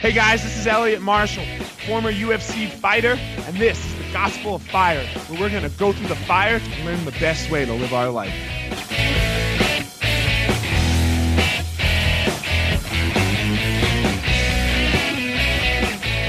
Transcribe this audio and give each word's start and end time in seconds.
Hey 0.00 0.12
guys, 0.12 0.42
this 0.42 0.56
is 0.56 0.66
Elliot 0.66 1.02
Marshall, 1.02 1.44
former 1.86 2.10
UFC 2.10 2.70
fighter, 2.70 3.18
and 3.18 3.54
this 3.58 3.84
is 3.84 3.98
the 3.98 4.10
Gospel 4.14 4.54
of 4.54 4.62
Fire, 4.62 5.04
where 5.28 5.38
we're 5.38 5.50
going 5.50 5.62
to 5.62 5.78
go 5.78 5.92
through 5.92 6.08
the 6.08 6.16
fire 6.16 6.58
to 6.58 6.84
learn 6.84 7.04
the 7.04 7.10
best 7.20 7.50
way 7.50 7.66
to 7.66 7.74
live 7.74 7.92
our 7.92 8.08
life. 8.08 8.32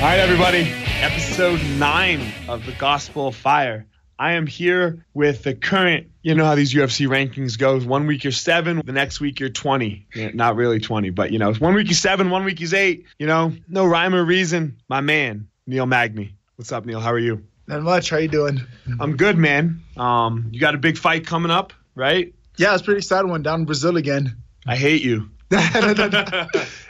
All 0.01 0.07
right, 0.07 0.19
everybody, 0.19 0.69
episode 0.99 1.61
nine 1.77 2.33
of 2.49 2.65
the 2.65 2.73
Gospel 2.73 3.29
of 3.29 3.37
Fire. 3.37 3.87
I 4.21 4.33
am 4.33 4.45
here 4.45 5.03
with 5.15 5.41
the 5.41 5.55
current, 5.55 6.11
you 6.21 6.35
know 6.35 6.45
how 6.45 6.53
these 6.53 6.75
UFC 6.75 7.07
rankings 7.07 7.57
go. 7.57 7.79
One 7.79 8.05
week 8.05 8.23
you're 8.23 8.31
seven, 8.31 8.83
the 8.85 8.91
next 8.91 9.19
week 9.19 9.39
you're 9.39 9.49
20. 9.49 10.05
Yeah, 10.13 10.29
not 10.35 10.55
really 10.55 10.79
20, 10.79 11.09
but 11.09 11.31
you 11.31 11.39
know, 11.39 11.51
one 11.55 11.73
week 11.73 11.87
you're 11.87 11.95
seven, 11.95 12.29
one 12.29 12.45
week 12.45 12.59
he's 12.59 12.75
eight. 12.75 13.07
You 13.17 13.25
know, 13.25 13.51
no 13.67 13.83
rhyme 13.87 14.13
or 14.13 14.23
reason. 14.23 14.77
My 14.87 15.01
man, 15.01 15.47
Neil 15.65 15.87
Magny. 15.87 16.35
What's 16.55 16.71
up, 16.71 16.85
Neil? 16.85 16.99
How 16.99 17.11
are 17.11 17.17
you? 17.17 17.43
Not 17.65 17.81
much. 17.81 18.11
How 18.11 18.17
you 18.17 18.27
doing? 18.27 18.61
I'm 18.99 19.17
good, 19.17 19.39
man. 19.39 19.81
Um, 19.97 20.49
you 20.51 20.59
got 20.59 20.75
a 20.75 20.77
big 20.77 20.99
fight 20.99 21.25
coming 21.25 21.49
up, 21.49 21.73
right? 21.95 22.31
Yeah, 22.57 22.75
it's 22.75 22.83
pretty 22.83 22.99
exciting 22.99 23.31
one 23.31 23.41
down 23.41 23.61
in 23.61 23.65
Brazil 23.65 23.97
again. 23.97 24.37
I 24.67 24.75
hate 24.75 25.01
you. 25.01 25.31
I 25.53 26.47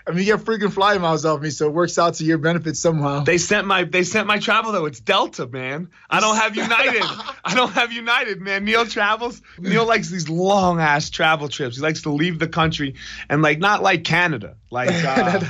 mean, 0.09 0.19
you 0.19 0.25
get 0.25 0.39
freaking 0.39 0.71
fly 0.71 0.97
miles 0.97 1.25
off 1.25 1.41
me, 1.41 1.49
so 1.49 1.67
it 1.67 1.73
works 1.73 1.97
out 1.97 2.15
to 2.15 2.23
your 2.23 2.37
benefit 2.37 2.77
somehow. 2.77 3.23
They 3.23 3.39
sent 3.39 3.65
my 3.65 3.85
they 3.85 4.03
sent 4.03 4.27
my 4.27 4.37
travel 4.37 4.71
though. 4.71 4.85
It's 4.85 4.99
Delta, 4.99 5.47
man. 5.47 5.89
I 6.09 6.19
don't 6.19 6.35
have 6.35 6.55
United. 6.55 7.01
I 7.45 7.55
don't 7.55 7.71
have 7.71 7.91
United, 7.91 8.39
man. 8.39 8.63
Neil 8.63 8.85
travels. 8.85 9.41
Neil 9.57 9.85
likes 9.85 10.09
these 10.09 10.29
long 10.29 10.79
ass 10.79 11.09
travel 11.09 11.49
trips. 11.49 11.77
He 11.77 11.81
likes 11.81 12.03
to 12.03 12.11
leave 12.11 12.37
the 12.37 12.47
country 12.47 12.95
and 13.29 13.41
like 13.41 13.59
not 13.59 13.81
like 13.81 14.03
Canada, 14.03 14.57
like 14.69 14.91
uh, 14.93 15.41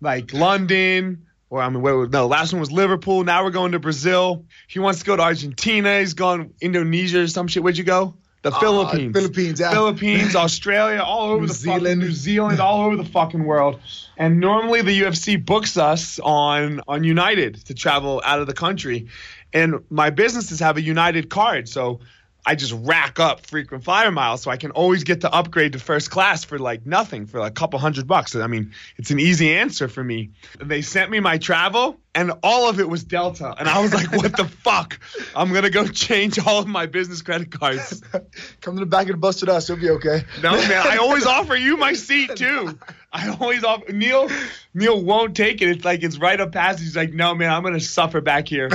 like 0.00 0.32
London. 0.34 1.26
Or 1.48 1.60
I 1.60 1.68
mean, 1.68 1.82
where, 1.82 2.06
no, 2.06 2.26
last 2.26 2.52
one 2.52 2.60
was 2.60 2.70
Liverpool. 2.70 3.24
Now 3.24 3.42
we're 3.42 3.50
going 3.50 3.72
to 3.72 3.80
Brazil. 3.80 4.44
He 4.68 4.78
wants 4.78 5.00
to 5.00 5.04
go 5.06 5.16
to 5.16 5.22
Argentina. 5.22 5.98
He's 5.98 6.14
going 6.14 6.52
Indonesia 6.60 7.22
or 7.22 7.26
some 7.26 7.48
shit. 7.48 7.62
Where'd 7.62 7.76
you 7.76 7.84
go? 7.84 8.14
The 8.42 8.50
Uh, 8.52 8.60
Philippines. 8.60 9.12
Philippines, 9.14 9.60
yeah. 9.60 9.70
Philippines, 9.70 10.34
Australia, 10.46 11.02
all 11.02 11.30
over 11.30 11.42
New 11.42 11.46
the 11.48 11.54
fucking 11.54 11.80
Zealand. 11.80 12.00
New 12.00 12.10
Zealand, 12.12 12.60
all 12.60 12.86
over 12.86 12.96
the 12.96 13.04
fucking 13.04 13.44
world. 13.44 13.80
And 14.16 14.40
normally 14.40 14.82
the 14.82 14.98
UFC 15.02 15.44
books 15.44 15.76
us 15.76 16.18
on 16.18 16.80
on 16.88 17.04
United 17.04 17.66
to 17.66 17.74
travel 17.74 18.22
out 18.24 18.40
of 18.40 18.46
the 18.46 18.54
country. 18.54 19.08
And 19.52 19.80
my 19.90 20.10
businesses 20.10 20.60
have 20.60 20.76
a 20.76 20.82
United 20.82 21.28
card, 21.28 21.68
so 21.68 22.00
I 22.46 22.54
just 22.54 22.72
rack 22.72 23.20
up 23.20 23.44
frequent 23.46 23.84
flyer 23.84 24.10
miles 24.10 24.40
so 24.42 24.50
I 24.50 24.56
can 24.56 24.70
always 24.70 25.04
get 25.04 25.20
to 25.22 25.30
upgrade 25.32 25.72
to 25.74 25.78
first 25.78 26.10
class 26.10 26.42
for 26.44 26.58
like 26.58 26.86
nothing, 26.86 27.26
for 27.26 27.38
like 27.40 27.50
a 27.50 27.54
couple 27.54 27.78
hundred 27.78 28.06
bucks. 28.06 28.34
I 28.34 28.46
mean, 28.46 28.72
it's 28.96 29.10
an 29.10 29.20
easy 29.20 29.52
answer 29.54 29.88
for 29.88 30.02
me. 30.02 30.30
They 30.58 30.80
sent 30.80 31.10
me 31.10 31.20
my 31.20 31.36
travel 31.36 32.00
and 32.14 32.32
all 32.42 32.68
of 32.68 32.80
it 32.80 32.88
was 32.88 33.04
Delta. 33.04 33.54
And 33.58 33.68
I 33.68 33.80
was 33.80 33.94
like, 33.94 34.10
what 34.12 34.36
the 34.36 34.44
fuck? 34.64 34.98
I'm 35.34 35.50
going 35.50 35.62
to 35.62 35.70
go 35.70 35.86
change 35.86 36.38
all 36.44 36.58
of 36.60 36.66
my 36.66 36.86
business 36.86 37.22
credit 37.22 37.50
cards. 37.52 38.02
Come 38.60 38.74
to 38.74 38.80
the 38.80 38.86
back 38.86 39.06
of 39.06 39.12
the 39.12 39.16
bus 39.18 39.40
with 39.40 39.50
us. 39.50 39.68
You'll 39.68 39.78
be 39.78 39.90
okay. 39.90 40.24
No, 40.42 40.52
man, 40.52 40.86
I 40.86 40.96
always 40.96 41.24
offer 41.26 41.54
you 41.56 41.76
my 41.76 41.92
seat 41.92 42.34
too. 42.36 42.78
I 43.12 43.28
always 43.40 43.64
offer 43.64 43.92
Neil. 43.92 44.28
Neil 44.72 45.02
won't 45.02 45.36
take 45.36 45.60
it. 45.62 45.68
It's 45.68 45.84
like 45.84 46.04
it's 46.04 46.16
right 46.18 46.40
up 46.40 46.52
past. 46.52 46.78
He's 46.78 46.94
like, 46.94 47.12
no, 47.12 47.34
man, 47.34 47.50
I'm 47.50 47.64
gonna 47.64 47.80
suffer 47.80 48.20
back 48.20 48.46
here, 48.46 48.68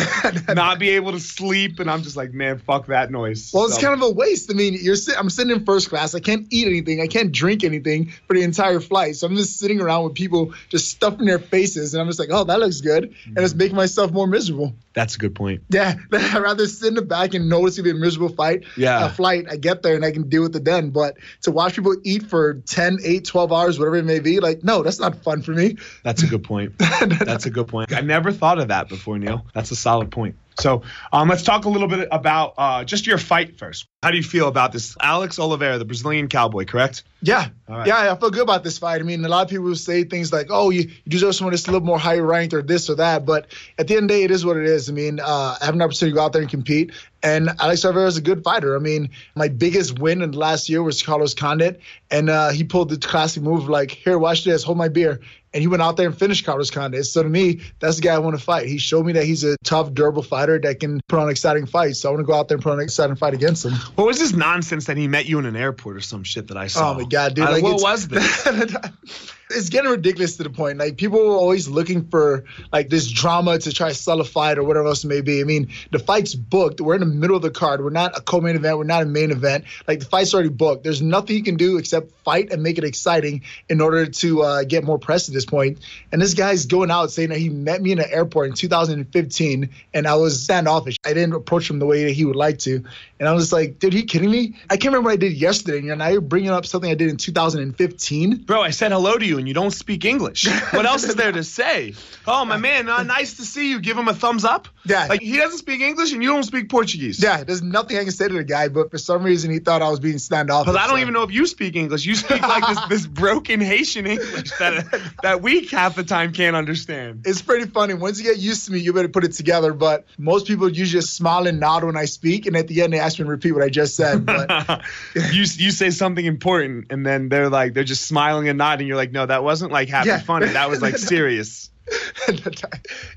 not 0.50 0.78
be 0.78 0.90
able 0.90 1.14
to 1.14 1.22
sleep, 1.22 1.80
and 1.80 1.90
I'm 1.90 2.04
just 2.04 2.18
like, 2.18 2.34
man, 2.34 2.60
fuck 2.60 2.88
that 2.88 3.12
noise. 3.12 3.52
Well, 3.54 3.64
it's 3.68 3.76
So- 3.76 3.82
kind 3.82 3.94
of 3.94 4.02
a 4.02 4.12
waste. 4.12 4.52
I 4.52 4.56
mean, 4.56 4.78
you're 4.82 4.98
sit- 4.98 5.18
I'm 5.18 5.30
sitting 5.30 5.56
in 5.56 5.64
first 5.64 5.88
class. 5.88 6.16
I 6.16 6.20
can't 6.20 6.48
eat 6.50 6.68
anything. 6.68 7.00
I 7.00 7.08
can't 7.08 7.32
drink 7.32 7.64
anything 7.64 8.12
for 8.28 8.34
the 8.34 8.42
entire 8.44 8.82
flight. 8.82 9.16
So 9.16 9.26
I'm 9.26 9.38
just 9.38 9.58
sitting 9.58 9.80
around 9.80 10.04
with 10.04 10.16
people 10.16 10.54
just 10.68 10.90
stuffing 10.92 11.26
their 11.28 11.40
faces, 11.40 11.94
and 11.94 12.02
I'm 12.02 12.08
just 12.08 12.20
like, 12.20 12.30
oh, 12.30 12.44
that 12.44 12.60
looks 12.60 12.82
good, 12.82 13.16
and 13.26 13.38
it's 13.40 13.54
making 13.54 13.76
myself 13.76 14.12
more 14.12 14.28
miserable. 14.28 14.76
that's 14.94 15.16
a 15.16 15.18
good 15.18 15.36
point. 15.36 15.64
Yeah, 15.70 15.96
I'd 16.12 16.42
rather 16.42 16.68
sit 16.68 16.88
in 16.90 16.94
the 16.96 17.02
back 17.02 17.34
and 17.34 17.50
notice 17.50 17.78
it'll 17.78 17.86
be 17.86 17.98
a 17.98 18.00
miserable 18.00 18.34
fight. 18.34 18.66
Yeah. 18.78 19.06
A 19.06 19.10
flight, 19.10 19.46
I 19.50 19.58
get 19.58 19.82
there 19.84 19.96
and 19.96 20.06
I 20.06 20.12
can 20.12 20.30
deal 20.30 20.44
with 20.44 20.56
it 20.56 20.64
then. 20.66 20.90
But 20.90 21.18
to 21.42 21.52
watch 21.52 21.76
people 21.76 21.96
eat 22.04 22.24
for 22.24 22.56
10, 22.56 23.00
8, 23.04 23.26
12 23.26 23.52
hours, 23.52 23.80
whatever 23.80 23.98
it 23.98 24.06
may 24.06 24.20
be, 24.20 24.40
like, 24.40 24.64
no, 24.64 24.84
that's 24.84 25.00
not 25.00 25.24
fun 25.24 25.42
for 25.42 25.52
me. 25.52 25.78
That's 26.04 26.24
a 26.24 26.28
good 26.28 26.44
point. 26.44 26.74
That's 26.80 27.46
a 27.46 27.50
good 27.50 27.68
point. 27.68 27.94
I 27.94 28.02
never 28.02 28.32
thought 28.32 28.60
of 28.60 28.70
that 28.70 28.90
before, 28.90 29.18
Neil. 29.18 29.46
That's 29.54 29.72
a 29.72 29.76
solid 29.76 30.12
point. 30.12 30.36
So 30.60 30.84
um, 31.12 31.30
let's 31.30 31.44
talk 31.44 31.66
a 31.66 31.70
little 31.70 31.88
bit 31.88 32.08
about 32.12 32.54
uh, 32.58 32.84
just 32.84 33.08
your 33.08 33.18
fight 33.18 33.58
first. 33.58 33.88
How 34.02 34.12
do 34.12 34.18
you 34.18 34.24
feel 34.24 34.48
about 34.48 34.72
this? 34.72 34.96
Alex 35.02 35.40
Oliveira, 35.40 35.78
the 35.78 35.86
Brazilian 35.86 36.28
cowboy, 36.28 36.66
correct? 36.66 37.04
Yeah. 37.22 37.50
Right. 37.68 37.88
Yeah, 37.88 38.12
I 38.12 38.16
feel 38.16 38.30
good 38.30 38.44
about 38.44 38.64
this 38.64 38.78
fight. 38.78 39.02
I 39.02 39.04
mean, 39.04 39.26
a 39.26 39.28
lot 39.28 39.44
of 39.44 39.50
people 39.50 39.66
will 39.66 39.76
say 39.76 40.04
things 40.04 40.32
like, 40.32 40.48
oh, 40.52 40.70
you, 40.70 40.82
you 40.82 41.10
deserve 41.10 41.34
someone 41.34 41.54
that's 41.54 41.68
a 41.68 41.72
little 41.72 41.86
more 41.86 41.98
higher 41.98 42.24
ranked 42.24 42.54
or 42.54 42.62
this 42.62 42.90
or 42.90 42.96
that. 42.96 43.26
But 43.26 43.48
at 43.80 43.88
the 43.88 43.96
end 43.96 44.04
of 44.04 44.10
the 44.10 44.20
day, 44.20 44.24
it 44.24 44.32
is 44.32 44.46
what 44.46 44.58
it 44.58 44.66
is. 44.66 44.90
I 44.90 44.94
mean, 44.94 45.20
uh, 45.20 45.58
I 45.60 45.66
have 45.66 45.74
an 45.74 45.82
opportunity 45.82 46.12
to 46.12 46.16
go 46.16 46.24
out 46.24 46.34
there 46.34 46.42
and 46.42 46.52
compete. 46.52 46.92
And 47.24 47.50
Alex 47.60 47.84
Oliveira 47.84 48.08
is 48.08 48.18
a 48.18 48.22
good 48.22 48.44
fighter. 48.44 48.76
I 48.76 48.80
mean, 48.80 49.10
my 49.36 49.48
biggest 49.48 49.98
win 49.98 50.22
in 50.22 50.32
the 50.32 50.38
last 50.38 50.70
year 50.70 50.84
was 50.84 51.02
Carlos 51.02 51.34
Condit. 51.34 51.82
And 52.12 52.30
uh, 52.30 52.52
he 52.52 52.64
pulled 52.64 52.90
the 52.90 52.98
classic 52.98 53.42
move 53.42 53.68
like, 53.68 53.90
here, 53.90 54.20
watch 54.20 54.44
this, 54.44 54.64
hold 54.64 54.78
my 54.78 54.90
beer. 54.90 55.22
And 55.56 55.62
he 55.62 55.68
went 55.68 55.82
out 55.82 55.96
there 55.96 56.06
and 56.06 56.18
finished 56.18 56.44
Carlos 56.44 56.70
Condit. 56.70 57.06
So 57.06 57.24
to 57.24 57.30
me, 57.30 57.62
that's 57.80 57.96
the 57.96 58.02
guy 58.02 58.14
I 58.14 58.18
want 58.18 58.38
to 58.38 58.44
fight. 58.44 58.68
He 58.68 58.78
showed 58.78 59.06
me 59.06 59.14
that 59.14 59.24
he's 59.24 59.46
a 59.46 59.56
tough, 59.64 59.94
durable 59.94 60.22
fighter 60.22 60.60
that 60.60 60.82
can 60.82 61.00
put 61.08 61.18
on 61.18 61.30
exciting 61.30 61.66
fights. 61.66 62.02
So 62.02 62.10
I 62.10 62.12
want 62.12 62.26
to 62.26 62.28
go 62.28 62.38
out 62.38 62.50
there 62.50 62.58
and 62.58 62.64
put 62.64 62.74
on 62.74 62.80
an 62.80 62.84
exciting 62.84 63.16
fight 63.16 63.34
against 63.34 63.64
him. 63.64 63.72
What 63.96 64.06
was 64.06 64.20
this 64.20 64.34
nonsense 64.34 64.88
that 64.88 64.98
he 64.98 65.08
met 65.08 65.28
you 65.28 65.40
in 65.40 65.46
an 65.46 65.56
airport 65.56 65.96
or 65.96 66.02
some 66.02 66.26
shit 66.26 66.50
that 66.50 66.58
I 66.58 66.68
saw? 66.68 66.92
Oh 66.92 66.94
my 66.96 67.06
god, 67.06 67.36
dude! 67.36 67.46
Like, 67.46 67.64
what 67.64 67.82
was 67.82 68.10
this? 68.10 68.46
it's 69.50 69.70
getting 69.70 69.92
ridiculous 69.92 70.38
to 70.38 70.44
the 70.44 70.50
point. 70.50 70.78
Like 70.78 70.98
people 70.98 71.20
are 71.20 71.38
always 71.38 71.68
looking 71.68 72.08
for 72.08 72.46
like 72.72 72.90
this 72.90 73.10
drama 73.10 73.58
to 73.60 73.72
try 73.72 73.90
to 73.90 73.96
sell 73.96 74.20
a 74.20 74.24
fight 74.24 74.58
or 74.58 74.64
whatever 74.64 74.88
else 74.88 75.04
it 75.04 75.08
may 75.08 75.22
be. 75.22 75.42
I 75.42 75.44
mean, 75.44 75.70
the 75.92 76.00
fight's 76.00 76.34
booked. 76.34 76.82
We're 76.82 76.96
in 76.96 77.00
the 77.02 77.06
middle 77.06 77.36
of 77.36 77.42
the 77.42 77.52
card. 77.52 77.84
We're 77.84 77.90
not 77.92 78.18
a 78.18 78.22
co-main 78.22 78.56
event. 78.56 78.78
We're 78.78 78.86
not 78.86 79.04
a 79.04 79.06
main 79.06 79.32
event. 79.32 79.66
Like 79.88 80.00
the 80.00 80.06
fight's 80.06 80.34
already 80.34 80.50
booked. 80.50 80.84
There's 80.84 81.02
nothing 81.02 81.36
you 81.36 81.44
can 81.44 81.58
do 81.58 81.78
except 81.78 82.12
fight 82.24 82.52
and 82.52 82.64
make 82.64 82.78
it 82.78 82.84
exciting 82.84 83.44
in 83.70 83.82
order 83.82 84.08
to 84.08 84.42
uh, 84.42 84.64
get 84.64 84.84
more 84.84 84.98
press 84.98 85.28
at 85.28 85.34
this 85.34 85.45
point. 85.46 85.80
And 86.12 86.22
this 86.22 86.34
guy's 86.34 86.66
going 86.66 86.92
out 86.92 87.12
saying 87.12 87.30
that 87.30 87.38
he 87.38 87.50
met 87.50 87.82
me 87.82 87.92
in 87.92 88.00
an 88.00 88.10
airport 88.10 88.50
in 88.50 88.54
2015 88.56 89.70
and 89.94 90.08
I 90.08 90.16
was 90.16 90.44
standoffish. 90.44 90.98
I 91.06 91.14
didn't 91.14 91.34
approach 91.34 91.70
him 91.70 91.80
the 91.80 91.86
way 91.86 92.06
that 92.06 92.12
he 92.12 92.26
would 92.26 92.36
like 92.36 92.60
to. 92.60 92.84
And 93.20 93.30
I 93.30 93.34
was 93.34 93.54
like, 93.54 93.80
dude, 93.80 93.94
are 93.94 93.98
you 93.98 94.04
kidding 94.04 94.30
me? 94.30 94.56
I 94.70 94.76
can't 94.76 94.94
remember 94.94 95.08
what 95.08 95.14
I 95.14 95.18
did 95.18 95.34
yesterday. 95.34 95.88
And 95.88 96.00
now 96.00 96.08
you're 96.08 96.22
bringing 96.22 96.50
up 96.50 96.66
something 96.66 96.92
I 96.92 96.96
did 96.96 97.10
in 97.10 97.18
2015. 97.18 98.44
Bro, 98.44 98.62
I 98.62 98.72
said 98.72 98.92
hello 98.92 99.18
to 99.18 99.26
you 99.26 99.38
and 99.38 99.48
you 99.48 99.54
don't 99.54 99.72
speak 99.72 100.06
English. 100.06 100.48
What 100.76 100.86
else 100.86 101.04
is 101.04 101.16
there 101.16 101.32
to 101.32 101.44
say? 101.44 101.94
Oh, 102.28 102.44
my 102.44 102.58
man, 102.58 102.90
uh, 102.90 103.04
nice 103.18 103.38
to 103.38 103.44
see 103.44 103.70
you. 103.70 103.80
Give 103.80 103.98
him 103.98 104.08
a 104.08 104.14
thumbs 104.14 104.44
up. 104.44 104.68
Yeah. 104.84 105.06
Like, 105.08 105.22
he 105.22 105.38
doesn't 105.38 105.60
speak 105.60 105.80
English 105.80 106.12
and 106.12 106.22
you 106.22 106.30
don't 106.30 106.44
speak 106.44 106.70
Portuguese. 106.70 107.22
Yeah, 107.22 107.44
there's 107.44 107.62
nothing 107.62 107.98
I 107.98 108.04
can 108.04 108.12
say 108.12 108.28
to 108.28 108.34
the 108.34 108.44
guy, 108.44 108.68
but 108.68 108.92
for 108.92 108.98
some 108.98 109.24
reason 109.24 109.52
he 109.52 109.60
thought 109.60 109.82
I 109.82 109.90
was 109.90 110.00
being 110.00 110.18
standoffish. 110.18 110.66
Because 110.66 110.84
I 110.84 110.88
don't 110.88 110.98
so- 110.98 111.02
even 111.02 111.14
know 111.14 111.24
if 111.24 111.32
you 111.32 111.46
speak 111.48 111.76
English. 111.76 112.06
You 112.06 112.16
speak 112.16 112.42
like 112.42 112.68
this, 112.68 112.80
this 112.90 113.08
broken 113.22 113.62
Haitian 113.62 114.08
English 114.08 114.52
that, 114.60 115.14
that 115.24 115.35
we 115.36 115.66
half 115.68 115.96
the 115.96 116.04
time 116.04 116.34
can't 116.34 116.56
understand. 116.56 117.22
It's 117.26 117.42
pretty 117.42 117.66
funny. 117.70 117.94
Once 117.94 118.18
you 118.20 118.24
get 118.26 118.38
used 118.38 118.66
to 118.66 118.72
me, 118.72 118.80
you 118.80 118.94
better 118.94 119.08
put 119.10 119.24
it 119.24 119.34
together. 119.34 119.74
But 119.74 120.06
most 120.18 120.48
people 120.48 120.68
usually 120.70 121.02
just 121.02 121.16
smile 121.16 121.48
and 121.48 121.60
nod 121.60 121.84
when 121.84 121.98
I 121.98 122.06
speak, 122.06 122.46
and 122.46 122.56
at 122.56 122.68
the 122.68 122.82
end 122.82 122.94
they 122.94 123.00
ask 123.00 123.20
me 123.20 123.26
to 123.26 123.30
repeat 123.32 123.52
what 123.54 123.64
I 123.64 123.70
just 123.70 123.96
said. 123.96 124.26
But 124.26 124.82
you 125.16 125.42
you 125.56 125.72
say 125.72 125.90
something 125.90 126.26
important 126.26 126.88
and 126.92 127.06
then 127.06 127.30
they're 127.30 127.50
like 127.50 127.74
they're 127.74 127.84
just 127.84 128.06
smiling 128.06 128.48
and 128.50 128.58
nodding. 128.58 128.88
You're 128.88 128.98
like, 128.98 129.12
no, 129.12 129.26
that 129.26 129.44
wasn't 129.44 129.72
like 129.72 129.90
happy 129.90 130.10
Yeah. 130.10 130.20
funny. 130.20 130.48
That 130.48 130.70
was 130.70 130.82
like 130.82 130.98
serious. 130.98 131.70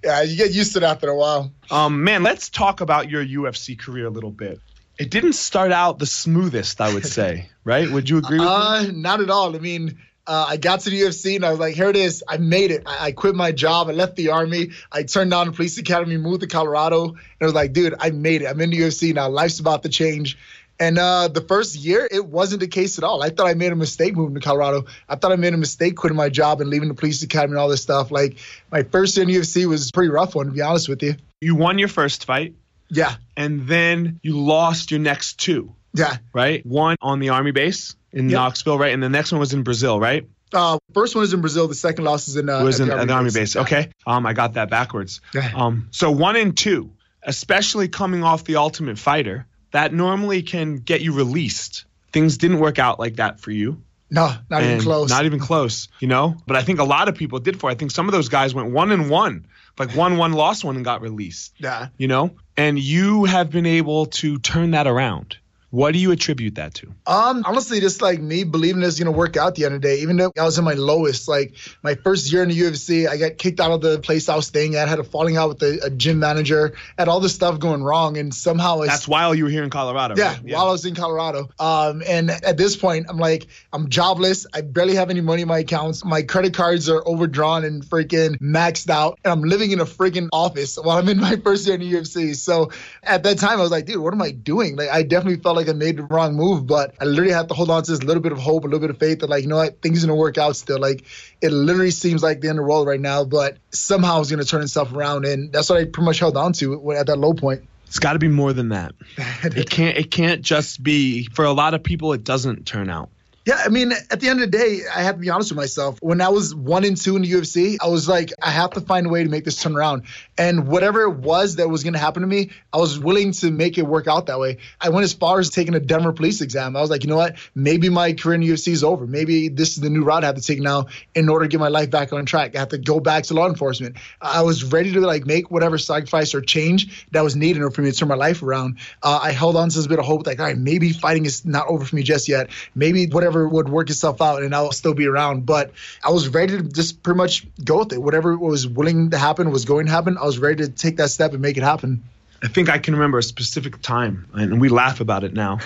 yeah, 0.05 0.23
you 0.23 0.37
get 0.37 0.53
used 0.53 0.73
to 0.73 0.79
it 0.79 0.85
after 0.85 1.09
a 1.09 1.17
while. 1.17 1.53
Um, 1.71 2.05
man, 2.05 2.23
let's 2.23 2.49
talk 2.51 2.81
about 2.81 3.09
your 3.11 3.25
UFC 3.25 3.79
career 3.79 4.07
a 4.07 4.11
little 4.11 4.31
bit. 4.31 4.61
It 4.99 5.11
didn't 5.11 5.35
start 5.35 5.71
out 5.71 5.99
the 5.99 6.07
smoothest, 6.07 6.81
I 6.81 6.93
would 6.93 7.07
say, 7.07 7.49
right? 7.65 7.89
Would 7.89 8.11
you 8.11 8.19
agree 8.19 8.41
with 8.41 8.49
me? 8.49 8.55
Uh, 8.55 8.91
not 8.93 9.21
at 9.21 9.31
all. 9.31 9.55
I 9.55 9.61
mean, 9.61 9.99
uh, 10.29 10.45
I 10.49 10.57
got 10.59 10.81
to 10.81 10.91
the 10.91 11.01
UFC 11.01 11.37
and 11.37 11.45
I 11.45 11.51
was 11.51 11.59
like, 11.59 11.75
here 11.75 11.89
it 11.89 11.97
is. 11.97 12.23
I 12.29 12.37
made 12.37 12.71
it. 12.71 12.83
I, 12.87 13.07
I 13.07 13.13
quit 13.13 13.35
my 13.35 13.51
job. 13.51 13.89
I 13.89 13.93
left 13.93 14.15
the 14.15 14.29
army. 14.31 14.71
I 14.93 15.03
turned 15.03 15.31
down 15.31 15.47
the 15.47 15.53
police 15.53 15.79
academy, 15.79 16.17
moved 16.19 16.43
to 16.43 16.47
Colorado. 16.47 17.09
And 17.09 17.19
I 17.41 17.45
was 17.47 17.55
like, 17.55 17.73
dude, 17.73 17.95
I 17.99 18.11
made 18.11 18.43
it. 18.43 18.47
I'm 18.47 18.61
in 18.61 18.71
the 18.71 18.79
UFC 18.79 19.15
now. 19.15 19.29
Life's 19.31 19.59
about 19.59 19.83
to 19.85 19.89
change. 19.89 20.37
And 20.81 20.97
uh, 20.99 21.27
the 21.27 21.41
first 21.41 21.75
year, 21.75 22.07
it 22.09 22.25
wasn't 22.25 22.61
the 22.61 22.69
case 22.69 22.99
at 22.99 23.05
all. 23.05 23.21
I 23.21 23.31
thought 23.31 23.49
I 23.49 23.55
made 23.55 23.73
a 23.73 23.77
mistake 23.77 24.15
moving 24.15 24.35
to 24.37 24.41
Colorado. 24.41 24.85
I 25.09 25.17
thought 25.17 25.33
I 25.33 25.37
made 25.37 25.53
a 25.55 25.57
mistake 25.57 25.97
quitting 25.97 26.17
my 26.17 26.29
job 26.29 26.61
and 26.61 26.71
leaving 26.71 26.87
the 26.89 26.95
police 26.95 27.21
academy 27.25 27.53
and 27.55 27.59
all 27.59 27.69
this 27.69 27.83
stuff. 27.83 28.13
Like, 28.13 28.37
my 28.71 28.85
first 28.85 29.17
year 29.17 29.25
in 29.29 29.35
UFC 29.35 29.67
was 29.67 29.89
a 29.89 29.93
pretty 29.93 30.11
rough 30.11 30.37
one, 30.37 30.47
to 30.47 30.53
be 30.53 30.61
honest 30.61 30.89
with 30.89 31.03
you. 31.03 31.17
You 31.41 31.57
won 31.57 31.81
your 31.81 31.89
first 31.89 32.27
fight, 32.27 32.55
Yeah. 32.91 33.17
and 33.37 33.67
then 33.67 34.21
you 34.23 34.39
lost 34.39 34.93
your 34.93 35.01
next 35.01 35.41
two, 35.41 35.75
Yeah. 35.95 36.19
right? 36.33 36.65
One 36.65 36.95
on 37.03 37.19
the 37.19 37.31
army 37.31 37.51
base 37.51 37.97
in 38.13 38.29
Yep. 38.29 38.37
Knoxville, 38.37 38.79
right? 38.79 38.93
And 38.93 39.03
the 39.03 39.09
next 39.09 39.33
one 39.33 39.41
was 39.41 39.53
in 39.53 39.63
Brazil, 39.63 39.99
right? 40.01 40.29
Uh, 40.53 40.79
first 40.95 41.15
one 41.15 41.25
is 41.25 41.33
in 41.35 41.41
Brazil. 41.41 41.69
The 41.69 41.75
second 41.75 42.05
loss 42.05 42.29
is 42.29 42.37
in, 42.37 42.49
uh, 42.49 42.65
was 42.65 42.81
in 42.81 42.89
the 42.89 43.13
army 43.13 43.31
base. 43.31 43.55
Yeah. 43.55 43.63
Okay. 43.63 43.91
Um, 44.07 44.25
I 44.25 44.33
got 44.33 44.55
that 44.55 44.71
backwards. 44.71 45.21
Yeah. 45.35 45.51
Um, 45.55 45.89
so 45.91 46.11
one 46.11 46.37
and 46.37 46.57
two, 46.57 46.93
especially 47.23 47.89
coming 47.89 48.25
off 48.25 48.45
the 48.45 48.57
Ultimate 48.57 48.99
Fighter, 48.99 49.47
that 49.73 49.93
normally 49.93 50.43
can 50.43 50.77
get 50.77 51.03
you 51.03 51.13
released. 51.13 51.85
Things 52.13 52.39
didn't 52.39 52.61
work 52.61 52.79
out 52.79 52.99
like 52.99 53.17
that 53.17 53.41
for 53.41 53.51
you. 53.51 53.83
No, 54.11 54.33
not 54.49 54.63
even 54.63 54.81
close. 54.81 55.11
Not 55.11 55.27
even 55.27 55.39
close, 55.39 55.89
you 56.01 56.09
know? 56.09 56.35
But 56.47 56.57
I 56.57 56.63
think 56.63 56.79
a 56.79 56.85
lot 56.85 57.09
of 57.09 57.15
people 57.15 57.41
did 57.41 57.61
for. 57.61 57.69
I 57.69 57.75
think 57.75 57.91
some 57.91 58.09
of 58.09 58.13
those 58.13 58.31
guys 58.31 58.55
went 58.55 58.71
one 58.71 58.91
and 58.91 59.11
one, 59.11 59.47
like 59.79 59.95
one, 59.95 60.17
one, 60.17 60.33
lost 60.33 60.65
one 60.65 60.77
and 60.77 60.85
got 60.85 61.03
released, 61.03 61.53
yeah. 61.59 61.89
you 61.99 62.09
know? 62.09 62.31
And 62.57 62.79
you 62.79 63.25
have 63.25 63.51
been 63.51 63.67
able 63.67 64.07
to 64.07 64.39
turn 64.39 64.71
that 64.71 64.87
around. 64.87 65.37
What 65.71 65.93
do 65.93 65.99
you 65.99 66.13
attribute 66.13 66.55
that 66.55 66.73
to? 66.75 66.87
Um, 67.07 67.43
honestly, 67.45 67.81
just 67.81 68.01
like 68.01 68.21
me 68.21 68.45
believing 68.45 68.83
it's 68.83 68.99
gonna 68.99 69.11
work 69.11 69.37
out 69.37 69.55
the 69.55 69.67
end 69.67 69.75
of 69.75 69.83
the 69.83 69.89
day, 69.89 69.97
even 70.01 70.17
though 70.17 70.33
I 70.39 70.45
was 70.45 70.59
in 70.59 70.65
my 70.65 70.73
lowest. 70.73 71.29
Like 71.29 71.55
my 71.83 71.95
first 71.95 72.33
year 72.33 72.43
in 72.43 72.49
the 72.49 72.59
UFC, 72.59 73.07
I 73.07 73.19
got 73.19 73.37
kicked 73.37 73.61
out 73.61 73.71
of 73.71 73.83
the 73.83 73.99
place 73.99 74.31
I 74.31 74.37
was 74.37 74.47
staying 74.47 74.77
at, 74.77 74.89
had 74.89 74.99
a 74.99 75.05
falling 75.05 75.37
out 75.37 75.51
with 75.51 75.63
a, 75.63 75.87
a 75.87 75.91
gym 75.91 76.21
manager, 76.21 76.73
had 76.97 77.09
all 77.09 77.21
this 77.21 77.35
stuff 77.35 77.59
going 77.59 77.83
wrong, 77.83 78.17
and 78.17 78.35
somehow 78.35 78.81
it's 78.81 78.93
That's 78.93 79.09
while 79.09 79.35
you 79.35 79.45
were 79.45 79.51
here 79.51 79.63
in 79.63 79.69
Colorado. 79.69 80.15
yeah, 80.17 80.33
right? 80.33 80.45
while 80.45 80.69
I 80.69 80.73
was 80.73 80.87
in 80.87 80.95
Colorado. 80.95 81.51
Um, 81.59 82.03
and 82.07 82.31
at 82.31 82.57
this 82.57 82.75
point, 82.75 83.07
I'm 83.11 83.19
like, 83.19 83.47
I'm 83.71 83.91
jobless. 83.91 84.47
I 84.55 84.63
barely 84.63 84.95
have 84.95 85.11
any 85.11 85.21
money 85.21 85.43
in 85.43 85.49
my 85.49 85.59
accounts. 85.59 86.03
My 86.03 86.23
credit 86.23 86.55
cards 86.55 86.89
are 86.89 87.07
overdrawn 87.07 87.65
and 87.67 87.85
freaking 87.85 88.39
maxed 88.39 88.89
out. 88.89 89.19
And 89.23 89.33
I'm 89.33 89.43
living 89.43 89.73
in 89.73 89.81
a 89.81 89.85
freaking 89.85 90.29
office 90.33 90.77
while 90.77 90.97
I'm 90.97 91.09
in 91.11 91.21
my 91.21 91.37
first 91.45 91.67
year 91.67 91.75
in 91.75 91.83
the 91.83 91.93
UFC. 91.93 92.35
So 92.35 92.71
at 93.03 93.23
that 93.25 93.39
time, 93.39 93.59
I 93.59 93.63
was 93.63 93.71
like, 93.71 93.85
dude, 93.85 93.99
what 93.99 94.15
am 94.15 94.23
I 94.23 94.31
doing? 94.31 94.77
Like, 94.77 94.89
I 94.89 95.03
definitely 95.03 95.43
felt 95.43 95.58
like 95.59 95.69
I 95.69 95.73
made 95.73 95.97
the 95.97 96.05
wrong 96.05 96.35
move, 96.35 96.67
but 96.67 96.95
I 97.01 97.05
literally 97.05 97.33
had 97.33 97.49
to 97.49 97.55
hold 97.55 97.71
on 97.71 97.83
to 97.83 97.91
this 97.91 98.03
little 98.03 98.23
bit 98.23 98.33
of 98.33 98.39
hope, 98.39 98.65
a 98.65 98.67
little 98.67 98.81
bit 98.81 98.91
of 98.91 98.99
faith 98.99 99.21
that, 99.21 99.29
like, 99.29 99.43
you 99.43 99.49
know 99.49 99.57
what, 99.57 99.83
things 99.83 100.03
are 100.03 100.07
gonna 100.07 100.19
work 100.19 100.39
out 100.39 100.57
still. 100.57 100.79
Like, 100.79 101.05
it 101.41 101.51
literally 101.51 101.91
seems 101.91 102.23
like 102.23 102.41
the 102.41 102.49
end 102.49 102.59
of 102.59 102.65
the 102.65 102.69
world 102.69 102.87
right 102.87 103.01
now, 103.01 103.25
but 103.25 103.59
somehow 103.71 104.21
it's 104.21 104.31
gonna 104.31 104.45
turn 104.45 104.63
itself 104.63 104.93
around. 104.93 105.25
And 105.25 105.53
that's 105.53 105.69
what 105.71 105.79
I 105.79 105.85
pretty 105.85 106.05
much 106.05 106.19
held 106.19 106.37
on 106.37 106.53
to 106.55 106.93
at 106.93 107.07
that 107.07 107.19
low 107.19 107.35
point. 107.35 107.65
It's 107.89 107.99
got 107.99 108.13
to 108.13 108.19
be 108.19 108.29
more 108.29 108.53
than 108.53 108.69
that. 108.69 108.95
It 109.45 109.71
can't. 109.71 109.97
It 109.97 110.11
can't 110.11 110.43
just 110.43 110.83
be. 110.83 111.25
For 111.25 111.45
a 111.45 111.53
lot 111.53 111.73
of 111.75 111.83
people, 111.83 112.13
it 112.13 112.23
doesn't 112.23 112.67
turn 112.67 112.91
out. 112.91 113.09
Yeah, 113.49 113.63
I 113.65 113.71
mean, 113.71 113.93
at 113.93 114.21
the 114.21 114.29
end 114.29 114.43
of 114.43 114.51
the 114.51 114.59
day, 114.59 114.83
I 114.95 115.01
have 115.05 115.15
to 115.15 115.21
be 115.23 115.31
honest 115.31 115.51
with 115.51 115.57
myself. 115.57 115.97
When 116.03 116.21
I 116.21 116.29
was 116.29 116.55
one 116.55 116.85
and 116.85 116.95
two 116.95 117.17
in 117.17 117.23
the 117.23 117.33
UFC, 117.33 117.79
I 117.81 117.89
was 117.89 118.07
like, 118.07 118.31
I 118.43 118.51
have 118.51 118.73
to 118.73 118.83
find 118.83 119.07
a 119.07 119.09
way 119.09 119.25
to 119.25 119.31
make 119.31 119.47
this 119.47 119.63
turn 119.63 119.75
around. 119.75 120.03
And 120.37 120.69
whatever 120.69 121.05
it 121.05 121.17
was 121.17 121.57
that 121.57 121.67
was 121.71 121.83
going 121.83 121.95
to 121.95 121.99
happen 121.99 122.21
to 122.21 122.29
me, 122.29 122.51
I 122.75 122.77
was 122.77 122.99
willing 122.99 123.33
to 123.33 123.51
make 123.51 123.79
it 123.79 123.87
work 123.87 124.07
out 124.07 124.27
that 124.27 124.39
way. 124.39 124.59
I 124.83 124.91
went 124.91 125.05
as 125.05 125.15
far 125.15 125.39
as 125.39 125.49
taking 125.49 125.75
a 125.75 125.81
Denver 125.81 126.13
police 126.13 126.43
exam. 126.43 126.77
I 126.77 126.83
was 126.83 126.91
like, 126.91 127.05
you 127.05 127.09
know 127.09 127.17
what? 127.17 127.37
Maybe 127.55 127.89
my 127.89 128.13
career 128.13 128.35
in 128.35 128.43
the 128.43 128.51
UFC 128.51 128.69
is 128.69 128.85
over. 128.85 129.07
Maybe 129.07 129.49
this 129.49 129.71
is 129.71 129.77
the 129.77 129.89
new 129.89 130.05
route 130.05 130.25
I 130.25 130.27
have 130.27 130.37
to 130.37 130.43
take 130.43 130.61
now 130.61 130.89
in 131.15 131.31
order 131.31 131.47
to 131.47 131.49
get 131.49 131.59
my 131.59 131.69
life 131.69 131.91
back 131.91 132.13
on 132.13 132.27
track. 132.27 132.55
I 132.55 132.59
have 132.59 132.69
to 132.69 132.79
go 132.79 133.01
back 133.01 133.25
to 133.25 133.35
law 133.35 133.49
enforcement. 133.49 133.97
I 134.21 134.43
was 134.43 134.63
ready 134.63 134.93
to 134.93 135.01
like 135.01 135.25
make 135.25 135.51
whatever 135.51 135.79
sacrifice 135.79 136.35
or 136.35 136.43
change 136.43 137.07
that 137.13 137.25
was 137.25 137.35
needed 137.35 137.63
for 137.73 137.81
me 137.81 137.91
to 137.91 137.97
turn 137.97 138.09
my 138.09 138.15
life 138.15 138.43
around. 138.43 138.77
Uh, 139.03 139.21
I 139.23 139.31
held 139.31 139.57
on 139.57 139.71
to 139.71 139.75
this 139.79 139.87
bit 139.87 139.99
of 139.99 140.05
hope, 140.05 140.27
like, 140.27 140.39
all 140.39 140.45
right, 140.45 140.59
maybe 140.59 140.93
fighting 140.93 141.25
is 141.25 141.47
not 141.47 141.67
over 141.67 141.87
for 141.87 141.97
me 141.97 142.03
just 142.03 142.29
yet. 142.29 142.51
Maybe 142.75 143.07
whatever 143.07 143.38
would 143.47 143.69
work 143.69 143.91
itself 143.91 144.23
out 144.23 144.43
and 144.43 144.55
I'll 144.55 144.73
still 144.73 144.95
be 144.95 145.07
around. 145.07 145.47
But 145.47 145.73
I 146.05 146.11
was 146.11 146.29
ready 146.29 146.57
to 146.57 146.63
just 146.63 147.03
pretty 147.03 147.19
much 147.19 147.47
go 147.63 147.81
with 147.81 147.93
it. 147.93 148.03
Whatever 148.03 148.37
was 148.37 148.67
willing 148.67 149.11
to 149.11 149.19
happen 149.19 149.51
was 149.51 149.65
going 149.65 149.87
to 149.87 149.93
happen. 149.93 150.17
I 150.19 150.25
was 150.25 150.39
ready 150.39 150.65
to 150.65 150.71
take 150.71 150.97
that 150.97 151.11
step 151.11 151.33
and 151.33 151.43
make 151.43 151.57
it 151.57 151.63
happen. 151.63 152.03
I 152.43 152.49
think 152.49 152.69
I 152.69 152.79
can 152.79 152.95
remember 152.95 153.19
a 153.19 153.23
specific 153.23 153.81
time, 153.83 154.29
and 154.33 154.61
we 154.61 154.69
laugh 154.69 155.01
about 155.01 155.25
it 155.25 155.33
now. 155.33 155.59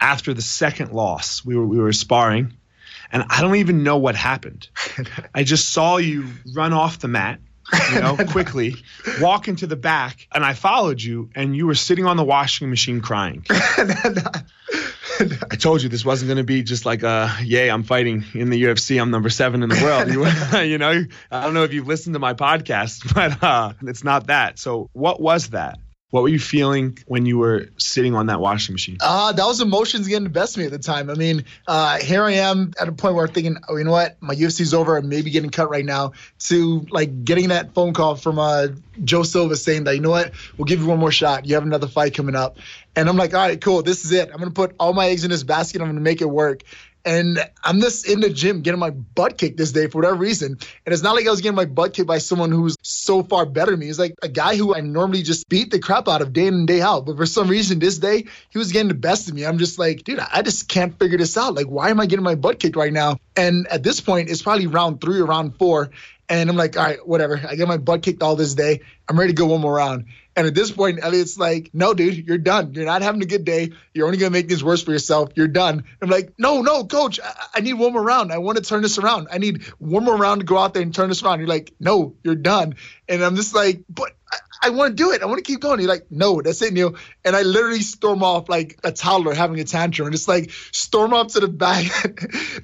After 0.00 0.32
the 0.32 0.42
second 0.42 0.92
loss, 0.92 1.44
we 1.44 1.56
were 1.56 1.66
we 1.66 1.78
were 1.78 1.92
sparring, 1.92 2.54
and 3.12 3.24
I 3.28 3.42
don't 3.42 3.56
even 3.56 3.82
know 3.82 3.98
what 3.98 4.14
happened. 4.14 4.68
I 5.34 5.44
just 5.44 5.70
saw 5.70 5.98
you 5.98 6.28
run 6.54 6.72
off 6.72 6.98
the 6.98 7.08
mat, 7.08 7.40
you 7.92 8.00
know, 8.00 8.16
quickly, 8.28 8.76
walk 9.20 9.48
into 9.48 9.66
the 9.66 9.76
back, 9.76 10.26
and 10.32 10.44
I 10.44 10.54
followed 10.54 11.02
you, 11.02 11.30
and 11.34 11.56
you 11.56 11.66
were 11.66 11.74
sitting 11.74 12.06
on 12.06 12.16
the 12.16 12.24
washing 12.24 12.70
machine 12.70 13.00
crying. 13.00 13.44
I 15.18 15.56
told 15.56 15.82
you 15.82 15.88
this 15.88 16.04
wasn't 16.04 16.28
going 16.28 16.38
to 16.38 16.44
be 16.44 16.62
just 16.62 16.84
like 16.84 17.02
a 17.02 17.34
yay, 17.42 17.70
I'm 17.70 17.84
fighting 17.84 18.24
in 18.34 18.50
the 18.50 18.62
UFC. 18.62 19.00
I'm 19.00 19.10
number 19.10 19.30
seven 19.30 19.62
in 19.62 19.68
the 19.68 19.82
world. 19.82 20.08
You, 20.08 20.60
you 20.60 20.78
know, 20.78 21.04
I 21.30 21.44
don't 21.44 21.54
know 21.54 21.64
if 21.64 21.72
you've 21.72 21.86
listened 21.86 22.14
to 22.14 22.18
my 22.18 22.34
podcast, 22.34 23.14
but 23.14 23.42
uh, 23.42 23.72
it's 23.82 24.04
not 24.04 24.26
that. 24.26 24.58
So, 24.58 24.90
what 24.92 25.20
was 25.20 25.48
that? 25.50 25.78
What 26.10 26.22
were 26.22 26.28
you 26.28 26.38
feeling 26.38 26.98
when 27.06 27.26
you 27.26 27.36
were 27.38 27.66
sitting 27.78 28.14
on 28.14 28.26
that 28.26 28.40
washing 28.40 28.74
machine? 28.74 28.96
Uh, 29.00 29.32
that 29.32 29.44
was 29.44 29.60
emotions 29.60 30.06
getting 30.06 30.22
the 30.22 30.30
best 30.30 30.56
of 30.56 30.60
me 30.60 30.66
at 30.66 30.70
the 30.70 30.78
time. 30.78 31.10
I 31.10 31.14
mean, 31.14 31.44
uh, 31.66 31.98
here 31.98 32.22
I 32.22 32.32
am 32.32 32.72
at 32.80 32.86
a 32.86 32.92
point 32.92 33.16
where 33.16 33.26
I'm 33.26 33.32
thinking, 33.32 33.56
oh, 33.68 33.76
you 33.76 33.82
know 33.82 33.90
what? 33.90 34.16
My 34.20 34.34
UFC's 34.34 34.72
over. 34.72 34.96
I'm 34.96 35.08
maybe 35.08 35.30
getting 35.30 35.50
cut 35.50 35.68
right 35.68 35.84
now. 35.84 36.12
To 36.38 36.86
like 36.90 37.24
getting 37.24 37.48
that 37.48 37.74
phone 37.74 37.92
call 37.92 38.14
from 38.14 38.38
uh, 38.38 38.68
Joe 39.02 39.24
Silva 39.24 39.56
saying 39.56 39.84
that, 39.84 39.96
you 39.96 40.00
know 40.00 40.10
what? 40.10 40.30
We'll 40.56 40.66
give 40.66 40.80
you 40.80 40.86
one 40.86 41.00
more 41.00 41.10
shot. 41.10 41.44
You 41.44 41.54
have 41.54 41.64
another 41.64 41.88
fight 41.88 42.14
coming 42.14 42.36
up. 42.36 42.58
And 42.94 43.08
I'm 43.08 43.16
like, 43.16 43.34
all 43.34 43.40
right, 43.40 43.60
cool. 43.60 43.82
This 43.82 44.04
is 44.04 44.12
it. 44.12 44.30
I'm 44.30 44.38
going 44.38 44.48
to 44.48 44.54
put 44.54 44.76
all 44.78 44.92
my 44.92 45.08
eggs 45.08 45.24
in 45.24 45.30
this 45.30 45.42
basket. 45.42 45.80
I'm 45.80 45.88
going 45.88 45.96
to 45.96 46.02
make 46.02 46.20
it 46.20 46.30
work. 46.30 46.62
And 47.06 47.38
I'm 47.62 47.80
just 47.80 48.08
in 48.08 48.18
the 48.18 48.30
gym 48.30 48.62
getting 48.62 48.80
my 48.80 48.90
butt 48.90 49.38
kicked 49.38 49.56
this 49.56 49.70
day 49.70 49.86
for 49.86 49.98
whatever 49.98 50.16
reason. 50.16 50.58
And 50.84 50.92
it's 50.92 51.04
not 51.04 51.14
like 51.14 51.28
I 51.28 51.30
was 51.30 51.40
getting 51.40 51.54
my 51.54 51.64
butt 51.64 51.94
kicked 51.94 52.08
by 52.08 52.18
someone 52.18 52.50
who's 52.50 52.76
so 52.82 53.22
far 53.22 53.46
better 53.46 53.70
than 53.70 53.78
me. 53.78 53.88
It's 53.88 53.98
like 54.00 54.16
a 54.22 54.28
guy 54.28 54.56
who 54.56 54.74
I 54.74 54.80
normally 54.80 55.22
just 55.22 55.48
beat 55.48 55.70
the 55.70 55.78
crap 55.78 56.08
out 56.08 56.20
of 56.20 56.32
day 56.32 56.48
in 56.48 56.54
and 56.54 56.66
day 56.66 56.80
out. 56.82 57.06
But 57.06 57.16
for 57.16 57.24
some 57.24 57.46
reason, 57.46 57.78
this 57.78 57.98
day, 57.98 58.24
he 58.50 58.58
was 58.58 58.72
getting 58.72 58.88
the 58.88 58.94
best 58.94 59.28
of 59.28 59.34
me. 59.34 59.46
I'm 59.46 59.58
just 59.58 59.78
like, 59.78 60.02
dude, 60.02 60.18
I 60.18 60.42
just 60.42 60.68
can't 60.68 60.98
figure 60.98 61.16
this 61.16 61.36
out. 61.36 61.54
Like, 61.54 61.66
why 61.66 61.90
am 61.90 62.00
I 62.00 62.06
getting 62.06 62.24
my 62.24 62.34
butt 62.34 62.58
kicked 62.58 62.74
right 62.74 62.92
now? 62.92 63.18
And 63.36 63.68
at 63.68 63.84
this 63.84 64.00
point, 64.00 64.28
it's 64.28 64.42
probably 64.42 64.66
round 64.66 65.00
three 65.00 65.20
or 65.20 65.26
round 65.26 65.56
four. 65.58 65.90
And 66.28 66.50
I'm 66.50 66.56
like, 66.56 66.76
all 66.76 66.82
right, 66.82 67.06
whatever. 67.06 67.40
I 67.48 67.54
get 67.54 67.68
my 67.68 67.76
butt 67.76 68.02
kicked 68.02 68.24
all 68.24 68.34
this 68.34 68.54
day. 68.54 68.80
I'm 69.08 69.16
ready 69.16 69.32
to 69.32 69.36
go 69.36 69.46
one 69.46 69.60
more 69.60 69.74
round. 69.74 70.06
And 70.36 70.46
at 70.46 70.54
this 70.54 70.70
point, 70.70 70.98
Elliot's 71.02 71.38
like, 71.38 71.70
no, 71.72 71.94
dude, 71.94 72.28
you're 72.28 72.36
done. 72.36 72.74
You're 72.74 72.84
not 72.84 73.00
having 73.00 73.22
a 73.22 73.26
good 73.26 73.46
day. 73.46 73.72
You're 73.94 74.04
only 74.06 74.18
going 74.18 74.30
to 74.30 74.38
make 74.38 74.48
things 74.48 74.62
worse 74.62 74.82
for 74.82 74.92
yourself. 74.92 75.30
You're 75.34 75.48
done. 75.48 75.84
I'm 76.02 76.10
like, 76.10 76.34
no, 76.38 76.60
no, 76.60 76.84
coach, 76.84 77.18
I, 77.24 77.46
I 77.54 77.60
need 77.60 77.72
one 77.74 77.94
more 77.94 78.02
round. 78.02 78.30
I 78.30 78.38
want 78.38 78.58
to 78.58 78.64
turn 78.64 78.82
this 78.82 78.98
around. 78.98 79.28
I 79.30 79.38
need 79.38 79.64
one 79.78 80.04
more 80.04 80.16
round 80.16 80.42
to 80.42 80.44
go 80.44 80.58
out 80.58 80.74
there 80.74 80.82
and 80.82 80.94
turn 80.94 81.08
this 81.08 81.22
around. 81.22 81.38
You're 81.38 81.48
like, 81.48 81.72
no, 81.80 82.14
you're 82.22 82.34
done. 82.34 82.76
And 83.08 83.22
I'm 83.24 83.36
just 83.36 83.54
like, 83.54 83.82
but 83.88 84.12
I, 84.32 84.38
I 84.64 84.70
want 84.70 84.96
to 84.96 85.02
do 85.02 85.12
it. 85.12 85.22
I 85.22 85.26
want 85.26 85.38
to 85.38 85.44
keep 85.44 85.60
going. 85.60 85.80
You're 85.80 85.88
like, 85.88 86.06
no, 86.10 86.40
that's 86.42 86.60
it, 86.62 86.72
Neil. 86.72 86.96
And 87.24 87.36
I 87.36 87.42
literally 87.42 87.80
storm 87.80 88.22
off 88.22 88.48
like 88.48 88.78
a 88.82 88.90
toddler 88.90 89.34
having 89.34 89.60
a 89.60 89.64
tantrum 89.64 90.06
and 90.06 90.14
just 90.14 90.28
like 90.28 90.50
storm 90.72 91.14
off 91.14 91.28
to 91.34 91.40
the 91.40 91.48
back, 91.48 91.86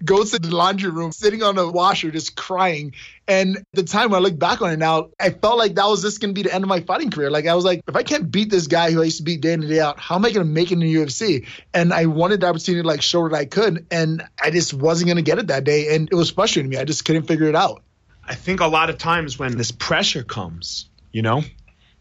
go 0.04 0.24
to 0.24 0.38
the 0.38 0.54
laundry 0.54 0.90
room, 0.90 1.12
sitting 1.12 1.42
on 1.42 1.54
the 1.54 1.70
washer, 1.70 2.10
just 2.10 2.36
crying. 2.36 2.94
And 3.28 3.64
the 3.72 3.84
time 3.84 4.10
when 4.10 4.18
I 4.18 4.22
look 4.22 4.38
back 4.38 4.62
on 4.62 4.72
it 4.72 4.78
now, 4.78 5.10
I 5.20 5.30
felt 5.30 5.56
like 5.56 5.76
that 5.76 5.86
was 5.86 6.02
just 6.02 6.20
going 6.20 6.34
to 6.34 6.38
be 6.38 6.48
the 6.48 6.54
end 6.54 6.64
of 6.64 6.68
my 6.68 6.80
fighting 6.80 7.10
career. 7.10 7.30
Like 7.30 7.46
I 7.46 7.54
was 7.54 7.64
like, 7.64 7.82
if 7.86 7.94
I 7.94 8.02
can't 8.02 8.30
beat 8.30 8.50
this 8.50 8.66
guy 8.66 8.90
who 8.90 9.00
I 9.00 9.04
used 9.04 9.18
to 9.18 9.22
beat 9.22 9.40
day 9.40 9.52
in 9.52 9.60
and 9.60 9.70
day 9.70 9.80
out, 9.80 10.00
how 10.00 10.16
am 10.16 10.24
I 10.24 10.32
going 10.32 10.46
to 10.46 10.52
make 10.52 10.72
it 10.72 10.74
in 10.74 10.80
the 10.80 10.94
UFC? 10.94 11.46
And 11.72 11.92
I 11.92 12.06
wanted 12.06 12.40
the 12.40 12.48
opportunity 12.48 12.82
to 12.82 12.88
like 12.88 13.02
show 13.02 13.28
that 13.28 13.36
I 13.36 13.44
could. 13.44 13.86
And 13.90 14.24
I 14.42 14.50
just 14.50 14.74
wasn't 14.74 15.06
going 15.06 15.16
to 15.16 15.22
get 15.22 15.38
it 15.38 15.46
that 15.48 15.64
day. 15.64 15.94
And 15.94 16.08
it 16.10 16.14
was 16.14 16.30
frustrating 16.30 16.70
me. 16.70 16.78
I 16.78 16.84
just 16.84 17.04
couldn't 17.04 17.24
figure 17.24 17.46
it 17.46 17.54
out. 17.54 17.82
I 18.24 18.34
think 18.34 18.60
a 18.60 18.66
lot 18.66 18.90
of 18.90 18.98
times 18.98 19.38
when 19.38 19.56
this 19.56 19.72
pressure 19.72 20.22
comes, 20.22 20.88
you 21.12 21.22
know, 21.22 21.42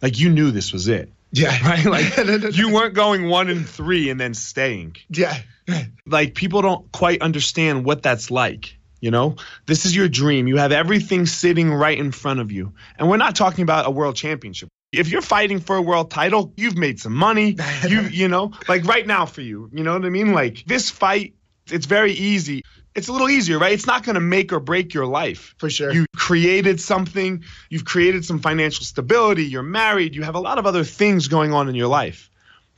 like 0.01 0.19
you 0.19 0.29
knew 0.29 0.51
this 0.51 0.73
was 0.73 0.87
it. 0.87 1.11
Yeah. 1.31 1.57
Right? 1.63 1.85
Like 1.85 2.17
you 2.57 2.73
weren't 2.73 2.93
going 2.93 3.27
one 3.27 3.49
and 3.49 3.67
three 3.67 4.09
and 4.09 4.19
then 4.19 4.33
staying. 4.33 4.97
Yeah. 5.09 5.37
Like 6.05 6.35
people 6.35 6.61
don't 6.61 6.91
quite 6.91 7.21
understand 7.21 7.85
what 7.85 8.03
that's 8.03 8.31
like. 8.31 8.77
You 8.99 9.09
know, 9.09 9.37
this 9.65 9.85
is 9.85 9.95
your 9.95 10.07
dream. 10.07 10.47
You 10.47 10.57
have 10.57 10.71
everything 10.71 11.25
sitting 11.25 11.73
right 11.73 11.97
in 11.97 12.11
front 12.11 12.39
of 12.39 12.51
you. 12.51 12.73
And 12.99 13.09
we're 13.09 13.17
not 13.17 13.35
talking 13.35 13.63
about 13.63 13.87
a 13.87 13.89
world 13.89 14.15
championship. 14.15 14.69
If 14.91 15.09
you're 15.09 15.23
fighting 15.23 15.59
for 15.59 15.75
a 15.75 15.81
world 15.81 16.11
title, 16.11 16.53
you've 16.55 16.77
made 16.77 16.99
some 16.99 17.13
money. 17.13 17.57
You, 17.87 18.01
you 18.01 18.27
know, 18.27 18.51
like 18.67 18.85
right 18.85 19.07
now 19.07 19.25
for 19.25 19.41
you, 19.41 19.69
you 19.73 19.83
know 19.83 19.93
what 19.93 20.05
I 20.05 20.09
mean? 20.09 20.33
Like 20.33 20.63
this 20.67 20.91
fight, 20.91 21.33
it's 21.71 21.87
very 21.87 22.11
easy. 22.11 22.61
It's 22.93 23.07
a 23.07 23.11
little 23.11 23.29
easier, 23.29 23.57
right? 23.57 23.71
It's 23.71 23.87
not 23.87 24.03
going 24.03 24.15
to 24.15 24.21
make 24.21 24.51
or 24.51 24.59
break 24.59 24.93
your 24.93 25.05
life. 25.05 25.55
For 25.57 25.69
sure. 25.69 25.91
You 25.91 26.05
created 26.15 26.79
something, 26.79 27.43
you've 27.69 27.85
created 27.85 28.25
some 28.25 28.39
financial 28.39 28.83
stability, 28.83 29.45
you're 29.45 29.63
married, 29.63 30.15
you 30.15 30.23
have 30.23 30.35
a 30.35 30.39
lot 30.39 30.57
of 30.57 30.65
other 30.65 30.83
things 30.83 31.27
going 31.27 31.53
on 31.53 31.69
in 31.69 31.75
your 31.75 31.87
life. 31.87 32.29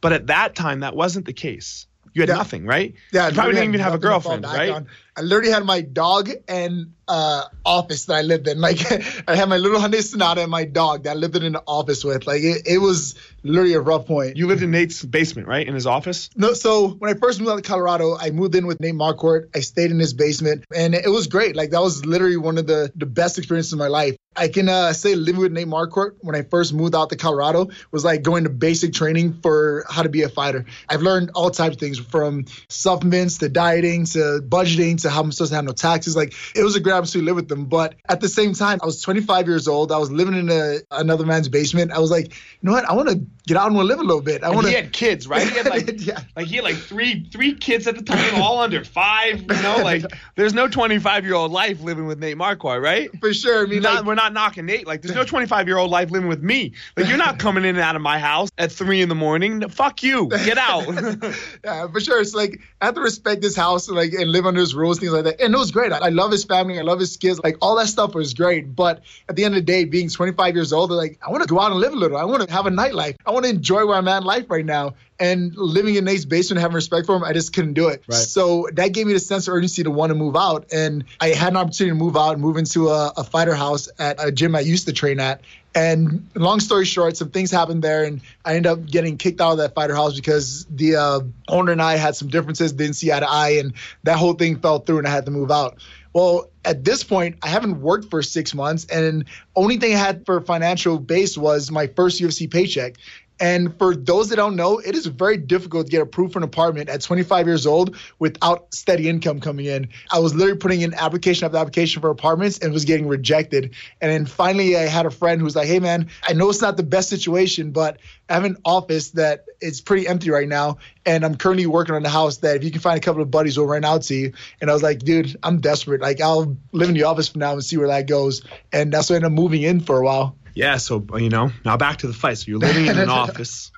But 0.01 0.13
at 0.13 0.27
that 0.27 0.55
time, 0.55 0.81
that 0.81 0.95
wasn't 0.95 1.25
the 1.25 1.33
case. 1.33 1.87
You 2.13 2.21
had 2.21 2.29
Yeah. 2.29 2.35
nothing, 2.35 2.65
right? 2.65 2.93
Yeah, 3.11 3.29
You 3.29 3.33
probably 3.33 3.53
didn't 3.53 3.69
even 3.69 3.79
have 3.81 3.93
a 3.93 3.97
nothing 3.97 4.01
to 4.01 4.21
fall 4.21 4.37
girlfriend, 4.39 4.45
right? 4.45 4.69
on. 4.75 4.87
I 5.15 5.21
literally 5.21 5.51
had 5.51 5.63
my 5.63 5.81
dog 5.81 6.29
and 6.47 6.93
uh, 7.07 7.43
office 7.65 8.05
that 8.05 8.15
I 8.15 8.21
lived 8.21 8.47
in. 8.47 8.59
Like 8.59 8.79
I 9.27 9.35
had 9.35 9.49
my 9.49 9.57
little 9.57 9.79
Hyundai 9.79 10.01
Sonata 10.03 10.41
and 10.41 10.49
my 10.51 10.65
dog 10.65 11.03
that 11.03 11.11
I 11.11 11.13
lived 11.13 11.35
in 11.35 11.53
the 11.53 11.63
office 11.67 12.03
with. 12.03 12.25
Like 12.25 12.41
it, 12.41 12.63
it 12.65 12.77
was 12.79 13.15
literally 13.43 13.73
a 13.73 13.81
rough 13.81 14.05
point. 14.05 14.37
You 14.37 14.47
lived 14.47 14.63
in 14.63 14.71
Nate's 14.71 15.03
basement, 15.03 15.47
right? 15.47 15.67
In 15.67 15.73
his 15.73 15.85
office? 15.85 16.29
No, 16.35 16.53
so 16.53 16.89
when 16.89 17.15
I 17.15 17.19
first 17.19 17.39
moved 17.39 17.51
out 17.51 17.55
to 17.57 17.61
Colorado, 17.61 18.17
I 18.17 18.31
moved 18.31 18.55
in 18.55 18.65
with 18.67 18.79
Nate 18.79 18.95
Marquardt. 18.95 19.49
I 19.55 19.59
stayed 19.59 19.91
in 19.91 19.99
his 19.99 20.13
basement, 20.13 20.65
and 20.75 20.95
it 20.95 21.09
was 21.09 21.27
great. 21.27 21.55
Like 21.55 21.71
that 21.71 21.81
was 21.81 22.05
literally 22.05 22.37
one 22.37 22.57
of 22.57 22.67
the 22.67 22.91
the 22.95 23.05
best 23.05 23.37
experiences 23.37 23.73
of 23.73 23.79
my 23.79 23.87
life. 23.87 24.15
I 24.35 24.47
can 24.47 24.69
uh, 24.69 24.93
say 24.93 25.15
living 25.15 25.41
with 25.41 25.51
Nate 25.51 25.67
Marquardt 25.67 26.15
when 26.21 26.35
I 26.35 26.41
first 26.43 26.73
moved 26.73 26.95
out 26.95 27.09
to 27.11 27.15
Colorado 27.15 27.69
was 27.91 28.03
like 28.03 28.21
going 28.23 28.43
to 28.45 28.49
basic 28.49 28.93
training 28.93 29.39
for 29.41 29.85
how 29.89 30.03
to 30.03 30.09
be 30.09 30.23
a 30.23 30.29
fighter. 30.29 30.65
I've 30.89 31.01
learned 31.01 31.31
all 31.35 31.51
types 31.51 31.75
of 31.75 31.79
things 31.79 31.99
from 31.99 32.45
supplements 32.69 33.37
to 33.39 33.49
dieting 33.49 34.05
to 34.05 34.41
budgeting 34.47 35.01
to 35.03 35.09
how 35.09 35.21
I'm 35.21 35.31
supposed 35.31 35.51
to 35.51 35.55
handle 35.55 35.73
taxes. 35.73 36.15
Like 36.15 36.33
it 36.55 36.63
was 36.63 36.75
a 36.75 36.79
great 36.79 36.93
opportunity 36.93 37.19
to 37.19 37.25
live 37.25 37.35
with 37.35 37.47
them. 37.49 37.65
But 37.65 37.95
at 38.09 38.21
the 38.21 38.29
same 38.29 38.53
time, 38.53 38.79
I 38.81 38.85
was 38.85 39.01
25 39.01 39.47
years 39.47 39.67
old. 39.67 39.91
I 39.91 39.97
was 39.97 40.11
living 40.11 40.35
in 40.35 40.49
a, 40.49 40.77
another 40.91 41.25
man's 41.25 41.49
basement. 41.49 41.91
I 41.91 41.99
was 41.99 42.11
like, 42.11 42.27
you 42.33 42.59
know 42.61 42.71
what? 42.71 42.85
I 42.85 42.93
want 42.93 43.09
to 43.09 43.21
get 43.45 43.57
out 43.57 43.67
and 43.67 43.77
live 43.77 43.99
a 43.99 44.03
little 44.03 44.21
bit. 44.21 44.43
I 44.43 44.49
want 44.49 44.63
to. 44.63 44.69
he 44.69 44.75
had 44.75 44.93
kids, 44.93 45.27
right? 45.27 45.47
He 45.47 45.57
had 45.57 45.67
like, 45.67 45.89
Yeah. 46.03 46.19
like 46.35 46.47
he 46.47 46.55
had 46.55 46.63
like 46.63 46.75
three 46.77 47.27
three 47.31 47.55
kids 47.55 47.87
at 47.87 47.95
the 47.95 48.03
time, 48.03 48.35
all 48.41 48.59
under 48.59 48.83
five. 48.83 49.41
You 49.41 49.61
know, 49.61 49.81
like 49.83 50.03
there's 50.35 50.53
no 50.53 50.67
25 50.67 51.25
year 51.25 51.33
old 51.35 51.51
life 51.51 51.81
living 51.81 52.05
with 52.07 52.19
Nate 52.19 52.37
Marquardt, 52.37 52.81
right? 52.81 53.09
For 53.19 53.33
sure. 53.33 53.63
I 53.63 53.67
mean, 53.67 53.81
Not, 53.81 53.95
like, 53.95 54.05
we're 54.05 54.15
not 54.15 54.22
knocking 54.31 54.65
Nate. 54.65 54.87
Like, 54.87 55.01
there's 55.01 55.15
no 55.15 55.25
25 55.25 55.67
year 55.67 55.77
old 55.77 55.91
life 55.91 56.11
living 56.11 56.29
with 56.29 56.41
me. 56.41 56.73
Like, 56.95 57.07
you're 57.07 57.17
not 57.17 57.39
coming 57.43 57.65
in 57.65 57.75
and 57.75 57.79
out 57.79 57.95
of 57.97 58.01
my 58.01 58.19
house 58.19 58.49
at 58.57 58.71
three 58.71 59.01
in 59.01 59.09
the 59.09 59.15
morning. 59.15 59.67
Fuck 59.69 60.03
you. 60.03 60.29
Get 60.29 60.57
out. 60.57 60.85
yeah, 61.63 61.87
for 61.91 61.99
sure. 61.99 62.21
It's 62.21 62.33
like 62.33 62.61
I 62.79 62.85
have 62.85 62.95
to 62.95 63.01
respect 63.01 63.41
this 63.41 63.55
house, 63.55 63.87
and 63.87 63.97
like 63.97 64.13
and 64.13 64.31
live 64.31 64.45
under 64.45 64.61
his 64.61 64.73
rules, 64.73 64.99
things 64.99 65.11
like 65.11 65.25
that. 65.25 65.41
And 65.41 65.53
it 65.53 65.57
was 65.57 65.71
great. 65.71 65.91
I, 65.91 65.97
I 65.97 66.09
love 66.09 66.31
his 66.31 66.43
family. 66.43 66.79
I 66.79 66.83
love 66.83 66.99
his 66.99 67.17
kids. 67.17 67.39
Like 67.43 67.57
all 67.61 67.75
that 67.77 67.87
stuff 67.87 68.15
was 68.15 68.33
great. 68.33 68.75
But 68.75 69.01
at 69.27 69.35
the 69.35 69.43
end 69.43 69.55
of 69.55 69.61
the 69.61 69.65
day, 69.65 69.85
being 69.85 70.09
25 70.09 70.55
years 70.55 70.71
old, 70.71 70.91
like 70.91 71.19
I 71.25 71.29
want 71.31 71.43
to 71.43 71.49
go 71.49 71.59
out 71.59 71.71
and 71.71 71.79
live 71.79 71.93
a 71.93 71.97
little. 71.97 72.17
I 72.17 72.23
want 72.23 72.47
to 72.47 72.53
have 72.53 72.65
a 72.65 72.71
nightlife. 72.71 73.15
I 73.25 73.31
want 73.31 73.45
to 73.45 73.51
enjoy 73.51 73.85
where 73.85 73.97
I'm 73.97 74.07
at 74.07 74.19
in 74.19 74.23
life 74.23 74.45
right 74.49 74.65
now. 74.65 74.93
And 75.19 75.55
living 75.55 75.95
in 75.95 76.05
Nate's 76.05 76.25
basement, 76.25 76.61
having 76.61 76.75
respect 76.75 77.05
for 77.05 77.15
him, 77.15 77.23
I 77.23 77.33
just 77.33 77.53
couldn't 77.53 77.73
do 77.73 77.87
it. 77.89 78.03
Right. 78.07 78.15
So 78.15 78.67
that 78.73 78.89
gave 78.89 79.07
me 79.07 79.13
the 79.13 79.19
sense 79.19 79.47
of 79.47 79.53
urgency 79.53 79.83
to 79.83 79.91
want 79.91 80.09
to 80.09 80.15
move 80.15 80.35
out. 80.35 80.71
And 80.73 81.05
I 81.19 81.29
had 81.29 81.53
an 81.53 81.57
opportunity 81.57 81.97
to 81.97 82.03
move 82.03 82.17
out 82.17 82.33
and 82.33 82.41
move 82.41 82.57
into 82.57 82.89
a, 82.89 83.13
a 83.17 83.23
fighter 83.23 83.53
house 83.53 83.89
at 83.99 84.23
a 84.23 84.31
gym 84.31 84.55
I 84.55 84.61
used 84.61 84.87
to 84.87 84.93
train 84.93 85.19
at. 85.19 85.41
And 85.75 86.29
long 86.35 86.59
story 86.59 86.85
short, 86.85 87.17
some 87.17 87.29
things 87.29 87.49
happened 87.49 87.83
there, 87.83 88.03
and 88.03 88.21
I 88.45 88.55
ended 88.55 88.71
up 88.71 88.85
getting 88.85 89.17
kicked 89.17 89.41
out 89.41 89.53
of 89.53 89.57
that 89.57 89.73
fighter 89.73 89.95
house 89.95 90.15
because 90.15 90.65
the 90.69 90.97
uh, 90.97 91.19
owner 91.47 91.71
and 91.71 91.81
I 91.81 91.95
had 91.95 92.15
some 92.15 92.27
differences, 92.27 92.73
didn't 92.73 92.95
see 92.95 93.11
eye 93.11 93.19
to 93.19 93.29
eye, 93.29 93.49
and 93.59 93.73
that 94.03 94.17
whole 94.17 94.33
thing 94.33 94.59
fell 94.59 94.79
through, 94.79 94.99
and 94.99 95.07
I 95.07 95.11
had 95.11 95.25
to 95.25 95.31
move 95.31 95.49
out. 95.49 95.77
Well, 96.13 96.49
at 96.65 96.83
this 96.83 97.03
point, 97.03 97.37
I 97.41 97.47
haven't 97.47 97.81
worked 97.81 98.09
for 98.09 98.21
six 98.21 98.53
months, 98.53 98.85
and 98.85 99.25
only 99.55 99.77
thing 99.77 99.93
I 99.93 99.97
had 99.97 100.25
for 100.25 100.39
financial 100.41 100.99
base 100.99 101.37
was 101.37 101.71
my 101.71 101.87
first 101.87 102.21
UFC 102.21 102.49
paycheck. 102.49 102.95
And 103.39 103.77
for 103.77 103.95
those 103.95 104.29
that 104.29 104.35
don't 104.35 104.55
know, 104.55 104.77
it 104.77 104.95
is 104.95 105.05
very 105.07 105.37
difficult 105.37 105.87
to 105.87 105.91
get 105.91 106.01
approved 106.01 106.33
for 106.33 106.39
an 106.39 106.43
apartment 106.43 106.87
at 106.89 107.01
25 107.01 107.47
years 107.47 107.65
old 107.65 107.97
without 108.19 108.73
steady 108.73 109.09
income 109.09 109.39
coming 109.39 109.65
in. 109.65 109.89
I 110.11 110.19
was 110.19 110.35
literally 110.35 110.59
putting 110.59 110.81
in 110.81 110.93
application 110.93 111.45
after 111.45 111.57
application 111.57 112.01
for 112.01 112.09
apartments 112.09 112.59
and 112.59 112.71
was 112.71 112.85
getting 112.85 113.07
rejected. 113.07 113.73
And 114.01 114.11
then 114.11 114.25
finally, 114.25 114.77
I 114.77 114.83
had 114.83 115.05
a 115.05 115.11
friend 115.11 115.39
who 115.41 115.45
was 115.45 115.55
like, 115.55 115.67
"Hey, 115.67 115.79
man, 115.79 116.07
I 116.23 116.33
know 116.33 116.49
it's 116.49 116.61
not 116.61 116.77
the 116.77 116.83
best 116.83 117.09
situation, 117.09 117.71
but 117.71 117.97
I 118.29 118.33
have 118.35 118.45
an 118.45 118.57
office 118.63 119.09
that 119.11 119.45
is 119.61 119.81
pretty 119.81 120.07
empty 120.07 120.29
right 120.29 120.47
now, 120.47 120.77
and 121.05 121.25
I'm 121.25 121.35
currently 121.35 121.65
working 121.65 121.95
on 121.95 122.03
the 122.03 122.09
house. 122.09 122.37
That 122.37 122.55
if 122.55 122.63
you 122.63 122.71
can 122.71 122.81
find 122.81 122.97
a 122.97 123.01
couple 123.01 123.21
of 123.21 123.31
buddies, 123.31 123.57
we'll 123.57 123.67
rent 123.67 123.83
out 123.83 124.03
to 124.03 124.15
you." 124.15 124.33
And 124.61 124.69
I 124.69 124.73
was 124.73 124.83
like, 124.83 124.99
"Dude, 124.99 125.35
I'm 125.43 125.59
desperate. 125.59 126.01
Like, 126.01 126.21
I'll 126.21 126.52
live 126.71 126.89
in 126.89 126.95
the 126.95 127.03
office 127.03 127.27
for 127.29 127.37
now 127.39 127.53
and 127.53 127.63
see 127.63 127.77
where 127.77 127.87
that 127.87 128.07
goes." 128.07 128.41
And 128.71 128.91
that's 128.93 129.09
why 129.09 129.15
I 129.15 129.17
ended 129.17 129.27
up 129.31 129.33
moving 129.33 129.61
in 129.63 129.79
for 129.81 129.99
a 130.01 130.05
while. 130.05 130.37
yeah, 130.55 130.77
so, 130.77 131.05
you 131.17 131.29
know, 131.29 131.51
now 131.65 131.77
back 131.77 131.97
to 131.99 132.07
the 132.07 132.13
fight. 132.13 132.37
So 132.37 132.45
you're 132.51 132.59
living 132.59 132.85
in 132.87 132.97
an 132.97 133.09
office. 133.23 133.71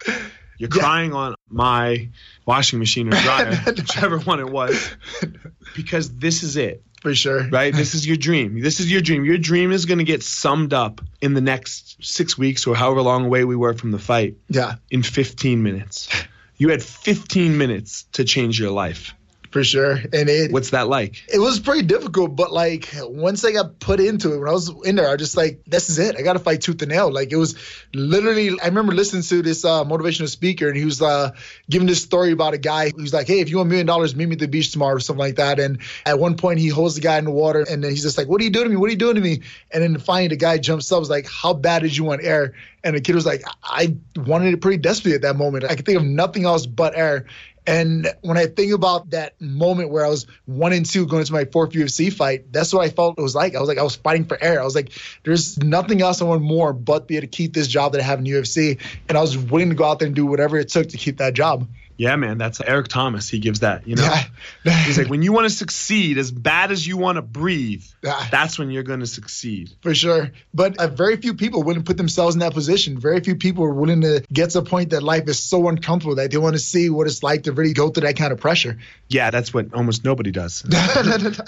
You're 0.58 0.70
Yeah. 0.74 0.82
crying 0.82 1.13
on 1.13 1.36
my 1.50 2.10
washing 2.46 2.79
machine 2.79 3.08
or 3.13 3.17
dryer, 3.20 3.55
whichever 3.65 4.20
one 4.20 4.39
it 4.39 4.50
was, 4.50 4.89
because 5.75 6.15
this 6.17 6.44
is 6.44 6.58
it. 6.58 6.84
For 7.01 7.13
sure. 7.13 7.48
right? 7.50 7.72
This 7.72 7.94
is 7.94 8.08
your 8.08 8.17
dream. 8.17 8.60
This 8.60 8.79
is 8.79 8.91
your 8.91 9.00
dream. 9.01 9.25
Your 9.25 9.38
dream 9.38 9.72
is 9.72 9.86
going 9.86 10.00
to 10.00 10.03
get 10.05 10.24
summed 10.24 10.74
up 10.74 11.01
in 11.22 11.36
the 11.36 11.41
next 11.41 12.03
six 12.03 12.36
weeks 12.36 12.65
or 12.65 12.75
however 12.75 13.01
long 13.03 13.25
away 13.25 13.44
we 13.44 13.55
were 13.55 13.75
from 13.75 13.91
the 13.91 14.00
fight 14.00 14.38
Yeah, 14.50 14.75
in 14.89 15.03
15 15.03 15.62
minutes. 15.62 16.10
You 16.58 16.70
had 16.70 16.82
15 16.82 17.58
minutes 17.60 18.05
to 18.13 18.24
change 18.24 18.60
your 18.60 18.72
life. 18.72 19.13
For 19.56 19.64
sure. 19.64 19.94
And 19.94 20.28
it 20.28 20.52
What's 20.52 20.72
that 20.72 20.90
like? 20.90 21.24
it 21.34 21.40
was 21.40 21.62
pretty 21.62 21.84
difficult, 21.84 22.36
but 22.36 22.52
like 22.52 22.90
once 23.04 23.46
I 23.46 23.54
got 23.54 23.80
put 23.80 24.02
into 24.02 24.34
it, 24.34 24.40
when 24.40 24.50
I 24.50 24.52
was 24.52 24.68
in 24.84 24.98
there, 24.98 25.08
I 25.08 25.14
was 25.14 25.22
just 25.22 25.38
like, 25.38 25.62
this 25.66 25.90
is 25.90 25.98
it. 25.98 26.18
I 26.20 26.24
got 26.24 26.34
to 26.34 26.40
fight 26.40 26.60
tooth 26.60 26.82
and 26.82 26.92
nail. 26.92 27.10
Like 27.10 27.32
it 27.32 27.38
was 27.38 27.56
literally, 27.94 28.50
I 28.62 28.66
remember 28.66 28.92
listening 28.92 29.24
to 29.24 29.42
this 29.42 29.64
uh, 29.64 29.86
motivational 29.86 30.28
speaker 30.28 30.68
and 30.68 30.76
he 30.76 30.84
was 30.84 31.02
uh, 31.02 31.32
giving 31.70 31.88
this 31.88 32.04
story 32.04 32.34
about 32.34 32.54
a 32.54 32.58
guy 32.58 32.90
who's 32.90 33.14
like, 33.14 33.28
hey, 33.28 33.40
if 33.40 33.50
you 33.50 33.56
want 33.56 33.68
a 33.68 33.70
million 33.70 33.88
dollars, 33.88 34.14
meet 34.14 34.26
me 34.26 34.34
at 34.34 34.40
the 34.40 34.50
beach 34.50 34.74
tomorrow 34.74 34.96
or 34.96 35.00
something 35.00 35.22
like 35.22 35.38
that. 35.38 35.58
And 35.58 35.78
at 36.06 36.20
one 36.20 36.36
point, 36.36 36.60
he 36.60 36.68
holds 36.68 36.96
the 36.96 37.02
guy 37.02 37.18
in 37.18 37.24
the 37.24 37.32
water 37.32 37.62
and 37.62 37.82
then 37.82 37.92
he's 37.92 38.04
just 38.04 38.18
like, 38.18 38.28
what 38.28 38.42
are 38.42 38.44
you 38.44 38.50
doing 38.50 38.66
to 38.66 38.70
me? 38.72 38.76
What 38.76 38.88
are 38.88 38.92
you 38.92 38.98
doing 38.98 39.16
to 39.16 39.22
me? 39.22 39.44
And 39.72 39.82
then 39.82 39.98
finally, 40.00 40.28
the 40.28 40.36
guy 40.36 40.58
jumps 40.58 40.92
up, 40.92 41.00
was 41.00 41.10
like, 41.10 41.30
how 41.30 41.54
bad 41.54 41.84
did 41.84 41.96
you 41.96 42.04
want 42.04 42.26
air? 42.26 42.56
And 42.84 42.94
the 42.94 43.00
kid 43.00 43.16
was 43.16 43.26
like, 43.26 43.42
I 43.64 43.96
wanted 44.18 44.54
it 44.54 44.60
pretty 44.60 44.80
desperately 44.80 45.16
at 45.16 45.22
that 45.22 45.38
moment. 45.38 45.64
I 45.64 45.76
could 45.76 45.86
think 45.86 45.98
of 45.98 46.04
nothing 46.04 46.44
else 46.44 46.66
but 46.66 46.94
air. 46.94 47.26
And 47.67 48.07
when 48.22 48.38
I 48.38 48.45
think 48.45 48.74
about 48.74 49.12
that 49.12 49.39
moment 49.41 49.89
where 49.89 50.05
I 50.05 50.10
was 50.10 50.27
one 50.45 50.74
and 50.74 50.86
two 50.86 51.07
going 51.07 51.22
into 51.22 51.34
my 51.34 51.45
fourth 51.45 51.72
UFC 51.72 52.13
fight, 52.13 52.51
that's 52.53 52.74
what 52.74 52.86
I 52.86 52.89
felt 52.89 53.17
it 53.17 53.22
was 53.22 53.34
like. 53.34 53.55
I 53.55 53.60
was 53.60 53.67
like, 53.67 53.79
I 53.79 53.84
was 53.84 53.95
fighting 53.95 54.25
for 54.25 54.41
air. 54.41 54.62
I 54.62 54.63
was 54.63 54.75
like, 54.75 54.91
there's 55.24 55.57
nothing 55.57 56.01
else 56.01 56.22
I 56.22 56.25
want 56.25 56.41
more 56.41 56.74
but 56.74 57.07
be 57.07 57.17
able 57.17 57.24
to 57.24 57.27
keep 57.27 57.53
this 57.53 57.67
job 57.67 57.93
that 57.93 58.01
I 58.01 58.03
have 58.03 58.19
in 58.19 58.25
UFC. 58.25 58.79
And 59.10 59.17
I 59.17 59.22
was 59.22 59.38
willing 59.38 59.69
to 59.69 59.75
go 59.75 59.86
out 59.86 60.00
there 60.00 60.05
and 60.05 60.15
do 60.15 60.25
whatever 60.25 60.57
it 60.57 60.69
took 60.69 60.89
to 60.89 60.98
keep 60.98 61.17
that 61.17 61.34
job. 61.34 61.67
Yeah, 61.98 62.16
man, 62.18 62.38
that's 62.38 62.60
Eric 62.60 62.90
Thomas. 62.90 63.30
He 63.30 63.40
gives 63.40 63.62
that, 63.62 63.88
you 63.88 63.96
know? 63.96 64.04
Yeah. 64.66 64.74
He's 64.86 64.98
like, 64.98 65.10
when 65.10 65.22
you 65.22 65.32
want 65.32 65.46
to 65.50 65.56
succeed 65.56 66.18
as 66.18 66.30
bad 66.32 66.72
as 66.72 66.86
you 66.86 66.98
want 66.98 67.16
to 67.18 67.22
breathe, 67.22 67.84
Yeah. 68.04 68.28
that's 68.30 68.60
when 68.60 68.70
you're 68.70 68.84
going 68.84 69.00
to 69.00 69.08
succeed. 69.08 69.72
For 69.82 69.96
sure. 69.96 70.32
But 70.54 70.78
uh, 70.78 70.88
very 70.88 71.16
few 71.18 71.34
people 71.36 71.64
wouldn't 71.64 71.86
put 71.86 71.96
themselves 71.98 72.36
in 72.36 72.40
that 72.40 72.54
position. 72.54 73.00
Very 73.00 73.22
few 73.22 73.36
people 73.36 73.64
are 73.64 73.74
willing 73.74 74.02
to 74.02 74.24
get 74.32 74.50
to 74.52 74.60
a 74.60 74.62
point 74.64 74.90
that 74.90 75.04
life 75.04 75.28
is 75.28 75.40
so 75.40 75.70
uncomfortable 75.70 76.16
that 76.16 76.32
they 76.32 76.38
want 76.38 76.56
to 76.56 76.60
see 76.60 76.90
what 76.90 77.08
it's 77.08 77.24
like 77.24 77.44
to 77.44 77.54
really 77.54 77.74
go 77.74 77.90
through 77.90 78.08
that 78.08 78.18
kind 78.18 78.34
of 78.34 78.40
pressure. 78.40 78.78
Yeah, 79.08 79.32
that's 79.32 79.54
what 79.54 79.74
almost 79.74 80.04
nobody 80.04 80.32
does. 80.32 80.64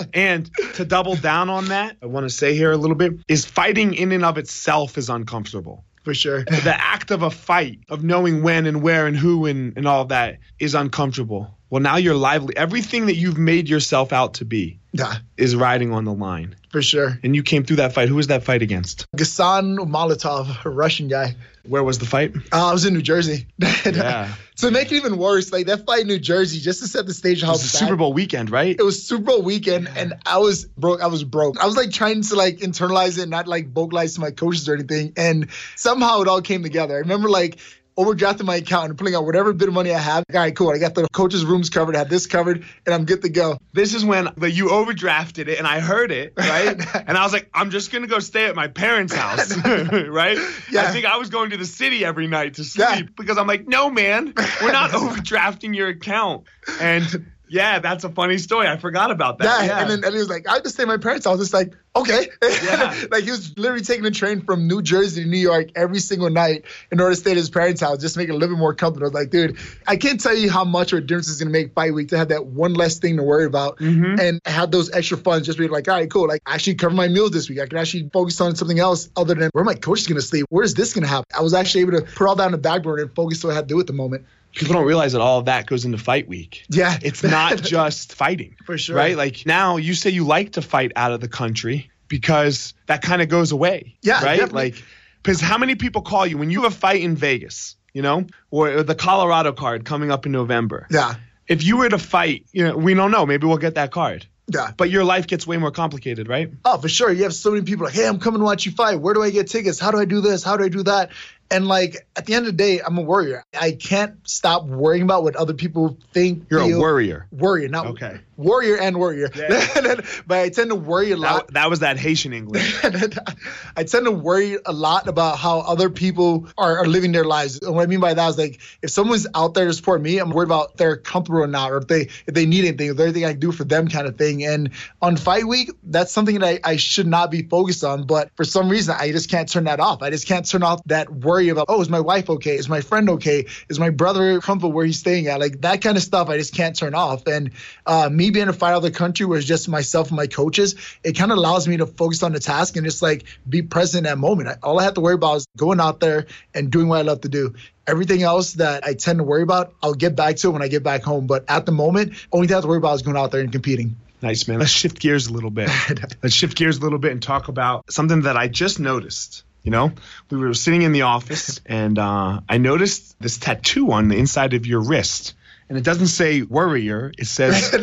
And 0.14 0.50
to 0.76 0.86
double 0.86 1.16
down 1.16 1.50
on 1.50 1.66
that, 1.70 1.98
I 2.02 2.06
want 2.06 2.24
to 2.26 2.30
say 2.30 2.56
here 2.56 2.72
a 2.72 2.78
little 2.78 2.96
bit 2.96 3.14
is 3.28 3.46
fighting 3.46 3.94
in 3.94 4.12
and 4.12 4.24
of 4.26 4.38
itself 4.38 4.98
is 4.98 5.10
uncomfortable. 5.10 5.84
For 6.08 6.14
sure. 6.14 6.46
The 6.64 6.74
act 6.74 7.12
of 7.12 7.22
a 7.22 7.30
fight, 7.30 7.80
of 7.90 8.02
knowing 8.02 8.42
when 8.42 8.66
and 8.66 8.82
where 8.82 9.08
and 9.08 9.18
who 9.18 9.46
and, 9.46 9.74
and 9.76 9.86
all 9.86 10.06
that 10.06 10.40
is 10.58 10.74
uncomfortable. 10.74 11.54
Well, 11.70 11.82
now 11.82 11.98
you're 11.98 12.16
lively. 12.16 12.56
Everything 12.56 13.08
that 13.08 13.16
you've 13.16 13.38
made 13.38 13.68
yourself 13.68 14.14
out 14.14 14.36
to 14.36 14.46
be 14.46 14.80
Yeah, 14.94 15.16
is 15.36 15.54
riding 15.54 15.92
on 15.92 16.06
the 16.06 16.14
line. 16.14 16.56
for 16.70 16.82
sure. 16.82 17.20
And 17.24 17.36
you 17.36 17.44
came 17.44 17.66
through 17.66 17.76
that 17.84 17.92
fight. 17.94 18.08
Who 18.08 18.16
was 18.16 18.28
that 18.28 18.44
fight 18.44 18.62
against? 18.62 19.06
Gasan 19.18 19.78
Umalatov, 19.78 20.64
a 20.64 20.70
Russian 20.70 21.10
guy. 21.10 21.36
Where 21.68 21.84
was 21.84 22.00
the 22.00 22.06
fight? 22.06 22.36
Uh, 22.52 22.70
I 22.70 22.72
was 22.74 22.86
in 22.86 22.94
New 22.94 23.02
Jersey. 23.02 23.48
Yeah. 23.86 24.34
to 24.58 24.72
make 24.72 24.92
it 24.92 24.96
even 24.96 25.18
worse, 25.18 25.52
like 25.52 25.68
that 25.68 25.86
fight 25.86 26.02
in 26.02 26.08
New 26.08 26.20
Jersey, 26.20 26.60
just 26.60 26.82
to 26.82 26.88
set 26.88 27.06
the 27.06 27.14
stage 27.14 27.38
of 27.38 27.44
It 27.44 27.46
how 27.48 27.52
was 27.54 27.72
Super 27.72 27.96
Bowl 27.96 28.12
weekend, 28.12 28.50
right? 28.50 28.76
It 28.78 28.84
was 28.84 29.02
Super 29.02 29.24
Bowl 29.24 29.42
weekend, 29.42 29.90
and 29.96 30.14
I 30.26 30.40
was 30.40 30.66
broke. 30.66 31.02
I 31.02 31.08
was 31.08 31.24
broke. 31.24 31.58
I 31.60 31.66
was 31.66 31.78
like 31.78 31.92
trying 31.92 32.22
to 32.24 32.36
like 32.36 32.58
internalize 32.58 33.18
it, 33.18 33.30
not 33.30 33.48
like 33.48 33.72
vocalize 33.72 34.16
to 34.16 34.22
my 34.22 34.32
coaches 34.32 34.68
or 34.68 34.74
anything. 34.76 35.14
And 35.16 35.48
somehow 35.76 36.22
it 36.22 36.28
all 36.28 36.42
came 36.42 36.64
together. 36.64 36.96
I 36.96 37.00
remember 37.00 37.30
like 37.30 37.60
overdrafting 37.98 38.46
my 38.46 38.58
account 38.58 38.90
and 38.90 38.98
pulling 38.98 39.16
out 39.16 39.26
whatever 39.26 39.54
bit 39.54 39.68
of 39.68 39.74
money 39.74 39.94
I 39.94 39.98
have. 39.98 40.24
All 40.34 40.40
right, 40.40 40.56
cool. 40.56 40.70
I 40.70 40.78
got 40.78 40.94
the 40.96 41.08
coach's 41.12 41.44
rooms 41.46 41.70
covered. 41.70 41.96
I 41.96 42.00
have 42.00 42.10
this 42.10 42.28
covered, 42.28 42.64
and 42.86 42.94
I'm 42.96 43.06
good 43.06 43.22
to 43.24 43.30
go. 43.30 43.58
This 43.74 43.94
is 43.94 44.06
when 44.06 44.30
the, 44.38 44.50
you 44.50 44.68
overdrafted 44.68 45.48
it, 45.48 45.58
and 45.58 45.66
I 45.68 45.80
heard 45.80 46.12
it, 46.12 46.34
right? 46.38 46.78
and 47.08 47.18
I 47.18 47.24
was 47.24 47.34
like, 47.34 47.50
I'm 47.54 47.72
just 47.72 47.92
gonna 47.92 48.08
go 48.08 48.20
stay 48.20 48.46
at 48.46 48.56
my 48.56 48.68
parents' 48.68 49.14
house, 49.14 49.56
right? 49.66 50.38
Yeah. 50.72 50.84
I 50.84 50.92
think 50.92 51.06
I 51.06 51.18
was 51.18 51.30
going 51.30 51.50
to 51.52 51.58
the 51.58 51.66
city 51.66 52.06
every 52.06 52.28
night 52.28 52.56
to 52.56 52.64
sleep 52.64 52.88
Yeah. 52.88 53.02
because 53.18 53.38
I'm 53.38 53.48
like, 53.48 53.68
no, 53.68 53.90
man, 53.90 54.34
we're 54.62 54.72
not 54.72 54.92
overdrafting 54.92 55.76
your 55.76 55.90
account. 55.90 56.44
And 56.80 57.32
yeah, 57.50 57.80
that's 57.80 58.04
a 58.04 58.10
funny 58.10 58.38
story. 58.38 58.68
I 58.68 58.78
forgot 58.78 59.12
about 59.12 59.40
that. 59.40 59.66
Yeah, 59.66 59.80
and 59.82 59.90
then 59.90 60.04
and 60.04 60.14
he 60.14 60.20
was 60.20 60.30
like, 60.30 60.48
I 60.48 60.60
just 60.60 60.76
stay 60.76 60.84
at 60.84 60.88
my 60.88 60.98
parents' 60.98 61.26
house. 61.26 61.40
It's 61.42 61.54
like, 61.54 61.76
okay. 61.96 62.28
Yeah. 62.42 63.06
like 63.12 63.24
he 63.24 63.32
was 63.32 63.58
literally 63.58 63.84
taking 63.84 64.06
a 64.06 64.12
train 64.12 64.42
from 64.42 64.68
New 64.68 64.82
Jersey 64.82 65.24
to 65.24 65.30
New 65.30 65.38
York 65.38 65.70
every 65.76 66.00
single 66.00 66.30
night 66.30 66.66
in 66.92 67.00
order 67.00 67.14
to 67.16 67.20
stay 67.20 67.32
at 67.32 67.38
his 67.38 67.50
parents' 67.50 67.82
house, 67.82 68.00
just 68.00 68.14
to 68.16 68.20
make 68.20 68.30
it 68.30 68.32
a 68.32 68.36
little 68.36 68.56
bit 68.56 68.60
more 68.60 68.74
comfortable. 68.74 69.08
I 69.08 69.10
was 69.10 69.14
like, 69.14 69.30
dude, 69.32 69.58
I 69.88 69.96
can't 69.98 70.20
tell 70.20 70.36
you 70.36 70.52
how 70.52 70.64
much 70.64 70.94
of 70.94 71.00
a 71.00 71.02
difference 71.02 71.30
it's 71.30 71.40
gonna 71.40 71.52
make 71.52 71.74
fight 71.74 71.94
week 71.94 72.10
to 72.10 72.18
have 72.18 72.30
that 72.30 72.46
one 72.46 72.74
less 72.74 73.00
thing 73.00 73.18
to 73.18 73.24
worry 73.24 73.46
about 73.46 73.78
Mhm. 73.80 74.20
and 74.20 74.42
have 74.46 74.72
those 74.72 74.92
extra 74.92 75.18
funds 75.18 75.46
just 75.48 75.58
be 75.58 75.68
like, 75.68 75.88
all 75.88 75.96
right, 75.96 76.10
cool. 76.10 76.28
Like 76.28 76.42
I 76.46 76.56
actually 76.56 76.76
cover 76.76 76.94
my 76.96 77.08
meals 77.08 77.32
this 77.32 77.50
week. 77.50 77.60
I 77.60 77.66
can 77.68 77.78
actually 77.78 78.10
focus 78.14 78.40
on 78.42 78.56
something 78.56 78.80
else 78.80 79.10
other 79.16 79.34
than 79.34 79.50
where 79.54 79.64
my 79.64 79.74
coach 79.76 80.02
is 80.02 80.08
gonna 80.08 80.22
sleep. 80.22 80.46
Where 80.50 80.64
is 80.64 80.74
this 80.74 80.94
gonna 80.94 81.08
happen? 81.08 81.26
I 81.38 81.42
was 81.42 81.54
actually 81.54 81.82
able 81.82 81.94
to 81.94 82.02
put 82.02 82.28
all 82.28 82.36
that 82.36 82.46
on 82.46 82.52
the 82.52 82.58
back 82.58 82.84
burner 82.84 83.04
and 83.04 83.16
focus 83.16 83.44
on 83.44 83.50
what 83.50 83.54
I 83.54 83.56
had 83.58 83.68
to 83.68 83.74
do 83.74 83.80
at 83.80 83.88
the 83.88 83.94
moment. 83.94 84.26
People 84.58 84.74
don't 84.74 84.86
realize 84.86 85.14
that 85.14 85.22
all 85.22 85.40
of 85.40 85.46
that 85.46 85.66
goes 85.68 85.86
into 85.86 85.98
fight 85.98 86.28
week. 86.28 86.66
Yeah. 86.70 86.98
It's 87.02 87.24
not 87.24 87.62
just 87.62 88.14
fighting. 88.14 88.56
For 88.66 88.78
sure. 88.78 88.96
Right? 88.96 89.16
Like 89.16 89.46
now 89.46 89.78
you 89.78 89.94
say 89.94 90.10
you 90.10 90.26
like 90.26 90.54
to 90.54 90.62
fight 90.62 90.92
out 90.96 91.12
of 91.14 91.22
the 91.22 91.28
country 91.28 91.90
because 92.08 92.74
that 92.88 93.02
kind 93.02 93.22
of 93.22 93.30
goes 93.30 93.52
away. 93.52 93.98
Yeah, 94.02 94.24
Right? 94.24 94.40
definitely. 94.40 94.72
Like, 94.72 94.84
because 95.24 95.42
how 95.42 95.58
many 95.58 95.76
people 95.76 96.02
call 96.02 96.26
you 96.26 96.38
when 96.38 96.50
you 96.50 96.64
have 96.64 96.72
a 96.74 96.76
fight 96.76 97.02
in 97.02 97.16
Vegas, 97.16 97.76
you 97.94 98.02
know, 98.02 98.26
or 98.52 98.84
the 98.84 98.96
Colorado 98.96 99.52
card 99.52 99.84
coming 99.86 100.12
up 100.12 100.26
in 100.26 100.32
November? 100.32 100.88
Yeah. 100.90 101.16
If 101.48 101.64
you 101.64 101.78
were 101.78 101.90
to 101.90 101.98
fight, 101.98 102.46
you 102.52 102.64
know, 102.66 102.78
we 102.78 102.94
don't 102.94 103.12
know. 103.12 103.26
Maybe 103.26 103.46
we'll 103.48 103.58
get 103.58 103.76
that 103.76 103.92
card. 103.92 104.26
Yeah. 104.50 104.72
But 104.78 104.90
your 104.90 105.04
life 105.04 105.28
gets 105.28 105.46
way 105.46 105.58
more 105.58 105.72
complicated, 105.72 106.30
right? 106.30 106.50
Oh, 106.64 106.78
for 106.78 106.88
sure. 106.88 107.12
You 107.12 107.24
have 107.24 107.34
so 107.34 107.52
many 107.52 107.64
people 107.64 107.84
like, 107.86 107.94
hey, 107.94 108.08
I'm 108.08 108.20
coming 108.20 108.40
to 108.40 108.46
watch 108.46 108.66
you 108.66 108.72
fight. 108.72 109.02
Where 109.02 109.14
do 109.14 109.22
I 109.22 109.30
get 109.30 109.48
tickets? 109.50 109.78
How 109.78 109.92
do 109.92 109.98
I 109.98 110.06
do 110.06 110.22
this? 110.22 110.42
How 110.44 110.56
do 110.56 110.64
I 110.64 110.70
do 110.70 110.84
that? 110.84 111.12
And 111.50 111.68
like 111.68 112.08
at 112.16 112.26
the 112.26 112.34
end 112.34 112.46
of 112.46 112.54
the 112.54 112.58
day, 112.58 112.82
I'm 112.82 112.98
a 112.98 113.02
warrior. 113.02 113.44
I 113.60 113.72
can't 113.72 114.16
stop 114.28 114.66
worrying 114.66 115.04
about 115.04 115.24
what 115.24 115.36
other 115.36 115.54
people 115.54 115.98
think. 116.14 116.46
You're 116.50 116.66
feel. 116.66 116.78
a 116.78 116.82
worrier. 116.82 117.28
Worrier, 117.32 117.70
not 117.70 117.88
Okay. 117.88 118.20
warrior 118.36 118.78
and 118.78 118.98
worrier. 118.98 119.30
Yeah. 119.36 119.96
but 120.28 120.40
I 120.40 120.50
tend 120.50 120.72
to 120.72 120.76
worry 120.76 121.12
a 121.12 121.18
lot. 121.18 121.48
That, 121.48 121.54
that 121.54 121.70
was 121.70 121.80
that 121.80 121.98
Haitian 121.98 122.34
English. 122.34 122.84
I 122.84 123.84
tend 123.84 124.06
to 124.06 124.12
worry 124.12 124.58
a 124.66 124.74
lot 124.74 125.08
about 125.08 125.38
how 125.38 125.60
other 125.60 125.90
people 125.90 126.48
are, 126.58 126.80
are 126.80 126.86
living 126.86 127.12
their 127.14 127.24
lives. 127.24 127.60
And 127.62 127.76
what 127.76 127.84
I 127.84 127.88
mean 127.88 128.00
by 128.00 128.14
that 128.14 128.28
is 128.30 128.38
like 128.38 128.60
if 128.82 128.90
someone's 128.90 129.28
out 129.34 129.54
there 129.54 129.66
to 129.66 129.74
support 129.74 130.02
me, 130.02 130.18
I'm 130.18 130.32
worried 130.32 130.48
about 130.48 130.72
if 130.72 130.78
they're 130.78 130.98
comfortable 130.98 131.44
or 131.44 131.48
not, 131.48 131.72
or 131.72 131.78
if 131.78 131.88
they 131.88 132.10
if 132.26 132.34
they 132.34 132.46
need 132.46 132.66
anything, 132.66 132.90
if 132.90 132.98
there's 132.98 133.12
anything 133.12 133.26
I 133.26 133.32
can 133.32 133.40
do 133.40 133.52
for 133.52 133.64
them 133.64 133.88
kind 133.88 134.08
of 134.08 134.18
thing. 134.18 134.44
And 134.44 134.72
on 135.02 135.16
fight 135.16 135.48
week, 135.48 135.72
that's 135.84 136.12
something 136.12 136.40
that 136.40 136.46
I, 136.66 136.72
I 136.72 136.76
should 136.76 137.08
not 137.08 137.32
be 137.32 137.44
focused 137.44 137.84
on. 137.84 138.06
But 138.06 138.32
for 138.36 138.44
some 138.44 138.70
reason, 138.70 138.96
I 139.00 139.12
just 139.12 139.30
can't 139.30 139.48
turn 139.48 139.66
that 139.66 139.80
off. 139.80 140.02
I 140.02 140.10
just 140.10 140.28
can't 140.28 140.46
turn 140.46 140.64
off 140.64 140.82
that 140.88 141.10
worry 141.10 141.37
about, 141.50 141.66
oh, 141.70 141.82
is 141.82 141.90
my 141.90 142.00
wife 142.00 142.30
okay? 142.30 142.56
Is 142.56 142.68
my 142.68 142.82
friend 142.82 143.10
okay? 143.12 143.46
Is 143.70 143.80
my 143.80 143.90
brother 143.90 144.40
comfortable 144.42 144.74
where 144.74 144.86
he's 144.86 145.00
staying 145.00 145.28
at? 145.28 145.40
Like 145.40 145.62
that 145.62 145.82
kind 145.82 145.98
of 145.98 146.04
stuff 146.04 146.30
I 146.30 146.38
just 146.38 146.54
can't 146.54 146.76
turn 146.76 146.96
off. 146.96 147.28
And 147.28 147.52
uh, 147.86 148.10
me 148.12 148.30
being 148.32 148.48
a 148.48 148.54
fight 148.54 148.72
out 148.72 148.78
of 148.78 148.84
the 148.84 148.92
country 148.92 149.26
where 149.26 149.38
it's 149.38 149.48
just 149.48 149.70
myself 149.70 150.10
and 150.10 150.18
my 150.18 150.28
coaches, 150.28 150.76
it 151.04 151.14
kind 151.14 151.32
of 151.32 151.38
allows 151.38 151.68
me 151.68 151.78
to 151.78 151.86
focus 151.86 152.24
on 152.24 152.34
the 152.34 152.40
task 152.40 152.76
and 152.76 152.86
just 152.86 153.02
like 153.02 153.26
be 153.48 153.62
present 153.62 154.06
in 154.06 154.12
that 154.12 154.18
moment. 154.18 154.50
I, 154.50 154.58
all 154.64 154.80
I 154.80 154.84
have 154.84 154.96
to 154.96 155.02
worry 155.02 155.16
about 155.16 155.38
is 155.38 155.48
going 155.56 155.80
out 155.80 156.00
there 156.00 156.28
and 156.54 156.72
doing 156.72 156.88
what 156.88 157.00
I 157.00 157.04
love 157.04 157.22
to 157.22 157.30
do. 157.30 157.54
Everything 157.86 158.22
else 158.24 158.54
that 158.54 158.86
I 158.86 158.94
tend 158.96 159.20
to 159.20 159.24
worry 159.24 159.44
about, 159.44 159.74
I'll 159.82 159.94
get 159.94 160.16
back 160.16 160.36
to 160.38 160.52
when 160.52 160.62
I 160.62 160.68
get 160.68 160.84
back 160.84 161.04
home. 161.04 161.26
But 161.28 161.46
at 161.48 161.66
the 161.66 161.72
moment, 161.72 162.14
only 162.32 162.48
thing 162.48 162.56
I 162.56 162.58
have 162.58 162.64
to 162.64 162.68
worry 162.68 162.78
about 162.78 162.96
is 162.96 163.02
going 163.02 163.16
out 163.16 163.32
there 163.32 163.42
and 163.42 163.52
competing. 163.52 163.96
Nice, 164.22 164.48
man. 164.48 164.60
Let's 164.60 164.72
shift 164.72 165.00
gears 165.00 165.28
a 165.28 165.34
little 165.34 165.52
bit. 165.52 165.70
Let's 166.24 166.34
shift 166.34 166.58
gears 166.58 166.78
a 166.78 166.82
little 166.82 166.98
bit 166.98 167.12
and 167.12 167.22
talk 167.22 167.50
about 167.50 167.92
something 167.92 168.22
that 168.22 168.36
I 168.36 168.48
just 168.48 168.80
noticed. 168.80 169.44
You 169.64 169.72
know, 169.72 169.92
we 170.30 170.38
were 170.38 170.54
sitting 170.54 170.82
in 170.82 170.92
the 170.92 171.04
office 171.04 171.60
and 171.66 171.98
uh, 172.00 172.42
I 172.48 172.58
noticed 172.58 173.20
this 173.20 173.38
tattoo 173.38 173.92
on 173.92 174.08
the 174.08 174.18
inside 174.18 174.54
of 174.54 174.66
your 174.66 174.82
wrist. 174.82 175.34
And 175.70 175.78
it 175.78 175.84
doesn't 175.84 176.08
say 176.08 176.44
warrior, 176.44 177.12
it 177.18 177.28
says 177.28 177.76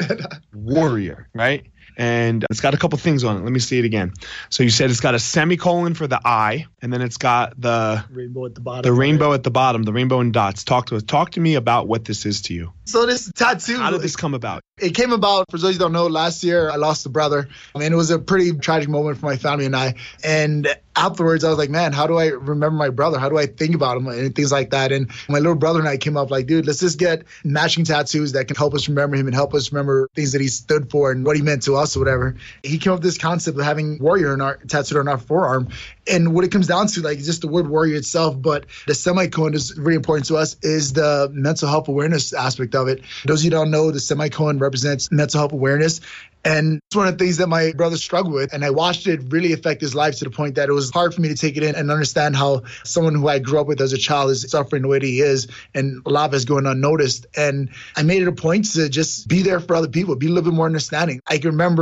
warrior, 0.55 1.29
right? 1.35 1.67
And 1.97 2.45
it's 2.51 2.61
got 2.61 2.75
a 2.75 2.77
couple 2.77 2.99
things 2.99 3.25
on 3.25 3.37
it. 3.37 3.45
Let 3.45 3.53
me 3.53 3.61
see 3.61 3.79
it 3.79 3.85
again. 3.85 4.13
So 4.51 4.63
you 4.63 4.71
said 4.71 4.91
it's 4.91 5.01
got 5.01 5.15
a 5.15 5.19
semicolon 5.19 5.95
for 5.95 6.07
the 6.07 6.21
I, 6.25 6.67
and 6.83 6.93
then 6.93 7.03
it's 7.03 7.17
got 7.17 7.61
the 7.61 8.05
Rainbow 8.11 8.47
at 8.47 8.55
the 8.55 8.61
bottom. 8.61 8.83
the 8.83 8.93
rainbow 8.93 9.33
at 9.33 9.43
the 9.43 9.51
bottom, 9.51 9.83
the 9.83 9.93
rainbow 9.93 10.21
and 10.21 10.33
dots. 10.33 10.65
Talk 10.65 10.87
to 10.87 10.97
us. 10.97 11.03
Talk 11.03 11.31
to 11.33 11.41
me 11.41 11.55
about 11.55 11.87
what 11.87 12.05
this 12.05 12.27
is 12.27 12.43
to 12.43 12.55
you. 12.55 12.73
So 12.85 13.07
this 13.07 13.31
tattoo. 13.33 13.79
How 13.79 13.91
did 13.91 14.01
this 14.01 14.17
come 14.17 14.35
about? 14.35 14.63
It 14.79 14.91
came 14.91 15.13
about, 15.13 15.51
for 15.51 15.59
those 15.59 15.75
who 15.75 15.79
don't 15.79 15.93
know, 15.93 16.09
last 16.09 16.43
year 16.43 16.69
I 16.69 16.77
lost 16.77 17.07
a 17.07 17.09
brother. 17.09 17.49
I 17.75 17.79
mean, 17.79 17.93
it 17.93 17.97
was 17.97 18.11
a 18.11 18.19
pretty 18.19 18.53
tragic 18.59 18.89
moment 18.89 19.19
for 19.19 19.27
my 19.27 19.37
family 19.37 19.67
and 19.67 19.77
I. 19.77 19.95
And 20.25 20.67
afterwards, 20.97 21.45
I 21.45 21.49
was 21.49 21.59
like, 21.59 21.71
man, 21.71 21.93
how 21.93 22.09
do 22.09 22.17
I 22.17 22.29
remember 22.29 22.77
my 22.77 22.89
brother? 22.89 23.21
How 23.21 23.29
do 23.29 23.39
I 23.39 23.47
think 23.47 23.77
about 23.77 23.97
him 23.97 24.09
and 24.09 24.35
things 24.35 24.51
like 24.51 24.71
that? 24.71 24.91
And 24.91 25.11
my 25.29 25.39
little 25.39 25.55
brother 25.55 25.79
and 25.79 25.89
I 25.89 25.97
came 25.97 26.17
up 26.17 26.33
like, 26.33 26.47
dude, 26.47 26.67
let's 26.67 26.81
just 26.81 26.99
get 26.99 27.23
matching 27.45 27.85
tattoos 27.85 28.33
that 28.33 28.49
can 28.49 28.57
help 28.57 28.75
us 28.75 28.89
remember 28.89 29.17
him 29.17 29.27
and 29.27 29.35
help 29.35 29.55
us 29.55 29.71
remember 29.71 30.09
things 30.15 30.33
that 30.33 30.41
he 30.41 30.49
stood 30.49 30.91
for 30.91 31.13
and 31.13 31.25
what 31.25 31.37
he 31.37 31.43
meant 31.43 31.63
to 31.65 31.77
us 31.77 31.84
or 31.97 32.01
whatever. 32.01 32.37
He 32.63 32.79
came 32.79 32.93
up 32.93 33.01
with 33.01 33.05
this 33.05 33.19
concept 33.19 33.59
of 33.59 33.65
having 33.65 33.99
warrior 33.99 34.33
in 34.35 34.41
our 34.41 34.57
tattooed 34.57 34.99
on 34.99 35.09
our 35.09 35.19
forearm. 35.19 35.69
And 36.07 36.35
what 36.35 36.45
it 36.45 36.53
comes 36.53 36.67
down 36.67 36.87
to, 36.89 37.01
like, 37.01 37.19
just 37.19 37.41
the 37.41 37.49
word 37.49 37.69
warrior 37.69 37.97
itself, 37.97 38.41
but 38.41 38.67
the 38.87 38.95
semicolon 38.95 39.55
is 39.55 39.77
really 39.77 39.97
important 39.97 40.27
to 40.29 40.37
us, 40.37 40.57
is 40.63 40.93
the 40.93 41.31
mental 41.33 41.69
health 41.69 41.89
awareness 41.89 42.33
aspect 42.33 42.75
of 42.75 42.89
it. 42.89 43.03
Those 43.25 43.41
of 43.41 43.45
you 43.45 43.51
don't 43.51 43.71
know, 43.71 43.91
the 43.91 44.01
semicolon 44.01 44.59
represents 44.59 45.11
mental 45.11 45.41
health 45.41 45.53
awareness. 45.53 46.01
And 46.47 46.81
it's 46.87 46.95
one 46.95 47.09
of 47.09 47.17
the 47.17 47.25
things 47.25 47.39
that 47.39 47.47
my 47.47 47.73
brother 47.73 47.97
struggled 47.97 48.35
with. 48.35 48.53
And 48.53 48.63
I 48.63 48.69
watched 48.69 49.07
it 49.07 49.33
really 49.33 49.55
affect 49.55 49.81
his 49.81 49.95
life 49.95 50.19
to 50.19 50.25
the 50.25 50.31
point 50.31 50.57
that 50.57 50.69
it 50.69 50.73
was 50.73 50.91
hard 50.91 51.15
for 51.15 51.23
me 51.23 51.29
to 51.29 51.35
take 51.35 51.57
it 51.57 51.63
in 51.63 51.75
and 51.75 51.91
understand 51.91 52.37
how 52.37 52.65
someone 52.85 53.15
who 53.15 53.27
I 53.29 53.39
grew 53.39 53.61
up 53.61 53.67
with 53.67 53.81
as 53.81 53.95
a 53.95 53.99
child 53.99 54.31
is 54.31 54.43
suffering 54.51 54.83
the 54.83 54.89
way 54.89 54.99
that 54.99 55.07
he 55.07 55.21
is. 55.23 55.49
And 55.75 56.03
a 56.05 56.11
lot 56.11 56.29
of 56.29 56.35
it's 56.35 56.45
going 56.45 56.67
unnoticed. 56.67 57.25
And 57.35 57.71
I 57.97 58.03
made 58.03 58.21
it 58.21 58.29
a 58.29 58.33
point 58.33 58.73
to 58.73 58.91
just 58.91 59.27
be 59.27 59.41
there 59.41 59.59
for 59.59 59.75
other 59.75 59.89
people, 59.89 60.17
be 60.17 60.27
a 60.27 60.29
little 60.29 60.51
bit 60.51 60.55
more 60.55 60.67
understanding. 60.67 61.23
I 61.27 61.39
can 61.39 61.53
remember 61.53 61.74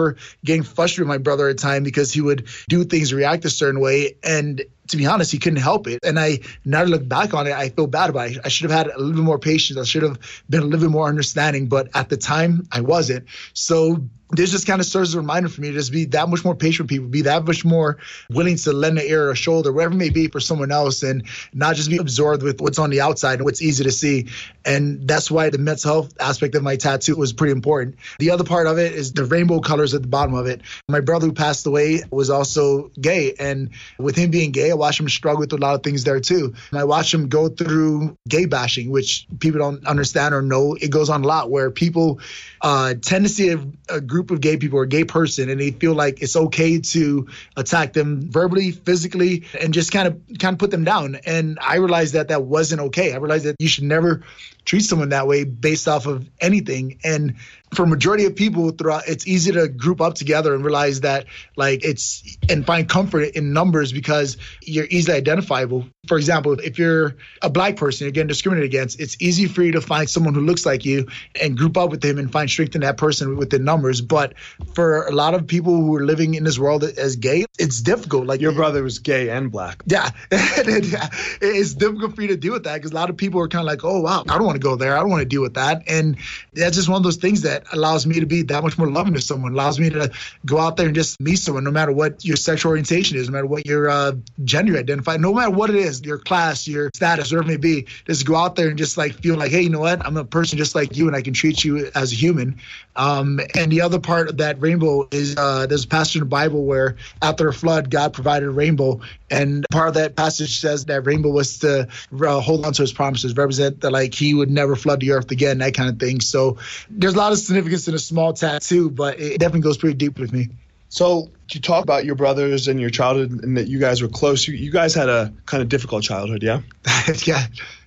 getting 0.44 0.62
frustrated 0.62 1.08
with 1.08 1.14
my 1.14 1.18
brother 1.18 1.48
at 1.48 1.58
time 1.58 1.82
because 1.82 2.12
he 2.12 2.20
would 2.20 2.48
do 2.68 2.84
things, 2.84 3.12
react 3.12 3.44
a 3.44 3.50
certain 3.50 3.80
way. 3.80 4.16
And 4.22 4.62
to 4.88 4.96
be 4.96 5.06
honest, 5.06 5.32
he 5.32 5.38
couldn't 5.38 5.60
help 5.60 5.86
it. 5.86 6.00
And 6.02 6.18
I 6.18 6.40
now 6.64 6.82
look 6.82 7.06
back 7.06 7.34
on 7.34 7.46
it, 7.46 7.52
I 7.52 7.68
feel 7.68 7.86
bad 7.86 8.10
about 8.10 8.30
it. 8.30 8.38
I 8.44 8.48
should 8.48 8.70
have 8.70 8.78
had 8.78 8.94
a 8.94 8.98
little 8.98 9.14
bit 9.14 9.24
more 9.24 9.38
patience. 9.38 9.78
I 9.78 9.84
should 9.84 10.02
have 10.02 10.18
been 10.48 10.60
a 10.60 10.64
little 10.64 10.80
bit 10.80 10.90
more 10.90 11.08
understanding. 11.08 11.68
But 11.68 11.88
at 11.94 12.08
the 12.08 12.16
time, 12.16 12.66
I 12.70 12.80
wasn't. 12.80 13.26
So 13.54 14.08
this 14.32 14.50
just 14.50 14.66
kind 14.66 14.80
of 14.80 14.86
serves 14.86 15.10
as 15.10 15.14
a 15.14 15.18
reminder 15.18 15.48
for 15.48 15.60
me 15.60 15.68
to 15.68 15.74
just 15.74 15.92
be 15.92 16.06
that 16.06 16.28
much 16.28 16.42
more 16.44 16.54
patient 16.54 16.84
with 16.84 16.90
people, 16.90 17.06
be 17.06 17.22
that 17.22 17.44
much 17.44 17.64
more 17.64 17.98
willing 18.30 18.56
to 18.56 18.72
lend 18.72 18.98
an 18.98 19.04
ear 19.06 19.28
or 19.28 19.30
a 19.32 19.36
shoulder, 19.36 19.70
whatever 19.72 19.92
it 19.92 19.98
may 19.98 20.08
be 20.08 20.28
for 20.28 20.40
someone 20.40 20.72
else, 20.72 21.02
and 21.02 21.24
not 21.52 21.76
just 21.76 21.90
be 21.90 21.98
absorbed 21.98 22.42
with 22.42 22.60
what's 22.60 22.78
on 22.78 22.88
the 22.88 23.02
outside 23.02 23.34
and 23.34 23.44
what's 23.44 23.60
easy 23.60 23.84
to 23.84 23.92
see. 23.92 24.28
And 24.64 25.06
that's 25.06 25.30
why 25.30 25.50
the 25.50 25.58
mental 25.58 25.92
health 25.92 26.14
aspect 26.18 26.54
of 26.54 26.62
my 26.62 26.76
tattoo 26.76 27.16
was 27.16 27.32
pretty 27.34 27.52
important. 27.52 27.96
The 28.18 28.30
other 28.30 28.44
part 28.44 28.66
of 28.66 28.78
it 28.78 28.92
is 28.92 29.12
the 29.12 29.24
rainbow 29.24 29.60
colors 29.60 29.92
at 29.92 30.02
the 30.02 30.08
bottom 30.08 30.34
of 30.34 30.46
it. 30.46 30.62
My 30.88 31.00
brother 31.00 31.26
who 31.26 31.32
passed 31.32 31.66
away 31.66 32.00
was 32.10 32.30
also 32.30 32.90
gay. 33.00 33.34
And 33.38 33.70
with 33.98 34.16
him 34.16 34.30
being 34.30 34.50
gay, 34.50 34.70
I 34.70 34.74
watched 34.74 35.00
him 35.00 35.08
struggle 35.10 35.40
with 35.40 35.52
a 35.52 35.58
lot 35.58 35.74
of 35.74 35.82
things 35.82 36.04
there 36.04 36.20
too. 36.20 36.54
And 36.70 36.80
I 36.80 36.84
watched 36.84 37.12
him 37.12 37.28
go 37.28 37.48
through 37.48 38.16
gay 38.26 38.46
bashing, 38.46 38.90
which 38.90 39.26
people 39.40 39.58
don't 39.58 39.86
understand 39.86 40.34
or 40.34 40.40
know. 40.40 40.74
It 40.74 40.90
goes 40.90 41.10
on 41.10 41.22
a 41.22 41.26
lot 41.26 41.50
where 41.50 41.70
people 41.70 42.20
uh, 42.62 42.94
tend 43.00 43.24
to 43.26 43.28
see 43.28 43.50
a, 43.50 43.60
a 43.88 44.00
group 44.00 44.21
of 44.30 44.40
gay 44.40 44.56
people 44.56 44.78
or 44.78 44.84
a 44.84 44.88
gay 44.88 45.04
person 45.04 45.50
and 45.50 45.60
they 45.60 45.70
feel 45.70 45.94
like 45.94 46.22
it's 46.22 46.36
okay 46.36 46.80
to 46.80 47.28
attack 47.56 47.92
them 47.92 48.30
verbally, 48.30 48.70
physically, 48.70 49.44
and 49.60 49.74
just 49.74 49.92
kind 49.92 50.08
of 50.08 50.20
kind 50.38 50.54
of 50.54 50.58
put 50.58 50.70
them 50.70 50.84
down. 50.84 51.16
And 51.26 51.58
I 51.60 51.76
realized 51.76 52.14
that 52.14 52.28
that 52.28 52.42
wasn't 52.42 52.80
okay. 52.82 53.12
I 53.12 53.16
realized 53.16 53.44
that 53.44 53.56
you 53.58 53.68
should 53.68 53.84
never 53.84 54.22
treat 54.64 54.80
someone 54.80 55.10
that 55.10 55.26
way 55.26 55.44
based 55.44 55.88
off 55.88 56.06
of 56.06 56.28
anything. 56.40 56.98
And 57.04 57.36
for 57.74 57.86
majority 57.86 58.26
of 58.26 58.36
people 58.36 58.70
throughout 58.70 59.04
it's 59.08 59.26
easy 59.26 59.52
to 59.52 59.66
group 59.68 60.00
up 60.00 60.14
together 60.14 60.54
and 60.54 60.64
realize 60.64 61.00
that 61.00 61.26
like 61.56 61.84
it's 61.84 62.36
and 62.50 62.66
find 62.66 62.88
comfort 62.88 63.30
in 63.34 63.52
numbers 63.52 63.92
because 63.92 64.36
you're 64.62 64.86
easily 64.90 65.16
identifiable. 65.16 65.86
For 66.08 66.16
example 66.18 66.52
if 66.60 66.78
you're 66.78 67.16
a 67.40 67.48
black 67.48 67.76
person 67.76 68.04
you're 68.04 68.12
getting 68.12 68.28
discriminated 68.28 68.68
against 68.70 69.00
it's 69.00 69.16
easy 69.20 69.46
for 69.46 69.62
you 69.62 69.72
to 69.72 69.80
find 69.80 70.08
someone 70.10 70.34
who 70.34 70.40
looks 70.42 70.66
like 70.66 70.84
you 70.84 71.06
and 71.40 71.56
group 71.56 71.76
up 71.76 71.90
with 71.90 72.04
him 72.04 72.18
and 72.18 72.30
find 72.30 72.50
strength 72.50 72.74
in 72.74 72.82
that 72.82 72.96
person 72.98 73.36
within 73.36 73.64
numbers. 73.64 74.00
But 74.00 74.34
for 74.74 75.06
a 75.06 75.12
lot 75.12 75.34
of 75.34 75.46
people 75.46 75.74
who 75.76 75.94
are 75.96 76.04
living 76.04 76.34
in 76.34 76.44
this 76.44 76.58
world 76.58 76.84
as 76.84 77.16
gay 77.16 77.46
it's 77.58 77.80
difficult 77.80 78.26
like 78.26 78.40
Your 78.40 78.52
brother 78.52 78.82
was 78.82 78.98
gay 78.98 79.30
and 79.30 79.50
black. 79.50 79.82
yeah, 79.86 80.10
Yeah. 80.32 81.08
it's 81.40 81.74
difficult 81.74 82.14
for 82.16 82.22
you 82.22 82.28
to 82.28 82.36
deal 82.36 82.52
with 82.52 82.64
that 82.64 82.74
because 82.74 82.90
a 82.92 82.94
lot 82.94 83.08
of 83.10 83.16
people 83.16 83.40
are 83.40 83.48
kind 83.48 83.60
of 83.60 83.66
like, 83.66 83.84
oh 83.84 84.00
wow, 84.00 84.24
I 84.28 84.36
don't 84.36 84.44
want 84.46 84.56
to 84.56 84.62
go 84.62 84.76
there, 84.76 84.96
I 84.96 85.00
don't 85.00 85.10
want 85.10 85.22
to 85.22 85.28
deal 85.28 85.42
with 85.42 85.54
that, 85.54 85.82
and 85.88 86.16
that's 86.52 86.76
just 86.76 86.88
one 86.88 86.96
of 86.96 87.02
those 87.02 87.16
things 87.16 87.42
that 87.42 87.61
allows 87.72 88.06
me 88.06 88.20
to 88.20 88.26
be 88.26 88.42
that 88.42 88.62
much 88.62 88.78
more 88.78 88.90
loving 88.90 89.14
to 89.14 89.20
someone, 89.20 89.52
allows 89.52 89.78
me 89.78 89.90
to 89.90 90.10
go 90.44 90.58
out 90.58 90.76
there 90.76 90.86
and 90.86 90.94
just 90.94 91.20
meet 91.20 91.36
someone, 91.36 91.64
no 91.64 91.70
matter 91.70 91.92
what 91.92 92.24
your 92.24 92.36
sexual 92.36 92.70
orientation 92.70 93.16
is, 93.16 93.28
no 93.28 93.32
matter 93.32 93.46
what 93.46 93.66
your 93.66 93.88
uh, 93.88 94.12
gender 94.44 94.76
identify, 94.76 95.16
no 95.16 95.32
matter 95.34 95.50
what 95.50 95.70
it 95.70 95.76
is, 95.76 96.02
your 96.02 96.18
class, 96.18 96.66
your 96.66 96.90
status, 96.94 97.30
whatever 97.30 97.50
it 97.50 97.52
may 97.52 97.56
be, 97.56 97.86
just 98.06 98.26
go 98.26 98.36
out 98.36 98.56
there 98.56 98.68
and 98.68 98.78
just 98.78 98.96
like 98.96 99.14
feel 99.14 99.36
like, 99.36 99.50
hey, 99.50 99.62
you 99.62 99.70
know 99.70 99.80
what, 99.80 100.04
I'm 100.04 100.16
a 100.16 100.24
person 100.24 100.58
just 100.58 100.74
like 100.74 100.96
you, 100.96 101.06
and 101.06 101.16
I 101.16 101.22
can 101.22 101.34
treat 101.34 101.64
you 101.64 101.90
as 101.94 102.12
a 102.12 102.16
human. 102.16 102.58
Um, 102.96 103.40
and 103.54 103.70
the 103.70 103.82
other 103.82 103.98
part 103.98 104.28
of 104.28 104.38
that 104.38 104.60
rainbow 104.60 105.08
is 105.10 105.36
uh, 105.36 105.66
there's 105.66 105.84
a 105.84 105.88
passage 105.88 106.16
in 106.16 106.20
the 106.20 106.26
Bible 106.26 106.64
where 106.64 106.96
after 107.20 107.48
a 107.48 107.52
flood, 107.52 107.90
God 107.90 108.12
provided 108.12 108.46
a 108.46 108.50
rainbow, 108.50 109.00
and 109.32 109.64
part 109.70 109.88
of 109.88 109.94
that 109.94 110.14
passage 110.14 110.60
says 110.60 110.84
that 110.84 111.06
rainbow 111.06 111.30
was 111.30 111.60
to 111.60 111.88
uh, 112.20 112.40
hold 112.40 112.66
on 112.66 112.74
to 112.74 112.82
his 112.82 112.92
promises, 112.92 113.34
represent 113.34 113.80
that 113.80 113.90
like 113.90 114.14
he 114.14 114.34
would 114.34 114.50
never 114.50 114.76
flood 114.76 115.00
the 115.00 115.12
earth 115.12 115.30
again, 115.30 115.58
that 115.58 115.72
kind 115.74 115.88
of 115.88 115.98
thing. 115.98 116.20
So 116.20 116.58
there's 116.90 117.14
a 117.14 117.18
lot 117.18 117.32
of 117.32 117.38
significance 117.38 117.88
in 117.88 117.94
a 117.94 117.98
small 117.98 118.34
tattoo, 118.34 118.90
but 118.90 119.18
it 119.18 119.38
definitely 119.38 119.62
goes 119.62 119.78
pretty 119.78 119.96
deep 119.96 120.18
with 120.18 120.32
me. 120.32 120.48
So 120.90 121.30
you 121.50 121.60
talk 121.62 121.82
about 121.82 122.04
your 122.04 122.14
brothers 122.14 122.68
and 122.68 122.78
your 122.78 122.90
childhood 122.90 123.42
and 123.42 123.56
that 123.56 123.68
you 123.68 123.78
guys 123.78 124.02
were 124.02 124.08
close. 124.08 124.46
You, 124.46 124.54
you 124.54 124.70
guys 124.70 124.94
had 124.94 125.08
a 125.08 125.32
kind 125.46 125.62
of 125.62 125.70
difficult 125.70 126.04
childhood, 126.04 126.42
yeah? 126.42 126.60
yeah. 127.24 127.46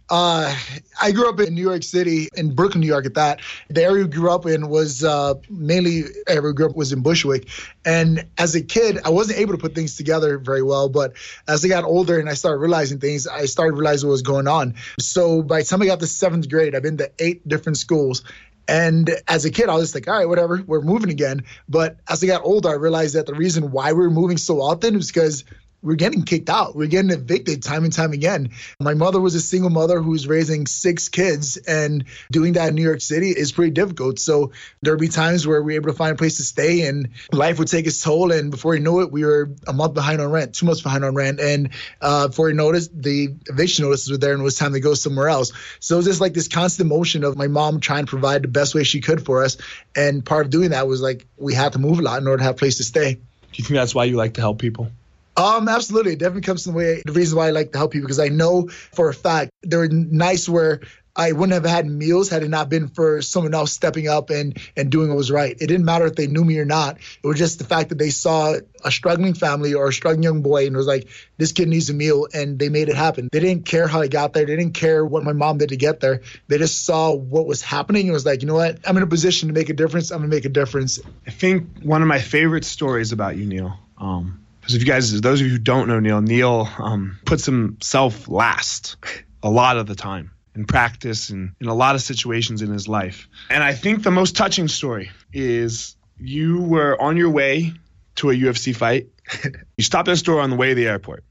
Uh, 0.09 0.55
I 1.01 1.11
grew 1.11 1.29
up 1.29 1.39
in 1.39 1.55
New 1.55 1.61
York 1.61 1.83
City, 1.83 2.29
in 2.35 2.53
Brooklyn, 2.53 2.81
New 2.81 2.87
York. 2.87 3.05
At 3.05 3.15
that, 3.15 3.39
the 3.69 3.83
area 3.83 4.03
we 4.03 4.11
grew 4.11 4.31
up 4.31 4.45
in 4.45 4.69
was 4.69 5.03
uh, 5.03 5.35
mainly 5.49 6.03
area 6.27 6.53
grew 6.53 6.67
up 6.67 6.75
was 6.75 6.91
in 6.91 7.01
Bushwick. 7.01 7.49
And 7.83 8.25
as 8.37 8.53
a 8.55 8.61
kid, 8.61 8.99
I 9.03 9.09
wasn't 9.09 9.39
able 9.39 9.53
to 9.53 9.57
put 9.57 9.73
things 9.73 9.97
together 9.97 10.37
very 10.37 10.61
well. 10.61 10.89
But 10.89 11.13
as 11.47 11.65
I 11.65 11.69
got 11.69 11.85
older 11.85 12.19
and 12.19 12.29
I 12.29 12.33
started 12.33 12.59
realizing 12.59 12.99
things, 12.99 13.25
I 13.25 13.45
started 13.45 13.73
realizing 13.73 14.07
what 14.07 14.13
was 14.13 14.21
going 14.21 14.47
on. 14.47 14.75
So 14.99 15.41
by 15.41 15.61
the 15.61 15.65
time 15.65 15.81
I 15.81 15.87
got 15.87 15.99
to 16.01 16.07
seventh 16.07 16.49
grade, 16.49 16.75
I've 16.75 16.83
been 16.83 16.97
to 16.97 17.11
eight 17.17 17.47
different 17.47 17.77
schools. 17.77 18.23
And 18.67 19.09
as 19.27 19.45
a 19.45 19.51
kid, 19.51 19.69
I 19.69 19.75
was 19.75 19.85
just 19.85 19.95
like, 19.95 20.07
all 20.07 20.17
right, 20.17 20.27
whatever, 20.27 20.63
we're 20.65 20.81
moving 20.81 21.09
again. 21.09 21.43
But 21.69 21.97
as 22.07 22.23
I 22.23 22.27
got 22.27 22.43
older, 22.43 22.69
I 22.69 22.73
realized 22.73 23.15
that 23.15 23.27
the 23.27 23.35
reason 23.35 23.71
why 23.71 23.93
we 23.93 23.99
were 23.99 24.09
moving 24.09 24.37
so 24.37 24.59
often 24.61 24.95
was 24.95 25.11
because 25.11 25.43
we're 25.85 25.95
getting 25.95 26.23
kicked 26.23 26.49
out. 26.49 26.75
We're 26.75 26.87
getting 26.87 27.11
evicted 27.11 27.61
time 27.61 27.83
and 27.83 27.93
time 27.93 28.11
again. 28.11 28.49
My 28.79 28.95
mother 28.95 29.21
was 29.21 29.35
a 29.35 29.39
single 29.39 29.69
mother 29.69 30.01
who 30.01 30.11
was 30.11 30.27
raising 30.27 30.65
six 30.65 31.09
kids, 31.09 31.57
and 31.57 32.05
doing 32.31 32.53
that 32.53 32.69
in 32.69 32.75
New 32.75 32.83
York 32.83 33.01
City 33.01 33.29
is 33.29 33.51
pretty 33.51 33.71
difficult. 33.71 34.17
So 34.19 34.51
there'd 34.81 34.99
be 34.99 35.07
times 35.07 35.45
where 35.45 35.61
we 35.61 35.73
were 35.73 35.81
able 35.81 35.91
to 35.91 35.97
find 35.97 36.13
a 36.13 36.15
place 36.15 36.37
to 36.37 36.43
stay, 36.43 36.87
and 36.87 37.09
life 37.31 37.59
would 37.59 37.67
take 37.67 37.85
its 37.85 38.01
toll. 38.01 38.31
And 38.31 38.49
before 38.49 38.75
you 38.75 38.81
know 38.81 38.99
it, 39.01 39.11
we 39.11 39.23
were 39.23 39.51
a 39.67 39.73
month 39.73 39.93
behind 39.93 40.21
on 40.21 40.31
rent, 40.31 40.55
two 40.55 40.65
months 40.65 40.81
behind 40.81 41.05
on 41.05 41.13
rent, 41.13 41.39
and 41.39 41.69
uh, 42.01 42.27
before 42.27 42.49
you 42.49 42.55
noticed, 42.55 42.89
the 42.99 43.35
eviction 43.45 43.85
notices 43.85 44.09
were 44.09 44.17
there, 44.17 44.33
and 44.33 44.41
it 44.41 44.43
was 44.43 44.57
time 44.57 44.73
to 44.73 44.79
go 44.79 44.95
somewhere 44.95 45.29
else. 45.29 45.53
So 45.79 45.95
it 45.95 45.97
was 45.97 46.05
just 46.07 46.21
like 46.21 46.33
this 46.33 46.47
constant 46.47 46.89
motion 46.89 47.23
of 47.23 47.37
my 47.37 47.47
mom 47.47 47.79
trying 47.79 48.05
to 48.05 48.09
provide 48.09 48.41
the 48.41 48.47
best 48.47 48.73
way 48.73 48.83
she 48.83 49.01
could 49.01 49.23
for 49.23 49.43
us, 49.43 49.57
and 49.95 50.25
part 50.25 50.47
of 50.47 50.51
doing 50.51 50.71
that 50.71 50.87
was 50.87 50.99
like 50.99 51.27
we 51.37 51.53
had 51.53 51.73
to 51.73 51.79
move 51.79 51.99
a 51.99 52.01
lot 52.01 52.19
in 52.19 52.27
order 52.27 52.39
to 52.39 52.43
have 52.43 52.55
a 52.55 52.57
place 52.57 52.77
to 52.77 52.83
stay. 52.83 53.13
Do 53.13 53.61
you 53.61 53.63
think 53.63 53.75
that's 53.75 53.93
why 53.93 54.05
you 54.05 54.15
like 54.15 54.33
to 54.33 54.41
help 54.41 54.59
people? 54.59 54.89
Um, 55.37 55.67
absolutely. 55.67 56.13
It 56.13 56.19
definitely 56.19 56.41
comes 56.41 56.63
from 56.63 56.73
the 56.73 56.77
way 56.77 57.03
the 57.05 57.11
reason 57.11 57.37
why 57.37 57.47
I 57.47 57.51
like 57.51 57.71
to 57.73 57.77
help 57.77 57.91
people 57.91 58.07
because 58.07 58.19
I 58.19 58.29
know 58.29 58.67
for 58.67 59.09
a 59.09 59.13
fact 59.13 59.51
there 59.63 59.81
are 59.81 59.87
nights 59.89 60.47
where 60.47 60.81
I 61.15 61.31
wouldn't 61.31 61.53
have 61.53 61.65
had 61.65 61.85
meals 61.85 62.29
had 62.29 62.43
it 62.43 62.49
not 62.49 62.67
been 62.67 62.89
for 62.89 63.21
someone 63.21 63.53
else 63.53 63.71
stepping 63.71 64.07
up 64.09 64.29
and 64.31 64.57
and 64.75 64.91
doing 64.91 65.09
what 65.09 65.17
was 65.17 65.31
right. 65.31 65.51
It 65.51 65.67
didn't 65.67 65.85
matter 65.85 66.05
if 66.05 66.15
they 66.15 66.27
knew 66.27 66.43
me 66.43 66.59
or 66.59 66.65
not. 66.65 66.97
It 67.23 67.27
was 67.27 67.37
just 67.37 67.57
the 67.57 67.63
fact 67.63 67.89
that 67.89 67.97
they 67.97 68.09
saw 68.09 68.55
a 68.83 68.91
struggling 68.91 69.33
family 69.33 69.73
or 69.73 69.87
a 69.87 69.93
struggling 69.93 70.23
young 70.23 70.41
boy 70.41 70.67
and 70.67 70.75
was 70.75 70.87
like, 70.87 71.07
this 71.37 71.53
kid 71.53 71.69
needs 71.69 71.89
a 71.89 71.93
meal, 71.93 72.27
and 72.33 72.59
they 72.59 72.69
made 72.69 72.89
it 72.89 72.95
happen. 72.95 73.29
They 73.31 73.39
didn't 73.39 73.65
care 73.65 73.87
how 73.87 74.01
I 74.01 74.07
got 74.07 74.33
there. 74.33 74.45
They 74.45 74.55
didn't 74.57 74.73
care 74.73 75.05
what 75.05 75.23
my 75.23 75.33
mom 75.33 75.57
did 75.57 75.69
to 75.69 75.77
get 75.77 76.01
there. 76.01 76.21
They 76.47 76.57
just 76.57 76.85
saw 76.85 77.13
what 77.13 77.47
was 77.47 77.61
happening 77.61 78.07
and 78.07 78.13
was 78.13 78.25
like, 78.25 78.41
you 78.41 78.47
know 78.47 78.55
what? 78.55 78.79
I'm 78.85 78.97
in 78.97 79.03
a 79.03 79.07
position 79.07 79.47
to 79.47 79.53
make 79.53 79.69
a 79.69 79.73
difference. 79.73 80.11
I'm 80.11 80.19
gonna 80.19 80.27
make 80.27 80.45
a 80.45 80.49
difference. 80.49 80.99
I 81.25 81.31
think 81.31 81.81
one 81.81 82.01
of 82.01 82.09
my 82.09 82.19
favorite 82.19 82.65
stories 82.65 83.13
about 83.13 83.37
you, 83.37 83.45
Neil. 83.45 83.79
Um, 83.97 84.44
because 84.65 84.75
if 84.75 84.81
you 84.81 84.87
guys, 84.87 85.21
those 85.21 85.41
of 85.41 85.45
you 85.45 85.53
who 85.53 85.59
don't 85.59 85.87
know 85.87 85.99
Neil, 85.99 86.21
Neil 86.21 86.67
um, 86.79 87.19
puts 87.23 87.45
himself 87.45 88.27
last 88.27 88.97
a 89.43 89.49
lot 89.49 89.77
of 89.77 89.85
the 89.85 89.93
time 89.93 90.31
in 90.55 90.65
practice 90.65 91.29
and 91.29 91.51
in 91.61 91.67
a 91.67 91.73
lot 91.75 91.93
of 91.93 92.01
situations 92.01 92.63
in 92.63 92.71
his 92.71 92.87
life. 92.87 93.29
And 93.51 93.63
I 93.63 93.75
think 93.75 94.01
the 94.01 94.09
most 94.09 94.35
touching 94.35 94.67
story 94.67 95.11
is 95.31 95.95
you 96.17 96.61
were 96.61 96.99
on 96.99 97.15
your 97.15 97.29
way 97.29 97.73
to 98.15 98.31
a 98.31 98.33
UFC 98.33 98.75
fight. 98.75 99.09
you 99.77 99.83
stopped 99.83 100.07
at 100.07 100.13
a 100.13 100.17
store 100.17 100.41
on 100.41 100.49
the 100.49 100.55
way 100.55 100.69
to 100.69 100.75
the 100.75 100.87
airport. 100.87 101.23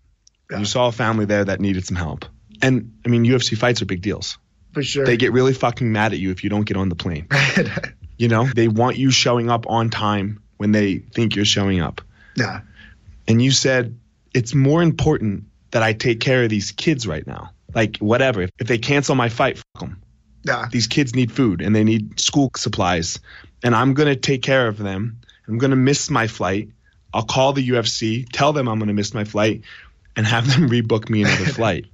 Yeah. 0.48 0.58
You 0.58 0.64
saw 0.64 0.86
a 0.86 0.92
family 0.92 1.24
there 1.24 1.44
that 1.44 1.60
needed 1.60 1.84
some 1.84 1.96
help. 1.96 2.26
And 2.62 2.98
I 3.04 3.08
mean, 3.08 3.24
UFC 3.24 3.58
fights 3.58 3.82
are 3.82 3.86
big 3.86 4.02
deals. 4.02 4.38
For 4.74 4.82
sure. 4.84 5.04
They 5.04 5.16
get 5.16 5.32
really 5.32 5.54
fucking 5.54 5.90
mad 5.90 6.12
at 6.12 6.20
you 6.20 6.30
if 6.30 6.44
you 6.44 6.50
don't 6.50 6.64
get 6.64 6.76
on 6.76 6.88
the 6.88 6.94
plane. 6.94 7.26
you 8.16 8.28
know, 8.28 8.44
they 8.44 8.68
want 8.68 8.96
you 8.96 9.10
showing 9.10 9.50
up 9.50 9.66
on 9.68 9.90
time 9.90 10.40
when 10.56 10.70
they 10.70 10.98
think 10.98 11.34
you're 11.34 11.44
showing 11.44 11.80
up. 11.80 12.00
Yeah. 12.36 12.60
And 13.26 13.40
you 13.40 13.50
said, 13.50 13.98
it's 14.34 14.54
more 14.54 14.82
important 14.82 15.44
that 15.70 15.82
I 15.82 15.92
take 15.92 16.20
care 16.20 16.44
of 16.44 16.50
these 16.50 16.72
kids 16.72 17.06
right 17.06 17.26
now 17.26 17.50
like 17.74 17.98
whatever. 17.98 18.42
If, 18.42 18.50
if 18.58 18.66
they 18.66 18.78
cancel 18.78 19.14
my 19.14 19.28
fight, 19.28 19.58
fuck 19.58 19.80
them. 19.80 20.02
Yeah. 20.44 20.66
These 20.70 20.86
kids 20.86 21.14
need 21.14 21.32
food 21.32 21.60
and 21.60 21.74
they 21.74 21.84
need 21.84 22.20
school 22.20 22.50
supplies, 22.56 23.18
and 23.62 23.74
I'm 23.74 23.94
gonna 23.94 24.16
take 24.16 24.42
care 24.42 24.68
of 24.68 24.78
them. 24.78 25.20
I'm 25.48 25.58
gonna 25.58 25.76
miss 25.76 26.10
my 26.10 26.26
flight. 26.26 26.68
I'll 27.12 27.24
call 27.24 27.52
the 27.52 27.66
UFC, 27.66 28.26
tell 28.30 28.52
them 28.52 28.68
I'm 28.68 28.78
gonna 28.78 28.92
miss 28.92 29.14
my 29.14 29.24
flight, 29.24 29.62
and 30.16 30.26
have 30.26 30.46
them 30.54 30.68
rebook 30.68 31.08
me 31.08 31.22
another 31.22 31.44
flight. 31.52 31.86